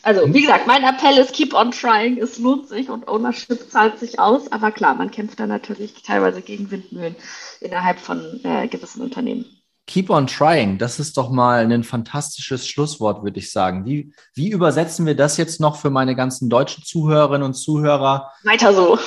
Also, 0.04 0.34
wie 0.34 0.42
gesagt, 0.42 0.68
mein 0.68 0.84
Appell 0.84 1.18
ist 1.18 1.34
keep 1.34 1.54
on 1.54 1.72
trying. 1.72 2.18
Es 2.18 2.38
lohnt 2.38 2.68
sich 2.68 2.90
und 2.90 3.08
Ownership 3.08 3.72
zahlt 3.72 3.98
sich 4.00 4.20
aus. 4.20 4.52
Aber 4.52 4.72
klar, 4.72 4.96
man 4.96 5.10
kämpft 5.12 5.40
da 5.40 5.48
natürlich 5.48 6.04
teilweise 6.04 6.42
gegen 6.42 6.70
Windmühlen 6.70 7.16
innerhalb 7.62 8.00
von 8.00 8.42
äh, 8.44 8.68
gewissen 8.68 9.02
Unternehmen. 9.02 9.46
Keep 9.88 10.10
on 10.10 10.28
trying, 10.28 10.78
das 10.78 11.00
ist 11.00 11.18
doch 11.18 11.30
mal 11.30 11.70
ein 11.70 11.84
fantastisches 11.84 12.68
Schlusswort, 12.68 13.24
würde 13.24 13.40
ich 13.40 13.52
sagen. 13.52 13.86
Wie, 13.86 14.14
wie 14.34 14.50
übersetzen 14.50 15.06
wir 15.06 15.16
das 15.16 15.36
jetzt 15.36 15.60
noch 15.60 15.76
für 15.76 15.90
meine 15.90 16.16
ganzen 16.16 16.50
deutschen 16.50 16.86
Zuhörerinnen 16.86 17.44
und 17.44 17.54
Zuhörer? 17.54 18.32
Weiter 18.44 18.74
so. 18.74 18.98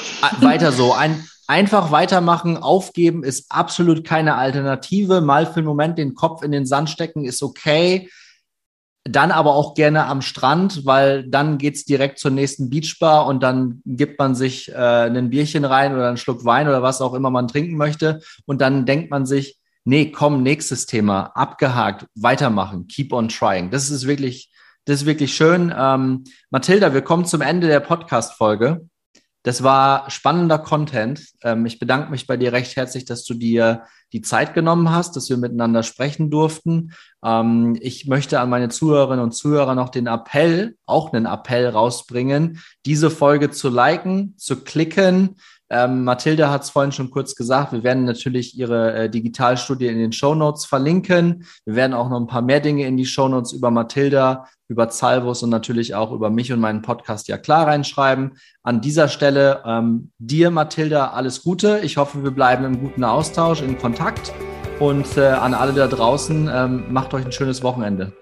Weiter 0.40 0.72
so. 0.72 0.92
Ein, 0.92 1.26
einfach 1.46 1.92
weitermachen, 1.92 2.58
aufgeben 2.58 3.22
ist 3.24 3.46
absolut 3.50 4.04
keine 4.04 4.34
Alternative. 4.34 5.22
Mal 5.22 5.46
für 5.46 5.56
einen 5.56 5.66
Moment 5.66 5.96
den 5.98 6.14
Kopf 6.14 6.42
in 6.42 6.52
den 6.52 6.66
Sand 6.66 6.90
stecken 6.90 7.24
ist 7.24 7.42
okay. 7.42 8.10
Dann 9.08 9.30
aber 9.30 9.54
auch 9.54 9.74
gerne 9.74 10.06
am 10.06 10.20
Strand, 10.20 10.84
weil 10.84 11.28
dann 11.28 11.58
geht's 11.58 11.84
direkt 11.84 12.18
zur 12.18 12.30
nächsten 12.30 12.70
Beachbar 12.70 13.26
und 13.26 13.42
dann 13.42 13.82
gibt 13.84 14.18
man 14.18 14.34
sich 14.34 14.72
äh, 14.72 14.74
ein 14.74 15.30
Bierchen 15.30 15.64
rein 15.64 15.94
oder 15.94 16.08
einen 16.08 16.16
Schluck 16.16 16.44
Wein 16.44 16.66
oder 16.68 16.82
was 16.82 17.00
auch 17.00 17.14
immer 17.14 17.30
man 17.30 17.48
trinken 17.48 17.76
möchte. 17.76 18.20
Und 18.46 18.60
dann 18.60 18.84
denkt 18.86 19.10
man 19.10 19.26
sich, 19.26 19.58
nee, 19.84 20.10
komm, 20.10 20.42
nächstes 20.42 20.86
Thema, 20.86 21.30
abgehakt, 21.34 22.06
weitermachen, 22.14 22.88
keep 22.88 23.12
on 23.12 23.28
trying. 23.28 23.70
Das 23.70 23.90
ist 23.90 24.06
wirklich, 24.06 24.50
das 24.84 25.02
ist 25.02 25.06
wirklich 25.06 25.34
schön. 25.34 25.72
Ähm, 25.76 26.24
Mathilda, 26.50 26.92
wir 26.92 27.02
kommen 27.02 27.24
zum 27.24 27.40
Ende 27.40 27.68
der 27.68 27.80
Podcast-Folge. 27.80 28.88
Das 29.46 29.62
war 29.62 30.10
spannender 30.10 30.58
Content. 30.58 31.24
Ähm, 31.44 31.66
ich 31.66 31.78
bedanke 31.78 32.10
mich 32.10 32.26
bei 32.26 32.36
dir 32.36 32.52
recht 32.52 32.74
herzlich, 32.74 33.04
dass 33.04 33.24
du 33.24 33.32
dir 33.32 33.84
die 34.12 34.20
Zeit 34.20 34.54
genommen 34.54 34.90
hast, 34.90 35.14
dass 35.14 35.30
wir 35.30 35.36
miteinander 35.36 35.84
sprechen 35.84 36.32
durften. 36.32 36.94
Ähm, 37.24 37.78
ich 37.80 38.08
möchte 38.08 38.40
an 38.40 38.50
meine 38.50 38.70
Zuhörerinnen 38.70 39.22
und 39.22 39.30
Zuhörer 39.30 39.76
noch 39.76 39.90
den 39.90 40.08
Appell, 40.08 40.74
auch 40.84 41.12
einen 41.12 41.26
Appell 41.26 41.68
rausbringen, 41.68 42.60
diese 42.86 43.08
Folge 43.08 43.52
zu 43.52 43.68
liken, 43.68 44.34
zu 44.36 44.64
klicken, 44.64 45.36
ähm, 45.68 46.04
Mathilde 46.04 46.48
hat 46.50 46.62
es 46.62 46.70
vorhin 46.70 46.92
schon 46.92 47.10
kurz 47.10 47.34
gesagt. 47.34 47.72
Wir 47.72 47.82
werden 47.82 48.04
natürlich 48.04 48.56
ihre 48.56 48.94
äh, 48.94 49.10
Digitalstudie 49.10 49.88
in 49.88 49.98
den 49.98 50.12
Show 50.12 50.34
Notes 50.34 50.64
verlinken. 50.64 51.44
Wir 51.64 51.74
werden 51.74 51.92
auch 51.92 52.08
noch 52.08 52.20
ein 52.20 52.28
paar 52.28 52.42
mehr 52.42 52.60
Dinge 52.60 52.86
in 52.86 52.96
die 52.96 53.06
Show 53.06 53.28
Notes 53.28 53.52
über 53.52 53.70
Mathilda, 53.70 54.46
über 54.68 54.88
Zalvus 54.88 55.42
und 55.42 55.50
natürlich 55.50 55.94
auch 55.94 56.12
über 56.12 56.30
mich 56.30 56.52
und 56.52 56.60
meinen 56.60 56.82
Podcast 56.82 57.26
ja 57.28 57.36
klar 57.36 57.66
reinschreiben. 57.66 58.38
An 58.62 58.80
dieser 58.80 59.08
Stelle 59.08 59.62
ähm, 59.66 60.12
dir, 60.18 60.50
Mathilda, 60.50 61.08
alles 61.10 61.42
Gute. 61.42 61.80
Ich 61.82 61.96
hoffe, 61.96 62.22
wir 62.22 62.30
bleiben 62.30 62.64
im 62.64 62.80
guten 62.80 63.02
Austausch, 63.02 63.62
in 63.62 63.78
Kontakt. 63.78 64.32
Und 64.78 65.16
äh, 65.16 65.28
an 65.28 65.54
alle 65.54 65.72
da 65.72 65.88
draußen, 65.88 66.50
ähm, 66.52 66.84
macht 66.92 67.14
euch 67.14 67.24
ein 67.24 67.32
schönes 67.32 67.62
Wochenende. 67.62 68.12